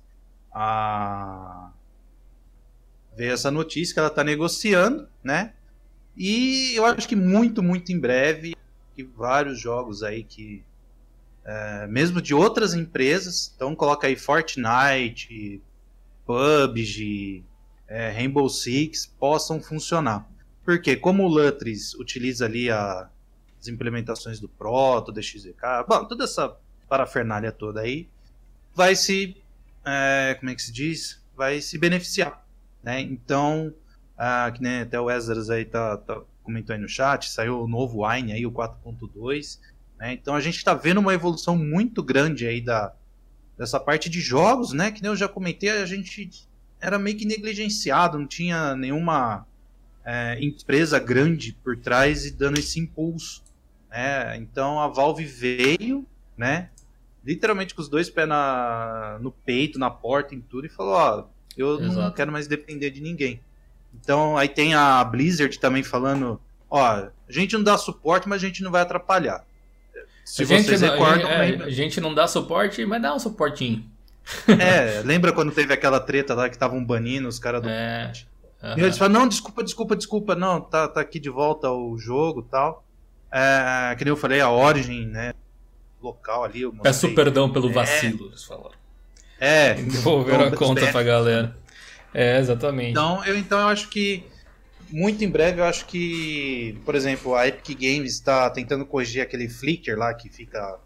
A 0.52 1.70
veio 3.16 3.32
essa 3.32 3.50
notícia 3.50 3.94
que 3.94 3.98
ela 3.98 4.08
está 4.08 4.22
negociando, 4.22 5.08
né? 5.24 5.54
E 6.16 6.72
eu 6.74 6.84
acho 6.84 7.08
que 7.08 7.16
muito, 7.16 7.62
muito 7.62 7.92
em 7.92 7.98
breve, 7.98 8.54
que 8.94 9.02
vários 9.02 9.58
jogos 9.60 10.02
aí 10.02 10.22
que 10.22 10.62
é, 11.44 11.86
mesmo 11.86 12.20
de 12.20 12.34
outras 12.34 12.74
empresas, 12.74 13.52
então 13.54 13.74
coloca 13.74 14.06
aí 14.08 14.16
Fortnite, 14.16 15.62
PUBG, 16.26 17.44
é, 17.86 18.10
Rainbow 18.10 18.48
Six 18.48 19.06
possam 19.18 19.60
funcionar. 19.62 20.28
Porque 20.64 20.96
como 20.96 21.22
o 21.24 21.28
Lutris 21.28 21.94
utiliza 21.94 22.46
ali 22.46 22.68
a- 22.70 23.08
as 23.60 23.68
implementações 23.68 24.40
do 24.40 24.48
Proto, 24.48 25.12
do 25.12 25.22
XZK, 25.22 25.84
bom, 25.88 26.04
toda 26.04 26.24
essa 26.24 26.56
parafernália 26.88 27.52
toda 27.52 27.80
aí, 27.80 28.08
vai 28.74 28.96
se, 28.96 29.36
é, 29.84 30.36
como 30.38 30.50
é 30.50 30.54
que 30.54 30.62
se 30.62 30.72
diz? 30.72 31.22
Vai 31.36 31.60
se 31.60 31.78
beneficiar, 31.78 32.44
né? 32.86 33.00
Então, 33.00 33.74
ah, 34.16 34.48
que 34.54 34.62
nem 34.62 34.82
até 34.82 35.00
o 35.00 35.10
Ezras 35.10 35.50
aí 35.50 35.64
tá, 35.64 35.96
tá- 35.96 36.22
comentou 36.44 36.72
aí 36.72 36.80
no 36.80 36.88
chat, 36.88 37.28
saiu 37.28 37.60
o 37.60 37.66
novo 37.66 38.06
Wine 38.06 38.32
aí, 38.32 38.46
o 38.46 38.52
4.2, 38.52 39.58
né? 39.98 40.12
Então 40.12 40.36
a 40.36 40.40
gente 40.40 40.56
está 40.56 40.72
vendo 40.72 40.98
uma 40.98 41.12
evolução 41.12 41.56
muito 41.58 42.00
grande 42.00 42.46
aí 42.46 42.60
da, 42.60 42.94
dessa 43.58 43.80
parte 43.80 44.08
de 44.08 44.20
jogos, 44.20 44.72
né? 44.72 44.92
Que 44.92 45.02
nem 45.02 45.10
eu 45.10 45.16
já 45.16 45.26
comentei, 45.26 45.68
a 45.70 45.84
gente 45.84 46.30
era 46.80 46.96
meio 46.96 47.16
que 47.16 47.26
negligenciado, 47.26 48.20
não 48.20 48.26
tinha 48.28 48.76
nenhuma 48.76 49.44
é, 50.04 50.38
empresa 50.40 51.00
grande 51.00 51.58
por 51.64 51.76
trás 51.76 52.24
e 52.24 52.30
dando 52.30 52.60
esse 52.60 52.78
impulso. 52.78 53.42
Né? 53.90 54.36
Então 54.36 54.78
a 54.78 54.86
Valve 54.86 55.24
veio, 55.24 56.06
né? 56.36 56.70
Literalmente 57.24 57.74
com 57.74 57.82
os 57.82 57.88
dois 57.88 58.08
pés 58.08 58.28
na, 58.28 59.18
no 59.20 59.32
peito, 59.32 59.76
na 59.76 59.90
porta, 59.90 60.36
em 60.36 60.40
tudo, 60.40 60.66
e 60.66 60.70
falou: 60.70 60.94
Ó, 60.94 61.35
eu 61.56 61.80
não 61.80 61.92
Exato. 61.92 62.16
quero 62.16 62.32
mais 62.32 62.46
depender 62.46 62.90
de 62.90 63.00
ninguém. 63.00 63.40
Então 63.94 64.36
aí 64.36 64.48
tem 64.48 64.74
a 64.74 65.02
Blizzard 65.04 65.58
também 65.58 65.82
falando: 65.82 66.40
Ó, 66.70 66.80
a 66.80 67.10
gente 67.28 67.54
não 67.54 67.62
dá 67.62 67.78
suporte, 67.78 68.28
mas 68.28 68.42
a 68.42 68.46
gente 68.46 68.62
não 68.62 68.70
vai 68.70 68.82
atrapalhar. 68.82 69.44
Se 70.24 70.42
a, 70.42 70.44
gente 70.44 70.64
vocês 70.66 70.80
não, 70.80 70.90
recordam, 70.90 71.30
é, 71.30 71.38
lembra? 71.38 71.66
a 71.66 71.70
gente 71.70 72.00
não 72.00 72.12
dá 72.12 72.26
suporte, 72.26 72.84
mas 72.84 73.00
dá 73.00 73.14
um 73.14 73.18
suportinho. 73.18 73.84
É, 74.48 75.02
lembra 75.04 75.32
quando 75.32 75.52
teve 75.52 75.72
aquela 75.72 76.00
treta 76.00 76.34
lá 76.34 76.48
que 76.48 76.56
estavam 76.56 76.84
banindo 76.84 77.28
os 77.28 77.38
caras 77.38 77.62
do. 77.62 77.68
É. 77.68 78.12
E 78.76 78.80
eles 78.80 78.98
falam, 78.98 79.20
não, 79.20 79.28
desculpa, 79.28 79.62
desculpa, 79.62 79.94
desculpa, 79.94 80.34
não, 80.34 80.60
tá, 80.60 80.88
tá 80.88 81.00
aqui 81.00 81.20
de 81.20 81.30
volta 81.30 81.70
o 81.70 81.96
jogo 81.96 82.40
e 82.40 82.50
tal. 82.50 82.84
É, 83.30 83.94
que 83.96 84.04
nem 84.04 84.10
eu 84.10 84.16
falei, 84.16 84.40
a 84.40 84.50
Origin, 84.50 85.06
né? 85.06 85.32
Local 86.02 86.42
ali. 86.42 86.68
Peço 86.82 87.14
perdão 87.14 87.52
pelo 87.52 87.72
vacilo, 87.72 88.26
eles 88.26 88.42
falaram. 88.44 88.76
É, 89.40 89.74
Devolveram 89.74 90.46
a 90.46 90.50
conta 90.56 90.86
pra 90.90 91.02
galera. 91.02 91.56
É, 92.14 92.38
exatamente. 92.38 92.90
Então 92.90 93.24
eu, 93.24 93.36
então 93.36 93.58
eu 93.60 93.66
acho 93.68 93.88
que 93.90 94.24
muito 94.90 95.22
em 95.24 95.28
breve 95.28 95.60
eu 95.60 95.64
acho 95.64 95.84
que, 95.86 96.80
por 96.84 96.94
exemplo, 96.94 97.34
a 97.34 97.46
Epic 97.46 97.78
Games 97.78 98.12
está 98.14 98.48
tentando 98.50 98.86
corrigir 98.86 99.20
aquele 99.22 99.48
flicker 99.48 99.98
lá 99.98 100.14
que 100.14 100.28
fica 100.28 100.78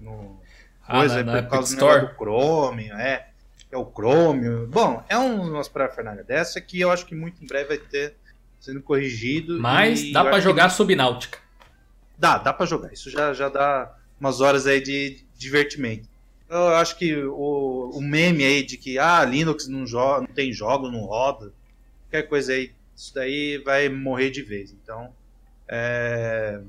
no 0.00 0.40
Ah, 0.86 1.00
coisa 1.00 1.22
na- 1.22 1.32
é 1.32 1.34
na 1.36 1.42
por 1.42 1.50
causa 1.50 1.68
do 1.68 1.74
Store? 1.74 1.94
negócio 2.02 2.16
do 2.16 2.18
Chrome, 2.24 2.90
é. 2.92 3.26
É 3.72 3.76
o 3.76 3.84
Chrome. 3.84 4.66
Bom, 4.66 5.04
é 5.08 5.16
um, 5.18 5.42
umas 5.52 5.68
parafernália 5.68 6.24
dessa 6.24 6.60
que 6.60 6.80
eu 6.80 6.90
acho 6.90 7.06
que 7.06 7.14
muito 7.14 7.42
em 7.44 7.46
breve 7.46 7.68
vai 7.68 7.78
ter 7.78 8.14
sendo 8.58 8.82
corrigido. 8.82 9.60
Mas 9.60 10.10
dá 10.12 10.22
pra 10.22 10.30
acho 10.32 10.38
que- 10.40 10.44
jogar 10.44 10.70
Subnáutica. 10.70 11.38
Dá, 12.18 12.38
dá 12.38 12.52
pra 12.52 12.66
jogar. 12.66 12.92
Isso 12.92 13.08
já, 13.10 13.32
já 13.32 13.48
dá 13.48 13.94
umas 14.18 14.40
horas 14.40 14.66
aí 14.66 14.80
de 14.82 15.24
divertimento. 15.38 16.08
Eu 16.50 16.68
acho 16.76 16.98
que 16.98 17.14
o, 17.16 17.90
o 17.94 18.00
meme 18.02 18.44
aí 18.44 18.62
de 18.64 18.76
que 18.76 18.98
ah, 18.98 19.24
Linux 19.24 19.68
não, 19.68 19.86
joga, 19.86 20.26
não 20.26 20.34
tem 20.34 20.52
jogo, 20.52 20.90
não 20.90 21.00
roda, 21.04 21.52
qualquer 22.10 22.28
coisa 22.28 22.52
aí, 22.52 22.72
isso 22.96 23.14
daí 23.14 23.58
vai 23.58 23.88
morrer 23.88 24.30
de 24.30 24.42
vez. 24.42 24.72
Então, 24.72 25.12
é... 25.68 26.60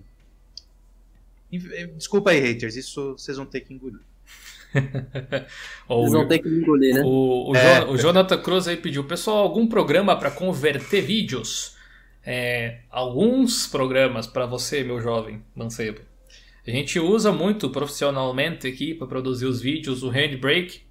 Desculpa 1.98 2.32
aí, 2.32 2.40
haters, 2.40 2.76
isso 2.78 3.14
vocês 3.18 3.36
vão 3.38 3.46
ter 3.46 3.62
que 3.62 3.74
engolir. 3.74 4.00
Eles 4.74 5.50
o- 5.90 6.10
vão 6.12 6.28
ter 6.28 6.40
que 6.40 6.48
engolir, 6.48 6.96
né? 6.96 7.02
O, 7.04 7.52
o, 7.52 7.56
É. 7.56 7.82
Jo- 7.82 7.92
o 7.92 7.98
Jonathan 7.98 8.38
Cruz 8.42 8.68
aí 8.70 8.78
pediu, 8.78 9.04
pessoal, 9.04 9.40
algum 9.40 9.68
programa 9.68 10.16
para 10.18 10.32
converter 10.32 11.02
vídeos? 11.02 11.76
É, 12.24 12.82
alguns 12.90 13.68
programas 13.68 14.28
para 14.28 14.46
você, 14.46 14.84
meu 14.84 15.02
jovem 15.02 15.44
mancebo. 15.56 16.00
A 16.66 16.70
gente 16.72 17.00
usa 17.00 17.32
muito 17.32 17.70
profissionalmente 17.70 18.68
aqui 18.68 18.94
para 18.94 19.08
produzir 19.08 19.46
os 19.46 19.62
vídeos 19.62 20.04
o 20.04 20.10
Handbrake. 20.10 20.82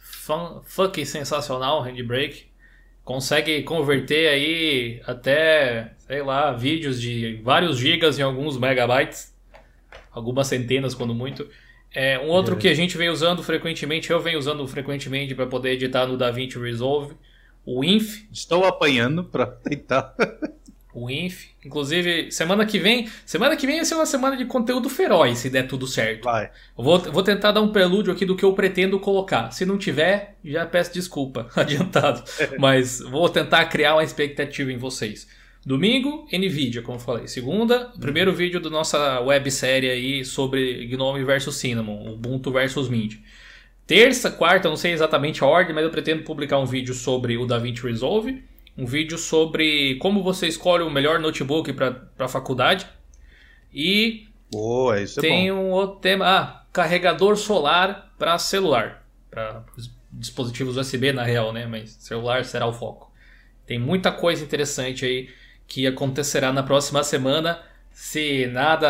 Fun, 0.00 0.62
fucking 0.64 1.04
sensacional 1.04 1.80
o 1.80 1.82
Handbrake. 1.82 2.46
Consegue 3.04 3.62
converter 3.62 4.28
aí 4.28 5.02
até, 5.04 5.94
sei 5.98 6.22
lá, 6.22 6.52
vídeos 6.52 7.00
de 7.00 7.40
vários 7.42 7.78
gigas 7.78 8.18
em 8.18 8.22
alguns 8.22 8.56
megabytes. 8.56 9.34
Algumas 10.10 10.46
centenas, 10.46 10.94
quando 10.94 11.14
muito. 11.14 11.48
É, 11.92 12.18
um 12.18 12.28
outro 12.28 12.54
É. 12.54 12.58
que 12.58 12.68
a 12.68 12.74
gente 12.74 12.96
vem 12.96 13.08
usando 13.08 13.42
frequentemente, 13.42 14.10
eu 14.10 14.20
venho 14.20 14.38
usando 14.38 14.66
frequentemente 14.66 15.34
para 15.34 15.46
poder 15.46 15.72
editar 15.72 16.06
no 16.06 16.16
DaVinci 16.16 16.58
Resolve, 16.58 17.14
o 17.66 17.84
Inf, 17.84 18.22
Estou 18.32 18.64
apanhando 18.64 19.24
pra 19.24 19.46
tentar. 19.46 20.14
o 20.92 21.10
Inf. 21.10 21.46
Inclusive, 21.64 22.30
semana 22.30 22.66
que 22.66 22.78
vem, 22.78 23.08
semana 23.24 23.56
que 23.56 23.66
vem 23.66 23.76
vai 23.76 23.84
ser 23.84 23.94
uma 23.94 24.06
semana 24.06 24.36
de 24.36 24.44
conteúdo 24.44 24.88
feroz, 24.88 25.38
se 25.38 25.50
der 25.50 25.66
tudo 25.66 25.86
certo. 25.86 26.24
Vai. 26.24 26.50
Eu 26.76 26.84
vou, 26.84 26.98
vou 26.98 27.22
tentar 27.22 27.52
dar 27.52 27.60
um 27.60 27.72
prelúdio 27.72 28.12
aqui 28.12 28.24
do 28.24 28.36
que 28.36 28.44
eu 28.44 28.52
pretendo 28.52 28.98
colocar. 28.98 29.50
Se 29.50 29.64
não 29.64 29.78
tiver, 29.78 30.36
já 30.44 30.66
peço 30.66 30.92
desculpa, 30.92 31.48
adiantado. 31.54 32.22
Mas 32.58 33.00
vou 33.00 33.28
tentar 33.28 33.64
criar 33.66 33.94
uma 33.94 34.04
expectativa 34.04 34.72
em 34.72 34.78
vocês. 34.78 35.28
Domingo, 35.64 36.26
NVIDIA, 36.32 36.80
como 36.80 36.96
eu 36.96 37.02
falei. 37.02 37.28
Segunda, 37.28 37.92
o 37.94 38.00
primeiro 38.00 38.32
vídeo 38.32 38.60
da 38.60 38.70
nossa 38.70 39.20
websérie 39.20 39.90
aí 39.90 40.24
sobre 40.24 40.86
Gnome 40.86 41.22
versus 41.22 41.56
Cinnamon, 41.56 42.10
Ubuntu 42.10 42.50
versus 42.50 42.88
Mint. 42.88 43.16
Terça, 43.86 44.30
quarta, 44.30 44.68
eu 44.68 44.70
não 44.70 44.76
sei 44.76 44.92
exatamente 44.92 45.42
a 45.42 45.46
ordem, 45.46 45.74
mas 45.74 45.84
eu 45.84 45.90
pretendo 45.90 46.22
publicar 46.22 46.58
um 46.58 46.64
vídeo 46.64 46.94
sobre 46.94 47.36
o 47.36 47.44
DaVinci 47.44 47.82
Resolve, 47.82 48.42
um 48.80 48.86
vídeo 48.86 49.18
sobre 49.18 49.96
como 49.96 50.22
você 50.22 50.48
escolhe 50.48 50.82
o 50.82 50.90
melhor 50.90 51.20
notebook 51.20 51.72
para 51.74 52.08
a 52.18 52.28
faculdade 52.28 52.86
e 53.72 54.26
Boa, 54.50 55.00
isso 55.00 55.20
é 55.20 55.22
tem 55.22 55.52
bom. 55.52 55.58
um 55.58 55.70
outro 55.70 56.00
tema, 56.00 56.26
ah, 56.26 56.64
carregador 56.72 57.36
solar 57.36 58.12
para 58.18 58.36
celular, 58.38 59.06
para 59.30 59.64
dispositivos 60.10 60.76
USB 60.76 61.12
na 61.12 61.22
real, 61.22 61.52
né? 61.52 61.66
Mas 61.66 61.90
celular 62.00 62.44
será 62.44 62.66
o 62.66 62.72
foco. 62.72 63.12
Tem 63.64 63.78
muita 63.78 64.10
coisa 64.10 64.42
interessante 64.42 65.04
aí 65.04 65.28
que 65.68 65.86
acontecerá 65.86 66.52
na 66.52 66.64
próxima 66.64 67.04
semana. 67.04 67.62
Se 67.92 68.46
nada 68.48 68.88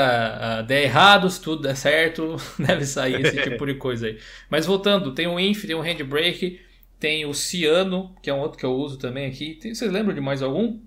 ah, 0.61 0.63
der 0.63 0.85
errado, 0.85 1.29
se 1.29 1.43
tudo 1.43 1.63
der 1.63 1.77
certo, 1.77 2.37
deve 2.59 2.87
sair 2.87 3.21
esse 3.21 3.43
tipo 3.43 3.67
de 3.67 3.75
coisa 3.77 4.07
aí. 4.07 4.19
Mas 4.49 4.65
voltando, 4.65 5.13
tem 5.13 5.27
o 5.27 5.39
Inf, 5.39 5.65
tem 5.67 5.75
o 5.77 5.83
Handbrake, 5.83 6.61
tem 7.01 7.25
o 7.25 7.33
Ciano, 7.33 8.15
que 8.23 8.29
é 8.29 8.35
um 8.35 8.39
outro 8.41 8.59
que 8.59 8.65
eu 8.65 8.73
uso 8.75 8.99
também 8.99 9.27
aqui. 9.27 9.55
Tem- 9.55 9.75
vocês 9.75 9.91
lembram 9.91 10.15
de 10.15 10.21
mais 10.21 10.43
algum? 10.43 10.79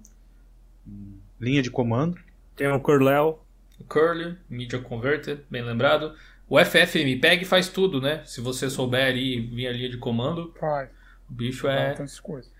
Linha 1.41 1.61
de 1.61 1.71
comando. 1.71 2.17
Tem 2.55 2.67
o 2.71 2.79
Corlel. 2.79 3.43
O 3.79 3.83
Curly, 3.83 4.37
Media 4.47 4.79
Converter, 4.79 5.43
bem 5.49 5.63
lembrado. 5.63 6.13
O 6.47 6.57
FFmpeg 6.59 7.43
faz 7.45 7.67
tudo, 7.67 7.99
né? 7.99 8.21
Se 8.25 8.39
você 8.39 8.69
souber 8.69 9.07
ali 9.07 9.41
vir 9.41 9.67
a 9.67 9.71
linha 9.71 9.89
de 9.89 9.97
comando, 9.97 10.53
Faz. 10.59 10.89
o 11.29 11.33
bicho 11.33 11.67
é, 11.67 11.95
coisas. 12.21 12.51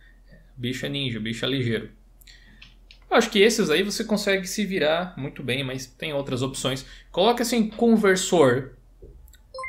bicho 0.58 0.86
é 0.86 0.90
ninja, 0.90 1.20
o 1.20 1.22
bicho 1.22 1.46
é 1.46 1.48
ligeiro. 1.48 1.92
Eu 3.10 3.18
acho 3.18 3.30
que 3.30 3.40
esses 3.40 3.70
aí 3.70 3.84
você 3.84 4.04
consegue 4.04 4.48
se 4.48 4.66
virar 4.66 5.14
muito 5.16 5.44
bem, 5.44 5.64
mas 5.64 5.86
tem 5.86 6.12
outras 6.14 6.42
opções. 6.42 6.84
Coloca 7.12 7.44
assim, 7.44 7.70
conversor 7.70 8.72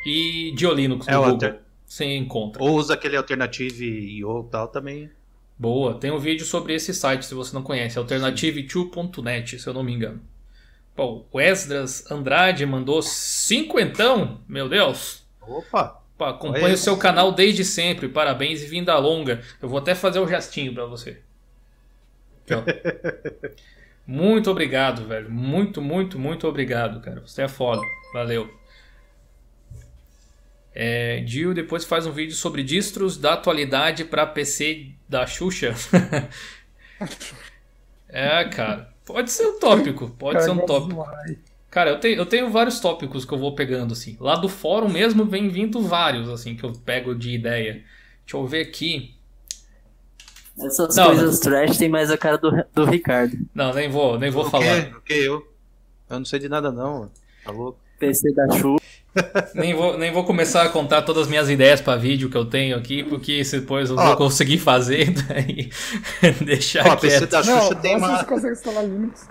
e 0.06 0.52
Diolinux 0.56 1.06
no 1.06 1.12
É 1.12 1.18
o 1.18 1.32
Google. 1.32 1.58
Você 1.94 2.16
encontra. 2.16 2.60
Ou 2.60 2.76
usa 2.76 2.94
aquele 2.94 3.16
Alternative 3.16 3.86
e 3.86 4.24
ou 4.24 4.42
tal 4.42 4.66
também. 4.66 5.08
Boa, 5.56 5.94
tem 5.94 6.10
um 6.10 6.18
vídeo 6.18 6.44
sobre 6.44 6.74
esse 6.74 6.92
site 6.92 7.24
se 7.24 7.34
você 7.34 7.54
não 7.54 7.62
conhece, 7.62 8.00
alternative2.net, 8.00 9.60
se 9.60 9.64
eu 9.68 9.72
não 9.72 9.84
me 9.84 9.92
engano. 9.92 10.20
Pô, 10.96 11.24
o 11.30 11.40
Esdras 11.40 12.10
Andrade 12.10 12.66
mandou 12.66 13.00
cinquentão, 13.00 14.40
meu 14.48 14.68
Deus. 14.68 15.24
Opa! 15.40 16.02
Pá, 16.18 16.30
acompanho 16.30 16.64
Olha 16.64 16.74
o 16.74 16.78
seu 16.78 16.96
canal 16.96 17.30
desde 17.30 17.64
sempre, 17.64 18.08
parabéns 18.08 18.60
e 18.64 18.66
vinda 18.66 18.98
longa. 18.98 19.40
Eu 19.62 19.68
vou 19.68 19.78
até 19.78 19.94
fazer 19.94 20.18
o 20.18 20.26
gestinho 20.26 20.74
pra 20.74 20.86
você. 20.86 21.20
Aqui, 22.42 22.54
ó. 22.54 22.62
muito 24.04 24.50
obrigado, 24.50 25.06
velho. 25.06 25.30
Muito, 25.30 25.80
muito, 25.80 26.18
muito 26.18 26.48
obrigado, 26.48 27.00
cara. 27.00 27.20
Você 27.20 27.42
é 27.42 27.48
foda. 27.48 27.82
Valeu. 28.12 28.52
É, 30.74 31.20
Dio 31.20 31.54
depois 31.54 31.84
faz 31.84 32.06
um 32.06 32.10
vídeo 32.10 32.34
sobre 32.34 32.62
distros 32.62 33.16
da 33.16 33.34
atualidade 33.34 34.04
pra 34.04 34.26
PC 34.26 34.88
da 35.08 35.26
Xuxa. 35.26 35.72
é, 38.08 38.44
cara. 38.46 38.92
Pode 39.04 39.30
ser 39.30 39.46
um 39.46 39.58
tópico. 39.58 40.10
Pode 40.10 40.42
ser 40.42 40.50
um 40.50 40.56
Cara, 40.56 40.66
tópico. 40.66 41.06
Cara, 41.70 41.90
eu 41.90 42.00
tenho, 42.00 42.16
eu 42.16 42.26
tenho 42.26 42.50
vários 42.50 42.80
tópicos 42.80 43.24
que 43.24 43.32
eu 43.32 43.38
vou 43.38 43.54
pegando, 43.54 43.92
assim. 43.92 44.16
Lá 44.18 44.34
do 44.34 44.48
fórum 44.48 44.88
mesmo 44.88 45.24
vem 45.24 45.48
vindo 45.48 45.80
vários, 45.82 46.28
assim, 46.28 46.56
que 46.56 46.64
eu 46.64 46.72
pego 46.72 47.14
de 47.14 47.30
ideia. 47.34 47.84
Deixa 48.24 48.36
eu 48.36 48.46
ver 48.46 48.62
aqui. 48.62 49.14
Essas 50.58 50.96
Não, 50.96 51.06
coisas 51.06 51.40
trash 51.40 51.76
tem 51.76 51.88
mais 51.88 52.10
a 52.10 52.16
cara 52.16 52.38
do, 52.38 52.50
do 52.72 52.84
Ricardo. 52.84 53.36
Não, 53.54 53.74
nem 53.74 53.88
vou, 53.88 54.18
nem 54.18 54.30
vou 54.30 54.46
o 54.46 54.50
falar. 54.50 54.84
quê? 54.84 54.96
O 54.96 55.00
que 55.00 55.14
eu? 55.14 55.46
Eu 56.08 56.18
não 56.18 56.24
sei 56.24 56.38
de 56.38 56.48
nada 56.48 56.70
não. 56.70 57.10
Tá 57.44 57.50
louco? 57.50 57.78
PC 57.98 58.32
da 58.32 58.50
chuva. 58.52 58.83
Nem 59.54 59.74
vou, 59.74 59.96
nem 59.96 60.12
vou 60.12 60.24
começar 60.24 60.62
a 60.64 60.68
contar 60.68 61.02
todas 61.02 61.22
as 61.24 61.28
minhas 61.28 61.48
ideias 61.48 61.80
pra 61.80 61.96
vídeo 61.96 62.28
que 62.28 62.36
eu 62.36 62.44
tenho 62.44 62.76
aqui, 62.76 63.02
porque 63.04 63.42
depois 63.42 63.90
eu 63.90 63.96
não 63.96 64.02
Ó. 64.02 64.06
vou 64.08 64.16
conseguir 64.16 64.58
fazer, 64.58 65.10
daí 65.28 65.70
deixar 66.44 66.86
Ó, 66.86 66.92
a 66.92 66.96
PC 66.96 67.18
quieto. 67.18 67.30
da 67.30 67.42
Não, 67.44 67.60
Xuxa 67.60 67.74
tem 67.76 67.92
nossa, 67.98 68.06
uma. 68.12 68.18
você 68.18 68.24
consegue 68.26 68.52
instalar 68.54 68.84
Linux. 68.84 69.28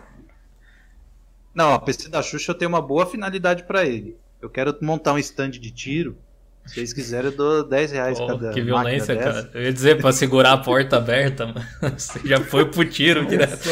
Não, 1.53 1.73
a 1.73 1.79
PC 1.79 2.09
da 2.09 2.21
Xuxa 2.21 2.53
tem 2.53 2.67
uma 2.67 2.81
boa 2.81 3.05
finalidade 3.05 3.63
pra 3.63 3.85
ele. 3.85 4.15
Eu 4.41 4.49
quero 4.49 4.75
montar 4.81 5.13
um 5.13 5.19
stand 5.19 5.51
de 5.51 5.71
tiro. 5.71 6.17
Se 6.65 6.75
vocês 6.75 6.93
quiserem, 6.93 7.29
eu 7.29 7.35
dou 7.35 7.63
10 7.67 7.91
reais 7.91 8.17
Pô, 8.17 8.25
cada 8.25 8.51
que 8.51 8.61
violência, 8.61 9.13
dessa. 9.15 9.33
cara. 9.43 9.51
Eu 9.53 9.63
ia 9.63 9.73
dizer 9.73 9.97
pra 9.99 10.13
segurar 10.13 10.53
a 10.53 10.57
porta 10.57 10.95
aberta, 10.95 11.45
mano. 11.47 11.61
Você 11.97 12.19
já 12.25 12.39
foi 12.39 12.65
pro 12.71 12.85
tiro 12.89 13.25
direto. 13.25 13.67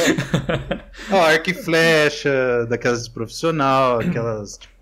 Ó, 1.09 1.15
arco 1.21 1.49
e 1.49 1.53
flecha, 1.53 2.65
daquelas 2.69 3.07
profissional, 3.07 3.99
aquelas 4.01 4.57
tipo 4.57 4.80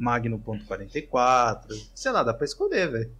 Magno.44. 0.00 1.66
Sei 1.94 2.10
lá, 2.10 2.22
dá 2.22 2.32
pra 2.32 2.46
escolher, 2.46 2.90
velho. 2.90 3.10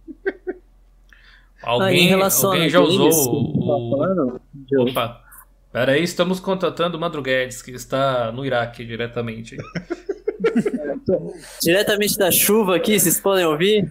Ah, 1.61 1.69
Alguém, 1.71 2.07
relação 2.07 2.51
alguém 2.51 2.69
já 2.69 2.79
games, 2.79 2.95
usou 2.95 3.53
tá 3.53 4.75
o, 4.75 4.89
Opa. 4.89 5.21
Pera 5.71 5.91
aí, 5.93 6.03
estamos 6.03 6.39
contratando 6.39 6.97
o 6.97 6.99
Madro 6.99 7.21
Guedes, 7.21 7.61
que 7.61 7.71
está 7.71 8.31
no 8.31 8.43
Iraque 8.43 8.83
diretamente. 8.83 9.55
Diretamente 11.61 12.17
da 12.17 12.31
chuva 12.31 12.75
aqui, 12.75 12.99
vocês 12.99 13.19
podem 13.21 13.45
ouvir? 13.45 13.89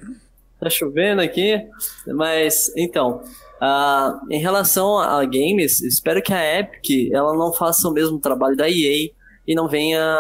Tá 0.58 0.68
chovendo 0.68 1.22
aqui. 1.22 1.64
Mas, 2.08 2.70
então, 2.76 3.22
ah, 3.60 4.20
em 4.28 4.40
relação 4.40 4.98
a 4.98 5.24
games, 5.24 5.80
espero 5.80 6.20
que 6.20 6.34
a 6.34 6.58
Epic 6.58 7.12
ela 7.12 7.34
não 7.34 7.52
faça 7.52 7.88
o 7.88 7.92
mesmo 7.92 8.18
trabalho 8.18 8.56
da 8.56 8.68
EA 8.68 9.10
e 9.46 9.54
não 9.54 9.68
venha 9.68 10.16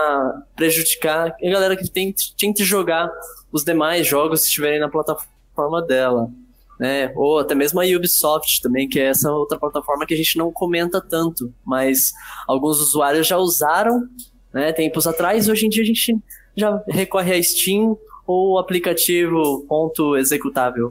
prejudicar 0.56 1.34
a 1.42 1.50
galera 1.50 1.76
que 1.76 1.88
tente, 1.88 2.34
tente 2.36 2.64
jogar 2.64 3.10
os 3.52 3.64
demais 3.64 4.06
jogos 4.06 4.40
que 4.40 4.46
estiverem 4.46 4.80
na 4.80 4.88
plataforma 4.88 5.82
dela. 5.82 6.30
Né? 6.78 7.12
Ou 7.14 7.38
até 7.38 7.54
mesmo 7.54 7.80
a 7.80 7.84
Ubisoft 7.84 8.62
também, 8.62 8.88
que 8.88 8.98
é 8.98 9.06
essa 9.08 9.30
outra 9.30 9.58
plataforma 9.58 10.06
que 10.06 10.14
a 10.14 10.16
gente 10.16 10.38
não 10.38 10.50
comenta 10.50 11.00
tanto, 11.00 11.52
mas 11.64 12.12
alguns 12.48 12.80
usuários 12.80 13.26
já 13.26 13.36
usaram 13.36 14.08
né? 14.52 14.72
Tempos 14.72 15.06
atrás, 15.06 15.48
hoje 15.48 15.66
em 15.66 15.68
dia 15.68 15.82
a 15.82 15.86
gente 15.86 16.18
já 16.56 16.82
recorre 16.88 17.34
a 17.34 17.42
Steam 17.42 17.96
ou 18.26 18.58
aplicativo 18.58 19.64
ponto 19.68 20.16
executável. 20.16 20.90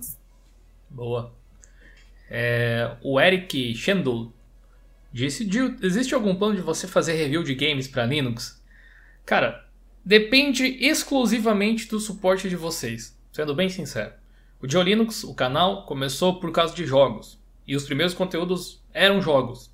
Boa. 0.89 1.31
É, 2.29 2.95
o 3.03 3.19
Eric 3.19 3.75
Shendul 3.75 4.31
disse: 5.11 5.49
existe 5.81 6.13
algum 6.13 6.35
plano 6.35 6.55
de 6.55 6.61
você 6.61 6.87
fazer 6.87 7.13
review 7.13 7.43
de 7.43 7.55
games 7.55 7.87
para 7.87 8.05
Linux? 8.05 8.61
Cara, 9.25 9.67
depende 10.03 10.65
exclusivamente 10.79 11.87
do 11.87 11.99
suporte 11.99 12.49
de 12.49 12.55
vocês, 12.55 13.17
sendo 13.31 13.53
bem 13.55 13.69
sincero. 13.69 14.13
O 14.61 14.67
Dio 14.67 14.81
Linux, 14.81 15.23
o 15.23 15.33
canal, 15.33 15.85
começou 15.85 16.39
por 16.39 16.51
causa 16.51 16.75
de 16.75 16.85
jogos. 16.85 17.39
E 17.65 17.75
os 17.75 17.85
primeiros 17.85 18.13
conteúdos 18.13 18.83
eram 18.93 19.21
jogos. 19.21 19.71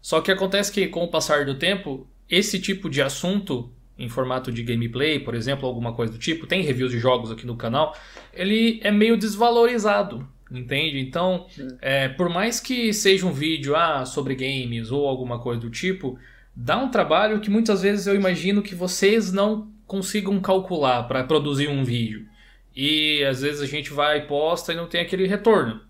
Só 0.00 0.20
que 0.20 0.32
acontece 0.32 0.72
que, 0.72 0.88
com 0.88 1.04
o 1.04 1.10
passar 1.10 1.44
do 1.44 1.54
tempo, 1.54 2.08
esse 2.28 2.58
tipo 2.58 2.90
de 2.90 3.00
assunto, 3.00 3.72
em 3.96 4.08
formato 4.08 4.50
de 4.50 4.62
gameplay, 4.62 5.20
por 5.20 5.34
exemplo, 5.34 5.68
alguma 5.68 5.92
coisa 5.92 6.12
do 6.12 6.18
tipo, 6.18 6.46
tem 6.46 6.62
reviews 6.62 6.90
de 6.90 6.98
jogos 6.98 7.30
aqui 7.30 7.46
no 7.46 7.56
canal, 7.56 7.96
ele 8.32 8.80
é 8.82 8.90
meio 8.90 9.16
desvalorizado. 9.16 10.28
Entende? 10.54 11.00
Então, 11.00 11.46
é, 11.80 12.08
por 12.08 12.28
mais 12.28 12.60
que 12.60 12.92
seja 12.92 13.26
um 13.26 13.32
vídeo 13.32 13.74
ah, 13.74 14.04
sobre 14.06 14.34
games 14.36 14.90
ou 14.92 15.08
alguma 15.08 15.40
coisa 15.40 15.60
do 15.60 15.68
tipo, 15.68 16.16
dá 16.54 16.78
um 16.78 16.90
trabalho 16.90 17.40
que 17.40 17.50
muitas 17.50 17.82
vezes 17.82 18.06
eu 18.06 18.14
imagino 18.14 18.62
que 18.62 18.74
vocês 18.74 19.32
não 19.32 19.68
consigam 19.86 20.40
calcular 20.40 21.02
para 21.04 21.24
produzir 21.24 21.68
um 21.68 21.84
vídeo. 21.84 22.26
E 22.74 23.24
às 23.24 23.42
vezes 23.42 23.60
a 23.60 23.66
gente 23.66 23.92
vai 23.92 24.18
e 24.18 24.22
posta 24.22 24.72
e 24.72 24.76
não 24.76 24.86
tem 24.86 25.00
aquele 25.00 25.26
retorno. 25.26 25.80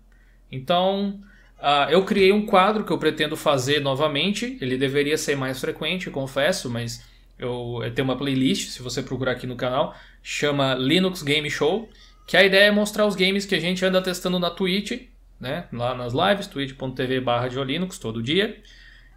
Então, 0.51 1.19
uh, 1.59 1.89
eu 1.89 2.03
criei 2.03 2.31
um 2.31 2.45
quadro 2.45 2.83
que 2.83 2.91
eu 2.91 2.97
pretendo 2.97 3.35
fazer 3.35 3.79
novamente. 3.79 4.57
Ele 4.61 4.77
deveria 4.77 5.17
ser 5.17 5.35
mais 5.35 5.59
frequente, 5.59 6.09
confesso, 6.09 6.69
mas 6.69 7.03
eu, 7.37 7.81
eu 7.83 7.93
tenho 7.93 8.07
uma 8.07 8.17
playlist, 8.17 8.69
se 8.69 8.81
você 8.81 9.01
procurar 9.01 9.33
aqui 9.33 9.45
no 9.45 9.55
canal, 9.55 9.95
chama 10.23 10.75
Linux 10.75 11.21
Game 11.21 11.49
Show. 11.49 11.89
Que 12.25 12.37
a 12.37 12.43
ideia 12.43 12.65
é 12.67 12.71
mostrar 12.71 13.05
os 13.05 13.15
games 13.15 13.45
que 13.45 13.55
a 13.55 13.59
gente 13.59 13.83
anda 13.85 14.01
testando 14.01 14.39
na 14.39 14.49
Twitch, 14.49 15.07
né? 15.39 15.67
Lá 15.71 15.93
nas 15.93 16.13
lives, 16.13 16.47
twitch.tv 16.47 17.19
barra 17.21 17.47
todo 17.99 18.23
dia. 18.23 18.61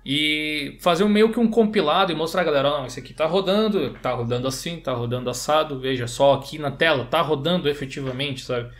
E 0.04 0.76
fazer 0.80 1.04
meio 1.04 1.32
que 1.32 1.40
um 1.40 1.50
compilado 1.50 2.12
e 2.12 2.14
mostrar 2.14 2.42
a 2.42 2.44
galera, 2.44 2.70
não, 2.70 2.86
esse 2.86 3.00
aqui 3.00 3.12
tá 3.12 3.26
rodando, 3.26 3.92
tá 3.94 4.12
rodando 4.12 4.48
assim, 4.48 4.80
tá 4.80 4.92
rodando 4.92 5.28
assado, 5.28 5.78
veja 5.78 6.06
só 6.06 6.34
aqui 6.34 6.58
na 6.58 6.70
tela, 6.70 7.04
tá 7.04 7.20
rodando 7.20 7.68
efetivamente, 7.68 8.42
sabe? 8.42 8.70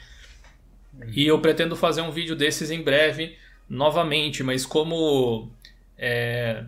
E 1.14 1.26
eu 1.26 1.38
pretendo 1.40 1.76
fazer 1.76 2.00
um 2.00 2.10
vídeo 2.10 2.34
desses 2.34 2.70
em 2.70 2.82
breve, 2.82 3.36
novamente, 3.68 4.42
mas 4.42 4.64
como 4.64 5.50
é, 5.98 6.64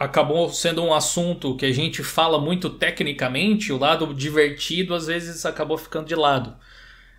acabou 0.00 0.48
sendo 0.48 0.82
um 0.82 0.94
assunto 0.94 1.54
que 1.54 1.66
a 1.66 1.72
gente 1.72 2.02
fala 2.02 2.40
muito 2.40 2.70
tecnicamente, 2.70 3.70
o 3.70 3.76
lado 3.76 4.14
divertido 4.14 4.94
às 4.94 5.08
vezes 5.08 5.44
acabou 5.44 5.76
ficando 5.76 6.06
de 6.06 6.14
lado. 6.14 6.56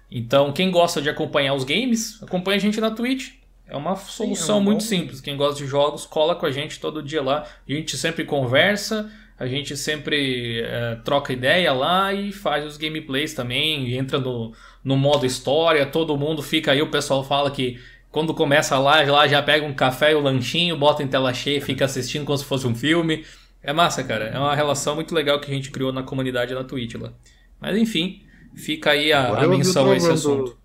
Então, 0.10 0.52
quem 0.52 0.72
gosta 0.72 1.00
de 1.00 1.08
acompanhar 1.08 1.54
os 1.54 1.64
games, 1.64 2.22
acompanha 2.24 2.58
a 2.58 2.60
gente 2.60 2.82
na 2.82 2.90
Twitch. 2.90 3.34
É 3.68 3.78
uma 3.78 3.96
solução 3.96 4.48
Sim, 4.48 4.52
é 4.52 4.56
um 4.56 4.64
muito 4.64 4.80
bom... 4.80 4.88
simples. 4.88 5.22
Quem 5.22 5.38
gosta 5.38 5.64
de 5.64 5.70
jogos, 5.70 6.08
cola 6.08 6.36
com 6.36 6.48
a 6.48 6.52
gente 6.52 6.80
todo 6.80 7.04
dia 7.04 7.22
lá. 7.22 7.46
A 7.70 7.72
gente 7.72 7.96
sempre 7.96 8.26
conversa, 8.26 9.12
a 9.40 9.46
gente 9.46 9.78
sempre 9.78 10.62
é, 10.62 10.96
troca 11.06 11.32
ideia 11.32 11.72
lá 11.72 12.12
e 12.12 12.32
faz 12.32 12.66
os 12.66 12.78
gameplays 12.78 13.36
também. 13.36 13.94
Entra 13.94 14.18
no, 14.18 14.54
no 14.84 14.98
modo 14.98 15.24
história, 15.24 15.86
todo 15.86 16.18
mundo 16.18 16.42
fica 16.42 16.72
aí. 16.72 16.82
O 16.82 16.90
pessoal 16.90 17.24
fala 17.24 17.52
que 17.52 17.80
quando 18.12 18.34
começa 18.34 18.76
a 18.76 18.80
live 18.80 19.12
lá, 19.12 19.28
já 19.28 19.42
pega 19.42 19.66
um 19.66 19.74
café 19.74 20.12
e 20.12 20.16
o 20.16 20.20
um 20.20 20.22
lanchinho, 20.22 20.78
bota 20.78 21.02
em 21.02 21.08
tela 21.08 21.34
cheia 21.34 21.58
e 21.58 21.62
fica 21.62 21.86
assistindo 21.86 22.26
como 22.26 22.38
se 22.38 22.46
fosse 22.46 22.68
um 22.68 22.76
filme. 22.76 23.26
É 23.64 23.72
massa, 23.72 24.04
cara. 24.04 24.26
É 24.26 24.38
uma 24.38 24.56
relação 24.56 24.96
muito 24.96 25.16
legal 25.16 25.40
que 25.40 25.50
a 25.50 25.54
gente 25.54 25.72
criou 25.72 25.94
na 25.94 26.04
comunidade 26.04 26.54
na 26.54 26.64
Twitch 26.64 26.96
lá. 26.96 27.14
Mas 27.60 27.78
enfim, 27.78 28.24
fica 28.56 28.92
aí 28.92 29.14
a, 29.14 29.30
a 29.30 29.48
menção 29.48 29.92
a 29.92 29.96
esse 29.96 30.10
assunto. 30.10 30.58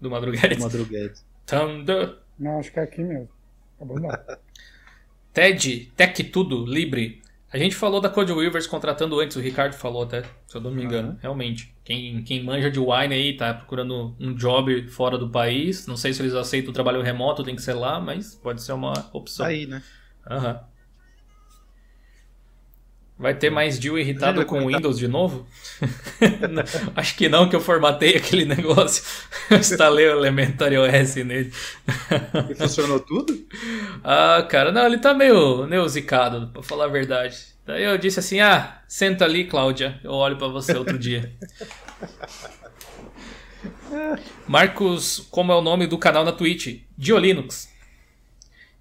Do, 0.00 0.08
do 0.08 0.10
Madruguedes. 0.10 0.62
Madruguedes. 0.62 1.24
Thunder. 1.44 2.18
Não, 2.38 2.58
acho 2.58 2.70
que 2.70 2.78
é 2.78 2.82
aqui 2.82 3.02
mesmo. 3.02 3.28
Acabou 3.76 3.98
não. 3.98 4.10
TED, 5.32 5.92
Tech 5.96 6.24
Tudo, 6.24 6.64
Libre. 6.64 7.20
A 7.52 7.58
gente 7.58 7.76
falou 7.76 8.00
da 8.00 8.08
Code 8.08 8.32
Weavers 8.32 8.66
contratando 8.66 9.18
antes, 9.20 9.36
o 9.36 9.40
Ricardo 9.40 9.74
falou 9.74 10.02
até, 10.02 10.22
se 10.46 10.56
eu 10.56 10.60
não 10.60 10.70
me 10.70 10.82
engano, 10.82 11.10
uhum. 11.10 11.18
realmente. 11.20 11.74
Quem, 11.84 12.22
quem 12.24 12.42
manja 12.42 12.70
de 12.70 12.80
wine 12.80 13.14
aí 13.14 13.36
tá 13.36 13.54
procurando 13.54 14.16
um 14.18 14.34
job 14.34 14.88
fora 14.88 15.16
do 15.16 15.30
país. 15.30 15.86
Não 15.86 15.96
sei 15.96 16.12
se 16.12 16.20
eles 16.20 16.34
aceitam 16.34 16.70
o 16.70 16.74
trabalho 16.74 17.02
remoto, 17.02 17.44
tem 17.44 17.54
que 17.54 17.62
ser 17.62 17.74
lá, 17.74 18.00
mas 18.00 18.34
pode 18.34 18.62
ser 18.62 18.72
uma 18.72 18.92
opção. 19.12 19.46
Aí, 19.46 19.66
né? 19.66 19.82
Aham. 20.28 20.52
Uhum. 20.52 20.75
Vai 23.18 23.34
ter 23.34 23.48
mais 23.48 23.80
Jill 23.80 23.98
irritado 23.98 24.44
com 24.44 24.62
o 24.62 24.66
Windows 24.66 24.98
de 24.98 25.08
novo? 25.08 25.46
Acho 26.94 27.16
que 27.16 27.30
não, 27.30 27.48
que 27.48 27.56
eu 27.56 27.60
formatei 27.60 28.16
aquele 28.16 28.44
negócio. 28.54 29.02
instalei 29.50 30.06
o 30.06 30.18
Elementary 30.18 30.76
OS 30.76 31.14
nele. 31.16 31.50
E 32.50 32.54
funcionou 32.54 33.00
tudo? 33.00 33.42
Ah, 34.04 34.46
cara, 34.48 34.70
não, 34.70 34.84
ele 34.84 34.98
tá 34.98 35.14
meio, 35.14 35.66
meio 35.66 35.88
zicado, 35.88 36.50
pra 36.52 36.62
falar 36.62 36.84
a 36.84 36.88
verdade. 36.88 37.38
Daí 37.64 37.84
eu 37.84 37.96
disse 37.96 38.20
assim: 38.20 38.40
ah, 38.40 38.82
senta 38.86 39.24
ali, 39.24 39.44
Cláudia, 39.44 39.98
eu 40.04 40.12
olho 40.12 40.36
para 40.36 40.48
você 40.48 40.76
outro 40.76 40.98
dia. 40.98 41.32
Marcos, 44.46 45.26
como 45.30 45.52
é 45.52 45.56
o 45.56 45.62
nome 45.62 45.86
do 45.86 45.96
canal 45.96 46.24
na 46.24 46.32
Twitch? 46.32 46.82
Diolinux. 46.98 47.68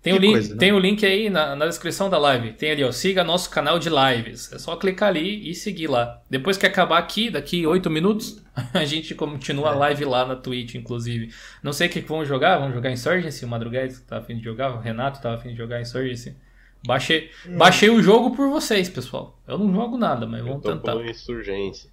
Tem, 0.05 0.13
o 0.13 0.17
link, 0.19 0.31
coisa, 0.33 0.53
né? 0.53 0.59
tem 0.59 0.71
o 0.71 0.77
link 0.77 1.03
aí 1.03 1.31
na, 1.31 1.55
na, 1.55 1.65
descrição 1.65 2.11
da 2.11 2.19
live. 2.19 2.53
Tem 2.53 2.69
ali, 2.69 2.83
ó. 2.83 2.91
Siga 2.91 3.23
nosso 3.23 3.49
canal 3.49 3.79
de 3.79 3.89
lives. 3.89 4.53
É 4.53 4.59
só 4.59 4.75
clicar 4.75 5.09
ali 5.09 5.49
e 5.49 5.55
seguir 5.55 5.87
lá. 5.87 6.21
Depois 6.29 6.57
que 6.57 6.65
acabar 6.67 6.99
aqui, 6.99 7.31
daqui 7.31 7.65
8 7.65 7.89
minutos, 7.89 8.39
a 8.71 8.85
gente 8.85 9.15
continua 9.15 9.69
é. 9.69 9.71
a 9.71 9.75
live 9.75 10.05
lá 10.05 10.23
na 10.23 10.35
Twitch, 10.35 10.75
inclusive. 10.75 11.33
Não 11.63 11.73
sei 11.73 11.87
o 11.87 11.89
que, 11.89 12.01
vão 12.01 12.23
jogar. 12.23 12.59
Vamos 12.59 12.75
jogar 12.75 12.91
Insurgency? 12.91 13.45
O 13.45 13.47
Madruguete 13.47 13.99
tá 14.01 14.19
afim 14.19 14.37
de 14.37 14.43
jogar. 14.43 14.75
O 14.75 14.79
Renato 14.79 15.19
tá 15.19 15.33
afim 15.33 15.49
de 15.49 15.57
jogar 15.57 15.81
Insurgency. 15.81 16.37
Baixei, 16.85 17.31
hum. 17.47 17.57
baixei 17.57 17.89
o 17.89 17.99
jogo 17.99 18.35
por 18.35 18.47
vocês, 18.47 18.87
pessoal. 18.87 19.41
Eu 19.47 19.57
não 19.57 19.73
jogo 19.73 19.97
nada, 19.97 20.27
mas 20.27 20.43
vamos 20.43 20.61
tentar. 20.61 20.95
Insurgência. 21.03 21.89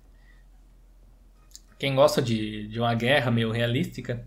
Quem 1.78 1.94
gosta 1.94 2.20
de, 2.20 2.68
de 2.68 2.78
uma 2.78 2.94
guerra 2.94 3.30
meio 3.30 3.50
realística, 3.50 4.22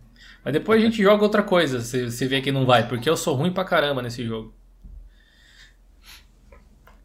mas 0.46 0.54
depois 0.54 0.80
a 0.80 0.86
gente 0.86 1.02
joga 1.02 1.24
outra 1.24 1.42
coisa, 1.42 1.82
se, 1.82 2.12
se 2.12 2.28
vê 2.28 2.40
que 2.40 2.52
não 2.52 2.68
vai, 2.68 2.88
porque 2.88 3.10
eu 3.10 3.18
sou 3.18 3.34
ruim 3.36 3.52
pra 3.52 3.66
caramba 3.66 4.04
nesse 4.04 4.24
jogo. 4.24 4.54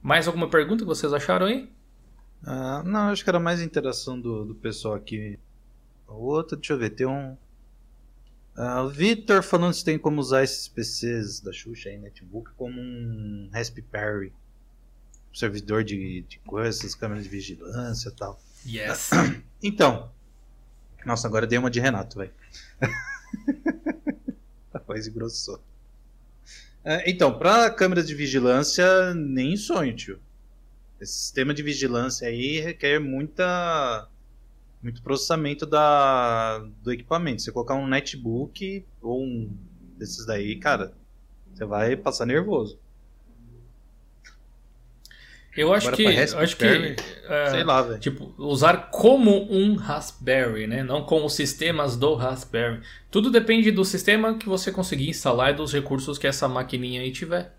Mais 0.03 0.26
alguma 0.26 0.51
pergunta 0.51 0.82
que 0.84 0.88
vocês 0.88 1.11
acharam 1.11 1.47
aí? 1.47 1.72
Ah, 2.45 2.82
não, 2.84 3.09
acho 3.09 3.24
que 3.24 3.30
era 3.30 3.41
mais 3.41 3.59
a 3.61 3.64
interação 3.64 4.20
do, 4.20 4.45
do 4.45 4.55
pessoal 4.55 4.93
aqui. 4.93 5.38
Outra, 6.07 6.55
deixa 6.55 6.74
eu 6.74 6.78
ver, 6.78 6.91
tem 6.91 7.07
um. 7.07 7.34
Ah, 8.55 8.82
o 8.82 8.91
Victor 8.91 9.43
falando 9.43 9.72
se 9.72 9.86
tem 9.86 9.99
como 9.99 10.20
usar 10.20 10.43
esses 10.43 10.68
PCs 10.68 11.41
da 11.41 11.51
Xuxa 11.51 11.88
aí, 11.88 11.97
netbook, 11.97 12.51
como 12.59 12.78
um 12.78 13.49
Raspberry. 13.51 14.34
servidor 15.32 15.82
de, 15.82 16.26
de 16.28 16.38
coisas, 16.41 16.95
câmeras 16.95 17.24
de 17.24 17.30
vigilância 17.30 18.11
e 18.11 18.12
tal. 18.12 18.38
Yes. 18.66 19.11
Então. 19.62 20.11
Nossa, 21.07 21.26
agora 21.26 21.47
dei 21.47 21.59
uma 21.59 21.70
de 21.70 21.80
Renato, 21.80 22.18
velho. 22.18 22.32
A 24.72 24.78
voz 24.78 25.07
engrossou. 25.07 25.61
É, 26.85 27.11
então, 27.11 27.39
para 27.39 27.70
câmeras 27.70 28.07
de 28.07 28.14
vigilância, 28.14 29.12
nem 29.14 29.57
sonho, 29.57 29.95
tio. 29.95 30.18
Esse 31.01 31.12
sistema 31.12 31.53
de 31.53 31.62
vigilância 31.62 32.28
aí 32.28 32.61
requer 32.61 32.99
muita 32.99 34.09
muito 34.83 35.03
processamento 35.03 35.66
da, 35.66 36.59
do 36.83 36.93
equipamento. 36.93 37.43
Você 37.43 37.53
colocar 37.53 37.74
um 37.74 37.87
netbook 37.87 38.85
ou 39.03 39.22
um 39.22 39.51
desses 39.99 40.24
daí, 40.24 40.57
cara, 40.57 40.95
você 41.53 41.64
vai 41.64 41.97
passar 41.97 42.24
nervoso. 42.24 42.78
Eu 45.57 45.74
acho 45.74 45.90
que, 45.92 46.05
eu 46.05 46.38
acho 46.38 46.57
que 46.57 46.64
é, 46.64 47.51
sei 47.51 47.64
lá, 47.64 47.82
velho. 47.82 47.98
Tipo, 47.98 48.32
usar 48.38 48.88
como 48.90 49.53
um 49.53 49.74
Raspberry, 49.74 50.66
né? 50.66 50.82
Não 50.82 51.03
com 51.03 51.24
os 51.24 51.34
sistemas 51.34 51.96
do 51.96 52.14
Raspberry. 52.14 52.80
Tudo 53.11 53.30
depende 53.30 53.70
do 53.72 53.84
sistema 53.84 54.34
que 54.34 54.48
você 54.48 54.70
conseguir 54.70 55.09
instalar 55.09 55.51
e 55.51 55.55
dos 55.55 55.72
recursos 55.72 56.18
que 56.18 56.26
essa 56.26 56.48
maquininha 56.48 57.01
aí 57.01 57.11
tiver. 57.11 57.53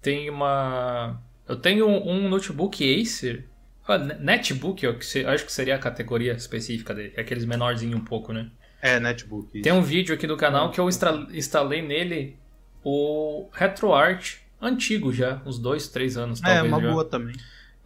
Tem 0.00 0.30
uma 0.30 1.20
eu 1.50 1.56
tenho 1.56 1.88
um 1.88 2.28
notebook 2.28 3.02
Acer, 3.02 3.44
ah, 3.88 3.98
netbook, 3.98 4.84
eu 4.84 4.96
acho 5.26 5.44
que 5.44 5.52
seria 5.52 5.74
a 5.74 5.78
categoria 5.78 6.32
específica 6.34 6.94
dele, 6.94 7.12
é 7.16 7.20
aqueles 7.22 7.44
menorzinho 7.44 7.98
um 7.98 8.04
pouco, 8.04 8.32
né? 8.32 8.48
É, 8.80 9.00
netbook. 9.00 9.48
Isso. 9.52 9.64
Tem 9.64 9.72
um 9.72 9.82
vídeo 9.82 10.14
aqui 10.14 10.28
do 10.28 10.36
canal 10.36 10.70
que 10.70 10.78
eu 10.78 10.88
instalei 10.88 11.82
nele 11.82 12.36
o 12.84 13.48
RetroArch 13.52 14.39
antigo 14.60 15.12
já, 15.12 15.40
uns 15.44 15.58
dois, 15.58 15.88
três 15.88 16.16
anos. 16.16 16.42
É, 16.42 16.62
uma 16.62 16.80
já. 16.80 16.90
boa 16.90 17.04
também. 17.04 17.34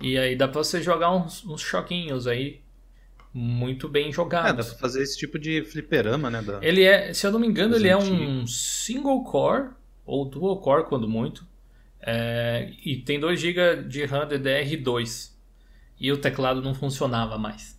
E 0.00 0.18
aí 0.18 0.36
dá 0.36 0.48
pra 0.48 0.62
você 0.62 0.82
jogar 0.82 1.14
uns, 1.14 1.44
uns 1.44 1.60
choquinhos 1.60 2.26
aí. 2.26 2.60
Muito 3.32 3.88
bem 3.88 4.12
jogados. 4.12 4.50
É, 4.50 4.52
dá 4.52 4.64
pra 4.64 4.78
fazer 4.78 5.02
esse 5.02 5.18
tipo 5.18 5.38
de 5.38 5.64
fliperama, 5.64 6.30
né? 6.30 6.40
Da... 6.40 6.60
Ele 6.62 6.84
é, 6.84 7.12
se 7.12 7.26
eu 7.26 7.32
não 7.32 7.40
me 7.40 7.46
engano, 7.46 7.74
ele 7.74 7.88
é 7.88 7.96
um 7.96 8.46
single 8.46 9.24
core, 9.24 9.70
ou 10.06 10.24
dual 10.24 10.60
core, 10.60 10.84
quando 10.84 11.08
muito. 11.08 11.44
É, 12.00 12.70
e 12.84 12.98
tem 12.98 13.18
2 13.18 13.40
GB 13.40 13.82
de 13.88 14.04
RAM 14.04 14.28
DDR2. 14.28 15.32
E 15.98 16.12
o 16.12 16.18
teclado 16.18 16.60
não 16.60 16.74
funcionava 16.74 17.38
mais. 17.38 17.73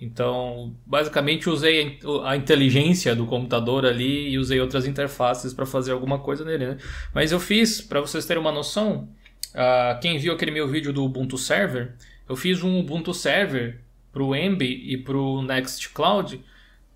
Então, 0.00 0.74
basicamente 0.86 1.50
usei 1.50 1.98
a 2.24 2.34
inteligência 2.34 3.14
do 3.14 3.26
computador 3.26 3.84
ali 3.84 4.30
e 4.30 4.38
usei 4.38 4.58
outras 4.58 4.86
interfaces 4.86 5.52
para 5.52 5.66
fazer 5.66 5.92
alguma 5.92 6.18
coisa 6.18 6.42
nele. 6.42 6.66
Né? 6.68 6.76
Mas 7.14 7.32
eu 7.32 7.38
fiz, 7.38 7.82
para 7.82 8.00
vocês 8.00 8.24
terem 8.24 8.40
uma 8.40 8.50
noção, 8.50 9.08
uh, 9.54 10.00
quem 10.00 10.16
viu 10.16 10.32
aquele 10.32 10.50
meu 10.50 10.66
vídeo 10.66 10.90
do 10.90 11.04
Ubuntu 11.04 11.36
Server, 11.36 11.92
eu 12.26 12.34
fiz 12.34 12.62
um 12.62 12.80
Ubuntu 12.80 13.12
Server 13.12 13.80
para 14.10 14.22
o 14.22 14.34
Emby 14.34 14.90
e 14.90 14.96
para 14.96 15.16
o 15.16 15.42
Nextcloud 15.42 16.42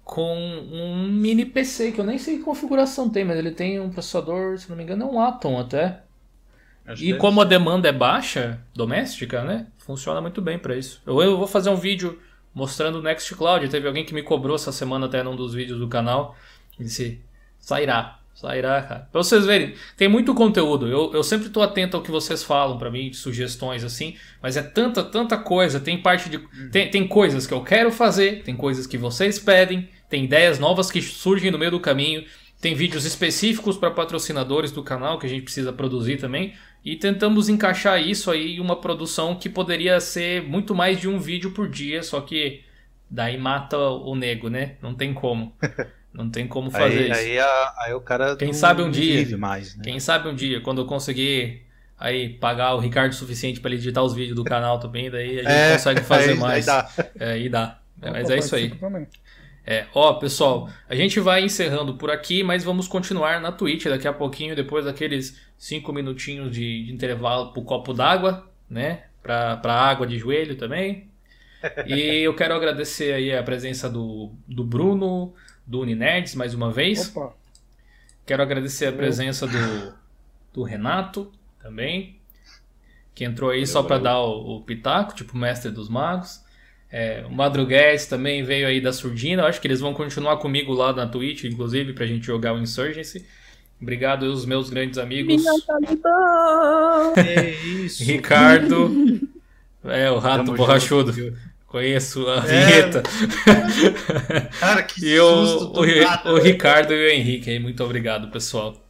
com 0.03 0.37
um 0.37 1.07
mini 1.07 1.45
PC 1.45 1.93
que 1.93 2.01
eu 2.01 2.05
nem 2.05 2.19
sei 2.19 2.39
que 2.39 2.43
configuração 2.43 3.11
tem, 3.11 3.25
mas 3.25 3.39
ele 3.39 3.51
tem 3.51 3.81
um 3.81 3.91
processador, 3.91 4.59
se 4.59 4.69
não 4.69 4.77
me 4.77 4.83
engano, 4.83 5.05
é 5.05 5.07
um 5.07 5.21
Atom 5.21 5.59
até. 5.59 6.03
Acho 6.87 7.03
e 7.03 7.17
como 7.17 7.41
a 7.41 7.45
demanda 7.45 7.89
é 7.89 7.93
baixa, 7.93 8.61
doméstica, 8.75 9.43
né? 9.43 9.67
Funciona 9.79 10.21
muito 10.21 10.43
bem 10.43 10.59
para 10.59 10.77
isso. 10.77 11.03
Eu, 11.07 11.21
eu 11.23 11.39
vou 11.39 11.47
fazer 11.47 11.71
um 11.71 11.77
vídeo 11.77 12.19
mostrando 12.55 12.99
o 12.99 13.03
Nextcloud. 13.03 13.69
Teve 13.69 13.87
alguém 13.87 14.05
que 14.05 14.15
me 14.15 14.23
cobrou 14.23 14.55
essa 14.55 14.73
semana 14.73 15.07
até 15.07 15.23
num 15.23 15.35
dos 15.35 15.53
vídeos 15.53 15.79
do 15.79 15.89
canal. 15.89 16.37
Disse, 16.79 17.21
sairá. 17.59 18.21
Sairá, 18.35 18.83
cara. 18.83 19.09
Pra 19.13 19.23
vocês 19.23 19.47
verem, 19.47 19.75
tem 19.97 20.09
muito 20.09 20.35
conteúdo. 20.35 20.89
Eu, 20.89 21.13
eu 21.15 21.23
sempre 21.23 21.49
tô 21.51 21.63
atento 21.63 21.97
ao 21.97 22.03
que 22.03 22.11
vocês 22.11 22.43
falam 22.43 22.77
para 22.77 22.91
mim, 22.91 23.13
sugestões 23.13 23.85
assim. 23.85 24.17
Mas 24.43 24.57
é 24.57 24.63
tanta, 24.63 25.05
tanta 25.05 25.39
coisa. 25.39 25.79
Tem 25.79 26.03
parte 26.03 26.29
de. 26.29 26.39
Tem, 26.71 26.91
tem 26.91 27.07
coisas 27.07 27.47
que 27.47 27.55
eu 27.55 27.63
quero 27.63 27.93
fazer, 27.93 28.43
tem 28.43 28.57
coisas 28.57 28.89
que 28.89 28.99
vocês 28.99 29.39
pedem, 29.39 29.89
tem 30.09 30.25
ideias 30.25 30.59
novas 30.59 30.91
que 30.91 31.01
surgem 31.01 31.53
no 31.53 31.59
meio 31.59 31.71
do 31.71 31.81
caminho. 31.81 32.25
Tem 32.61 32.75
vídeos 32.75 33.05
específicos 33.05 33.77
para 33.77 33.91
patrocinadores 33.91 34.73
do 34.73 34.83
canal 34.83 35.19
que 35.19 35.27
a 35.27 35.29
gente 35.29 35.43
precisa 35.43 35.73
produzir 35.73 36.17
também. 36.17 36.55
E 36.85 36.97
tentamos 36.97 37.49
encaixar 37.49 38.01
isso 38.01 38.31
aí 38.31 38.57
em 38.57 38.61
uma 38.61 38.77
produção 38.77 39.35
que 39.37 39.49
poderia 39.49 39.99
ser 40.01 40.43
muito 40.43 40.75
mais 40.75 41.01
de 41.01 41.09
um 41.09 41.19
vídeo 41.19 41.53
por 41.53 41.69
dia, 41.69 42.03
só 42.03 42.21
que 42.21 42.63
daí 43.09 43.39
mata 43.39 43.79
o 43.79 44.15
nego, 44.15 44.51
né? 44.51 44.77
Não 44.83 44.95
tem 44.95 45.15
como. 45.15 45.55
Não 46.13 46.31
tem 46.31 46.47
como 46.47 46.71
fazer 46.71 46.97
aí, 46.97 47.11
isso. 47.11 47.21
Aí, 47.21 47.39
a, 47.41 47.75
aí 47.81 47.93
o 47.93 48.01
cara 48.01 48.37
quem 48.37 48.53
sabe 48.53 48.83
um 48.83 48.91
dia, 48.91 49.37
mais, 49.37 49.75
né? 49.75 49.83
Quem 49.83 49.99
sabe 49.99 50.29
um 50.29 50.35
dia, 50.35 50.61
quando 50.61 50.83
eu 50.83 50.87
conseguir 50.87 51.67
aí 51.99 52.29
pagar 52.29 52.75
o 52.75 52.79
Ricardo 52.79 53.11
o 53.11 53.15
suficiente 53.17 53.61
para 53.61 53.73
ele 53.73 53.81
editar 53.81 54.01
os 54.01 54.15
vídeos 54.15 54.37
do 54.37 54.45
canal 54.45 54.79
também, 54.79 55.11
daí 55.11 55.41
a 55.41 55.43
gente 55.43 55.53
é, 55.53 55.73
consegue 55.73 56.01
fazer 56.03 56.31
aí, 56.35 56.39
mais. 56.39 56.69
Aí 56.69 56.77
dá. 56.77 56.91
É, 57.19 57.33
aí 57.33 57.49
dá. 57.49 57.81
É, 58.01 58.11
mas 58.11 58.31
é 58.31 58.39
isso 58.39 58.55
aí. 58.55 58.71
Também. 58.71 59.09
É, 59.67 59.87
ó, 59.95 60.15
pessoal, 60.15 60.69
a 60.89 60.95
gente 60.95 61.19
vai 61.21 61.43
encerrando 61.43 61.95
por 61.95 62.11
aqui, 62.11 62.43
mas 62.43 62.63
vamos 62.63 62.87
continuar 62.87 63.41
na 63.41 63.51
Twitch 63.51 63.87
daqui 63.87 64.07
a 64.07 64.13
pouquinho, 64.13 64.55
depois 64.55 64.85
daqueles 64.85 65.41
5 65.57 65.91
minutinhos 65.93 66.51
de, 66.51 66.85
de 66.85 66.93
intervalo 66.93 67.53
pro 67.53 67.63
copo 67.63 67.95
d'água, 67.95 68.47
né? 68.69 69.05
Pra, 69.23 69.57
pra 69.57 69.73
água 69.73 70.07
de 70.07 70.19
joelho 70.19 70.57
também. 70.57 71.09
E 71.87 72.21
eu 72.21 72.35
quero 72.35 72.55
agradecer 72.55 73.15
aí 73.15 73.35
a 73.35 73.43
presença 73.43 73.89
do, 73.89 74.33
do 74.47 74.63
Bruno, 74.63 75.33
do 75.67 75.81
Uninerds, 75.81 76.35
mais 76.35 76.53
uma 76.53 76.71
vez. 76.71 77.15
Opa. 77.17 77.35
Quero 78.27 78.43
agradecer 78.43 78.87
a 78.87 78.93
presença 78.93 79.47
do, 79.47 79.95
do 80.53 80.63
Renato 80.63 81.33
também, 81.59 82.19
que 83.15 83.25
entrou 83.25 83.51
aí 83.51 83.67
só 83.67 83.83
para 83.83 83.99
dar 83.99 84.19
o, 84.21 84.57
o 84.57 84.63
pitaco, 84.63 85.15
tipo 85.15 85.37
mestre 85.37 85.71
dos 85.71 85.89
magos. 85.89 86.44
É, 86.97 87.25
o 87.29 87.33
Madrugues 87.35 88.07
também 88.07 88.45
veio 88.45 88.69
aí 88.69 88.81
da 88.81 88.93
Surdina. 88.93 89.43
Eu 89.43 89.47
acho 89.47 89.61
que 89.61 89.67
eles 89.67 89.81
vão 89.81 89.93
continuar 89.93 90.37
comigo 90.37 90.73
lá 90.73 90.93
na 90.93 91.09
Twitch, 91.09 91.43
inclusive, 91.43 91.93
pra 91.93 92.07
gente 92.07 92.25
jogar 92.25 92.55
o 92.55 92.59
Insurgency. 92.61 93.27
Obrigado 93.83 94.27
aos 94.27 94.47
meus 94.47 94.71
grandes 94.71 94.97
amigos. 94.97 95.45
é 97.17 97.51
isso. 97.51 98.05
Ricardo. 98.05 99.21
É, 99.83 100.09
o 100.09 100.19
rato 100.19 100.45
Tamo 100.45 100.57
borrachudo. 100.57 101.13
Junto. 101.13 101.37
Conheço 101.67 102.29
a 102.29 102.37
é. 102.37 102.65
vinheta. 102.65 103.03
Cara, 104.61 104.85
que 104.85 105.05
e 105.05 105.19
susto 105.19 105.81
o, 105.81 105.81
o, 105.81 106.35
o 106.35 106.39
Ricardo 106.39 106.95
e 106.95 107.09
o 107.09 107.11
Henrique 107.11 107.51
aí. 107.51 107.59
Muito 107.59 107.83
obrigado, 107.83 108.29
pessoal. 108.29 108.81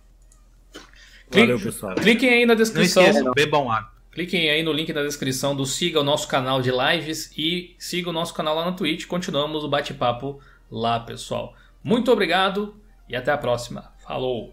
Valeu, 1.30 1.58
pessoal. 1.58 1.94
Cliquem 1.94 2.28
aí 2.28 2.44
na 2.44 2.54
descrição. 2.54 3.02
Não 3.02 3.08
esqueçam, 3.08 3.32
bebam 3.32 3.72
água. 3.72 3.93
Cliquem 4.14 4.48
aí 4.48 4.62
no 4.62 4.72
link 4.72 4.92
na 4.92 5.02
descrição 5.02 5.56
do 5.56 5.66
siga 5.66 6.00
o 6.00 6.04
nosso 6.04 6.28
canal 6.28 6.62
de 6.62 6.70
lives 6.70 7.32
e 7.36 7.74
siga 7.80 8.10
o 8.10 8.12
nosso 8.12 8.32
canal 8.32 8.54
lá 8.54 8.64
na 8.64 8.72
Twitch. 8.72 9.06
Continuamos 9.06 9.64
o 9.64 9.68
bate-papo 9.68 10.40
lá, 10.70 11.00
pessoal. 11.00 11.52
Muito 11.82 12.12
obrigado 12.12 12.76
e 13.08 13.16
até 13.16 13.32
a 13.32 13.36
próxima. 13.36 13.92
Falou! 13.98 14.42